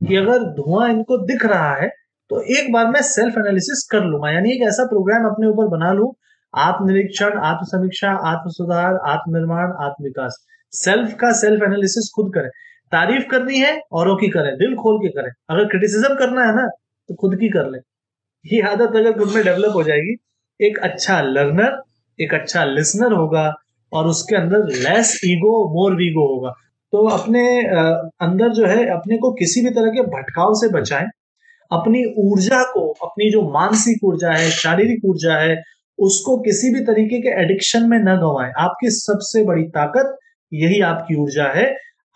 कि 0.00 0.16
अगर 0.16 0.42
धुआँ 0.54 0.88
इनको 0.90 1.16
दिख 1.26 1.44
रहा 1.46 1.74
है 1.74 1.88
तो 2.30 2.40
एक 2.56 2.72
बार 2.72 2.86
मैं 2.86 3.00
सेल्फ 3.04 3.38
एनालिसिस 3.38 3.86
कर 3.92 4.04
लूँगा। 4.04 4.30
यानी 4.30 4.52
एक 4.52 4.62
ऐसा 4.62 4.84
प्रोग्राम 4.86 5.26
अपने 5.26 5.46
ऊपर 5.48 5.68
बना 5.68 5.92
लू, 5.92 6.06
आत्मनिरीक्षण 6.54 7.38
आत्म 7.40 7.66
समीक्षा 7.66 8.10
आत्म 8.30 8.50
सुधार 8.50 8.98
आत्मनिर्माण 9.08 9.72
आत्म 9.84 10.04
विकास 10.04 10.36
सेल्फ 10.72 11.14
का 11.14 11.32
सेल्फ 11.32 11.62
एनालिसिस 11.62 12.10
खुद 12.16 12.30
करें। 12.34 12.48
तारीफ़ 12.92 13.26
करनी 13.30 13.58
है, 13.58 13.78
औरों 13.92 14.16
की 14.16 14.28
करें। 14.28 14.52
दिल 14.56 14.74
खोल 14.76 14.98
के 14.98 15.08
करें। 15.10 15.30
अगर 15.50 15.68
क्रिटिसिज्म 15.68 16.14
करना 16.14 16.44
है 16.44 16.54
ना 16.56 16.66
तो 17.08 17.14
खुद 17.14 17.36
की 17.36 17.48
कर 17.48 17.70
ले। 17.70 18.60
आदत 18.62 18.96
अगर 18.96 19.12
खुद 19.12 19.34
में 19.34 19.44
डेवलप 19.44 19.72
हो 19.74 19.82
जाएगी, 19.82 20.16
एक 20.60 20.78
अच्छा 20.78 21.20
लर्नर 21.22 21.80
एक 22.18 22.34
अच्छा 22.34 22.64
लिसनर 22.64 23.12
होगा, 23.12 23.52
और 23.92 24.06
उसके 24.06 24.36
अंदर 24.36 24.58
लेस 24.58 25.20
ईगो 25.24 25.56
मोर 25.72 25.94
वीगो 25.96 26.26
होगा। 26.34 26.52
तो 26.96 27.06
अपने 27.08 27.40
अंदर 28.26 28.48
जो 28.48 28.66
है, 28.66 28.84
अपने 28.90 29.16
को 29.18 29.32
किसी 29.32 29.60
भी 29.60 29.70
तरह 29.70 29.90
के 29.90 30.02
भटकाव 30.02 30.54
से 30.54 30.68
बचाएँ। 30.68 31.06
अपनी 31.70 32.04
ऊर्जा 32.18 32.62
को, 32.64 32.86
अपनी 33.04 33.30
जो 33.30 33.42
मानसिक 33.50 34.04
ऊर्जा 34.04 34.30
है, 34.32 34.48
शारीरिक 34.50 35.04
ऊर्जा 35.04 35.36
है, 35.38 35.56
उसको 35.98 36.36
किसी 36.40 36.70
भी 36.74 36.80
तरीके 36.80 37.20
के 37.20 37.34
एडिक्शन 37.42 37.88
में 37.90 37.98
न 37.98 38.16
गवाएँ। 38.16 38.52
आपकी 38.58 38.90
सबसे 38.90 39.44
बड़ी 39.44 39.64
ताकत 39.76 40.16
यही 40.52 40.80
आपकी 40.80 41.16
ऊर्जा 41.16 41.48
है। 41.48 41.66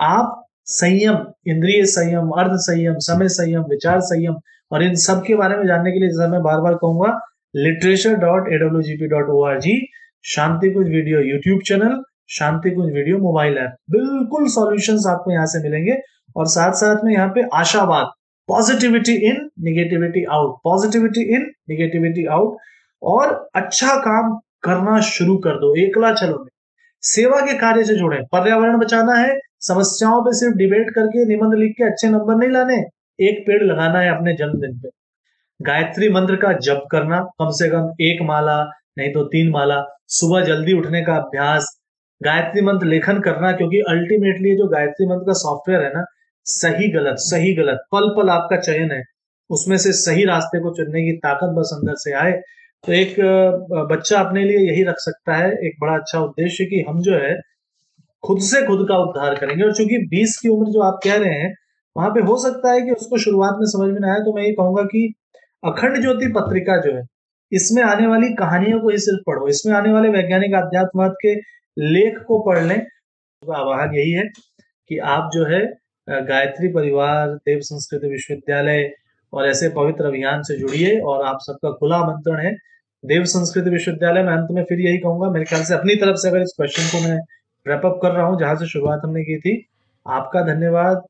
आप 0.01 0.45
संयम, 0.67 1.19
इंद्रिय 1.47 1.85
संयम, 1.87 2.31
अर्ध 2.39 2.57
संयम, 2.61 2.95
समय 3.01 3.29
संयम, 3.29 3.63
विचार 3.71 4.01
संयम 4.01 4.41
और 4.73 4.83
इन 4.83 4.95
सब 4.95 5.23
के 5.27 5.35
बारे 5.35 5.57
में 5.57 5.67
जानने 5.67 5.93
के 5.93 6.01
लिए 6.01 6.09
जैसा 6.09 6.29
मैं 6.29 6.43
बार 6.43 6.61
बार 6.61 6.75
कहूँगा 6.75 7.19
literature 7.57 8.15
dot 8.17 8.53
A W 8.53 8.83
G 8.83 8.97
P 8.97 9.07
dot 9.07 9.29
O 9.29 9.45
R 9.45 9.61
G 9.61 9.81
Shanti 10.25 10.71
Kunj 10.71 10.89
video 10.89 11.21
YouTube 11.21 11.61
channel 11.67 12.03
Shanti 12.31 12.71
Kunj 12.71 12.93
video 12.95 13.19
mobile 13.19 13.57
app 13.59 13.77
बिल्कुल 13.91 14.47
सॉल्यूशन 14.49 14.99
आपको 15.11 15.33
यहाँ 15.33 15.47
से 15.47 15.63
मिलेंगे। 15.63 15.97
और 16.37 16.47
साथ 16.47 16.73
साथ 16.73 17.05
में 17.05 17.13
यहाँ 17.13 17.29
पे 17.29 17.43
आशावाद 17.55 18.11
positivity 18.49 19.15
in 19.29 19.49
negativity 19.61 20.25
out 20.25 20.57
positivity 20.65 21.23
in 21.35 21.51
negativity 21.71 22.27
out 22.27 22.57
और 23.03 23.33
अच्छा 23.55 23.95
काम 23.97 24.39
करना 24.63 25.01
शुरू 25.01 25.37
कर 25.37 25.51
दो, 25.51 25.75
एकला 25.77 26.13
चलो 26.13 26.39
में 26.39 26.49
सेवा 27.03 27.41
के 27.41 27.59
कार्य 27.59 27.85
से 27.85 27.95
जुड़े। 27.95 28.19
पर्यावरण 28.33 28.79
बचाना 28.79 29.15
है, 29.15 29.39
समस्याओं 29.61 30.23
पे 30.23 30.33
सिर्फ़ 30.33 30.57
डिबेट 30.57 30.91
करके 30.91 31.25
निबंध 31.25 31.55
लिख 31.55 31.75
के 31.77 31.85
अच्छे 31.85 32.09
नंबर 32.09 32.35
नहीं 32.35 32.51
लाने। 32.51 32.77
एक 33.19 33.43
पेड़ 33.47 33.63
लगाना 33.63 33.99
है 33.99 34.15
अपने 34.17 34.35
जन्मदिन 34.35 34.79
पे। 34.79 34.89
गायत्री 35.61 36.09
मंत्र 36.09 36.37
का 36.37 36.53
जप 36.59 36.87
करना, 36.93 37.21
कम 37.39 37.51
से 37.51 37.69
कम 37.71 37.93
एक 38.01 38.23
माला, 38.23 38.63
नहीं 38.99 39.13
तो 39.13 39.25
तीन 39.25 39.51
माला। 39.51 39.83
सुबह 40.09 40.45
जल्दी 40.45 40.73
उठने 40.73 41.03
का 41.03 41.17
अभ्यास 41.17 41.77
गायत्री 42.21 42.63
मंत्र 42.63 42.87
लेखन 42.87 43.21
करना, 43.21 43.53
क्योंकि 43.53 43.81
अल्टीमेटली 43.89 44.57
जो 44.57 44.67
गायत्री 44.69 45.07
मंत्र 45.07 45.27
का 45.27 45.33
सॉफ्टवेयर 45.39 45.83
है 45.83 45.91
ना, 45.95 46.05
सही 46.47 46.89
गलत 46.93 47.17
सही 47.21 47.55
गलत, 47.57 47.79
पल 47.93 48.09
पल 48.17 48.31
आपका 48.31 48.57
चयन 48.59 48.91
है, 48.93 49.03
उसमें 49.51 49.77
से 49.79 49.93
सही 49.95 50.25
रास्ते 50.27 50.61
को 50.61 50.75
चुनने 50.77 51.03
की 51.03 51.13
ताकत 51.19 51.55
बस 51.59 51.71
अंदर 51.75 51.95
से 51.99 52.13
आए। 52.17 52.33
तो 52.85 52.93
एक 52.95 53.15
बच्चा 53.91 54.19
अपने 54.21 54.45
लिए 54.45 54.59
यही 54.61 54.83
रख 54.85 54.97
सकता 55.01 55.37
है, 55.37 55.51
एक 55.51 55.77
बड़ा 55.81 55.95
अच्छा 55.95 56.21
उद्देश्य 56.21 56.65
कि 56.65 56.85
हम 56.89 57.01
जो 57.03 57.15
है, 57.15 57.35
खुद 58.25 58.41
से 58.43 58.63
खुद 58.67 58.87
का 58.89 58.97
उद्धार 58.99 59.35
करेंगे। 59.35 59.65
और 59.65 59.75
चूँकि 59.75 59.99
20 60.09 60.37
की 60.43 60.49
उम्र 60.49 60.71
जो 60.73 60.81
आप 60.83 60.99
कह 61.05 61.17
रहे 61.17 61.35
हैं, 61.35 61.53
वहाँ 61.97 62.11
पे 62.11 62.21
हो 62.23 62.37
सकता 62.39 62.73
है 62.73 62.81
कि 62.81 62.91
उसको 62.93 63.19
शुरुआत 63.19 63.57
में 63.61 63.67
समझ 63.69 63.89
में 63.93 64.01
ना 64.01 64.13
आए 64.13 64.21
तो 64.21 64.35
मैं 64.37 64.43
ये 64.43 64.53
कहूँगा 64.53 64.83
कि 64.85 65.13
अखंड 65.63 66.01
ज्योति 66.03 66.27
पत्रिका 66.33 66.77
जो 66.81 66.95
है, 66.97 67.03
इसमें 67.53 67.83
आने 67.85 68.07
वाली 68.07 68.29
कहानियों 68.35 68.81
को 68.81 68.91
ही 68.91 68.99
सिर्फ़ 68.99 69.23
पढ़ो। 69.27 69.49
इसमें 69.49 69.75
आने 69.75 69.93
वाले 69.93 70.09
वैज्ञानिक 70.11 70.55
अध्यात्मवाद 70.57 71.15
के 71.23 71.35
लेख 71.81 72.19
को 72.19 72.39
पढ़ 72.43 72.63
लें। 72.65 72.81
तो 72.81 73.53
आह्वान 73.53 73.95
यही 73.95 74.11
है 74.13 74.25
कि 74.91 74.99
आप 74.99 75.31
जो 75.35 75.45
है 75.47 75.61
गायत्री 76.09 76.69
परिवार, 76.69 77.29
देव 77.29 77.61
संस्कृत 77.61 78.05
विश्वविद्यालय 78.05 78.91
और 79.33 79.49
ऐसे 79.49 79.69
पवित्र 79.69 80.05
अभियान 80.05 80.43
से 80.43 80.59
जुड़िए 80.59 80.99
और 81.01 81.25
आप 81.25 81.39
सबका 81.41 81.71
खुला 81.71 81.97
आमंत्रण 81.97 82.41
है। 82.47 82.53
देव 83.05 83.25
संस्कृत 83.25 83.65
विश्वविद्यालय 83.65 84.23
में 84.23 84.33
अंत 84.33 84.49
में 84.51 84.63
फिर 84.65 84.81
यही 84.81 84.99
कहूँगा, 84.99 85.31
मेरे 85.31 85.45
ख्याल 85.45 85.63
से 85.65 85.75
अपनी 85.75 85.95
तरफ़ 85.97 86.17
से 86.17 86.29
अगर 86.29 86.43
इस 86.43 86.53
क्वेश्चन 86.57 86.89
को 86.89 87.09
मैं 87.09 87.19
रैपअप 87.67 87.99
कर 88.03 88.13
रहा 88.13 88.27
हूँ, 88.27 88.39
जहाँ 88.41 88.57
से 88.57 88.67
शुरुआत 88.67 89.01
हमने 89.05 89.23
की 89.25 89.39
थी, 89.39 89.55
आपका 90.07 90.43
धन्यवाद। 90.45 91.03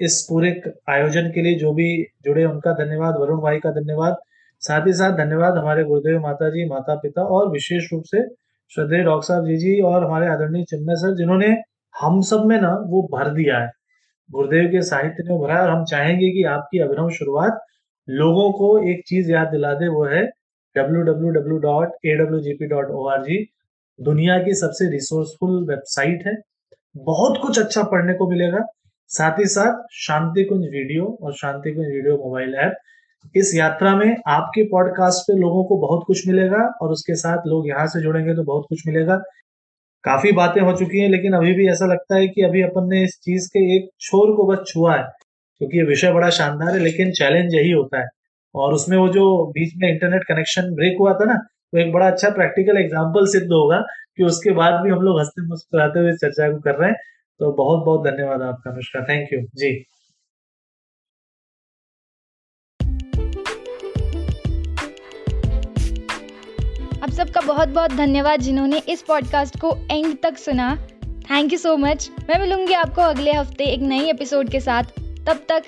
इस 0.00 0.26
पूरे 0.28 0.50
आयोजन 0.90 1.30
के 1.30 1.42
लिए 1.42 1.54
जो 1.54 1.72
भी 1.72 1.88
जुड़े, 2.24 2.44
उनका 2.44 2.72
धन्यवाद, 2.74 3.16
वरुण 3.16 3.40
भाई 3.40 3.58
का 3.58 3.70
धन्यवाद। 3.70 4.16
साथ 4.62 4.86
ही 4.86 4.92
साथ 4.92 5.16
धन्यवाद 5.16 5.56
हमारे 5.58 5.84
गुरुदेव 5.84 6.20
माता 6.20 6.48
जी, 6.50 6.68
माता 6.68 6.94
पिता 6.94 7.22
और 7.22 7.50
विशेष 7.50 7.92
रूप 7.92 8.04
से 8.06 8.22
श्रद्धेय 8.74 9.04
डॉक्टर 9.04 9.26
साहब 9.26 9.46
जी 9.46 9.56
जी 9.56 9.80
और 9.80 10.04
हमारे 10.04 10.26
आदरणीय 10.26 10.64
चिन्मय 10.64 10.96
सर, 10.96 11.16
जिन्होंने 11.16 11.56
हम 11.94 12.20
सब 12.20 12.44
में 12.44 12.60
ना 12.60 12.84
वो 12.86 13.08
भर 13.12 13.30
दिया 13.30 13.58
है। 13.58 13.72
गुरुदेव 14.30 14.68
के 14.68 14.82
साहित्य 14.82 15.22
ने 15.22 15.38
भरा 15.38 15.62
और 15.62 15.70
हम 15.70 15.84
चाहेंगे 15.84 16.30
कि 16.30 16.44
आपकी 16.44 16.78
अभिनव 16.78 17.10
शुरुआत 17.10 17.60
लोगों 18.08 18.52
को 18.52 18.90
एक 18.90 19.02
चीज़ 19.06 19.32
याद 19.32 19.48
दिला 19.48 19.74
दे, 19.74 19.88
वो 19.88 20.04
है 20.04 20.30
www.awgp.org 20.76 23.36
दुनिया 24.00 24.42
की 24.42 24.54
सबसे 24.54 24.90
रिसोर्सफुल 24.90 25.68
वेबसाइट 25.68 26.26
है। 26.26 26.36
बहुत 26.96 27.38
कुछ 27.42 27.58
अच्छा 27.58 27.82
पढ़ने 27.82 28.14
को 28.14 28.30
मिलेगा। 28.30 28.66
साथ 29.06 29.38
ही 29.38 29.44
साथ 29.44 29.82
शांति 29.92 30.44
कुंज 30.44 30.60
वीडियो 30.60 31.18
और 31.22 31.32
Shanti 31.32 31.72
Kunj 31.72 31.86
video 31.86 32.16
mobile 32.16 32.54
app 32.54 32.74
इस 33.36 33.52
यात्रा 33.56 33.94
में 33.96 34.16
आपके 34.28 34.62
पॉडकास्ट 34.64 35.22
पे 35.22 35.38
लोगों 35.38 35.64
को 35.64 35.76
बहुत 35.78 36.04
कुछ 36.06 36.26
मिलेगा 36.28 36.64
और 36.82 36.92
उसके 36.92 37.14
साथ 37.14 37.46
लोग 37.46 37.68
यहाँ 37.68 37.86
से 37.86 38.02
जुड़ेंगे 38.02 38.34
तो 38.34 38.42
बहुत 38.44 38.66
कुछ 38.68 38.86
मिलेगा। 38.86 39.16
काफ़ी 40.04 40.32
बातें 40.32 40.60
हो 40.60 40.72
चुकी 40.72 40.98
हैं, 40.98 41.08
लेकिन 41.08 41.32
अभी 41.32 41.52
भी 41.52 41.68
ऐसा 41.68 41.86
लगता 41.86 42.16
है 42.16 42.28
कि 42.28 42.42
अभी 42.42 42.62
अपन 42.62 42.88
ने 42.88 43.02
इस 43.04 43.18
चीज़ 43.24 43.48
के 43.48 43.60
एक 43.76 43.88
छोर 44.00 44.34
को 44.36 44.46
बस 44.46 44.64
छुआ 44.68 44.96
है, 44.96 45.04
क्योंकि 45.60 45.78
ये 45.78 45.84
विषय 45.84 46.12
बड़ा 46.12 46.30
शानदार 46.30 46.74
है, 46.76 46.82
लेकिन 46.82 47.12
चैलेंज 47.12 47.54
यही 47.54 47.70
होता 47.70 48.00
है। 48.00 48.08
और 48.54 48.72
उसमें 48.74 48.96
वो 48.98 49.08
जो 49.08 49.24
बीच 49.46 49.72
में 49.76 49.88
इंटरनेट 49.92 50.24
कनेक्शन 50.24 50.74
ब्रेक 50.74 50.96
हुआ 51.00 51.12
था 51.14 51.24
ना 51.24 51.34
तो 51.72 51.78
एक 51.78 51.92
बड़ा 51.92 52.06
अच्छा 52.06 52.30
प्रैक्टिकल 52.30 52.78
एग्ज़ाम्पल 52.78 53.26
सिद्ध 53.26 53.46
होगा 53.46 53.80
कि 54.16 54.24
उसके 54.24 54.50
बाद 54.50 54.80
भी 54.82 54.90
हम 54.90 55.02
लोग 55.02 55.18
हँसते 55.20 55.46
मुस्कुराते 55.46 56.00
हुए 56.00 56.12
चर्चा 56.12 56.50
को 56.52 56.60
कर 56.60 56.74
रहे 56.74 56.88
हैं। 56.90 56.96
तो 57.40 57.52
बहुत 57.52 57.84
बहुत 57.84 58.04
धन्यवाद 58.04 58.42
आपका, 58.42 58.70
अनुष्का। 58.70 59.00
थैंक 59.04 59.32
यू 59.32 59.40
जी। 59.56 59.72
सबका 67.12 67.40
बहुत 67.40 67.68
बहुत 67.68 67.92
धन्यवाद 67.92 68.40
जिन्होंने 68.40 68.78
इस 68.88 69.02
पॉडकास्ट 69.02 69.58
को 69.60 69.76
एंड 69.90 70.16
तक 70.22 70.38
सुना। 70.38 70.74
थैंक 71.30 71.52
यू 71.52 71.58
सो 71.58 71.76
मच 71.76 72.10
मैं 72.28 72.40
मिलूँगी 72.40 72.74
आपको 72.74 73.02
अगले 73.02 73.32
हफ़्ते 73.32 73.64
एक 73.64 73.80
नई 73.80 74.10
एपिसोड 74.10 74.48
के 74.48 74.60
साथ। 74.60 74.82
तब 75.26 75.44
तक 75.48 75.62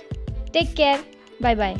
टेक 0.52 0.74
केयर 0.76 1.04
बाय 1.42 1.54
बाय 1.54 1.76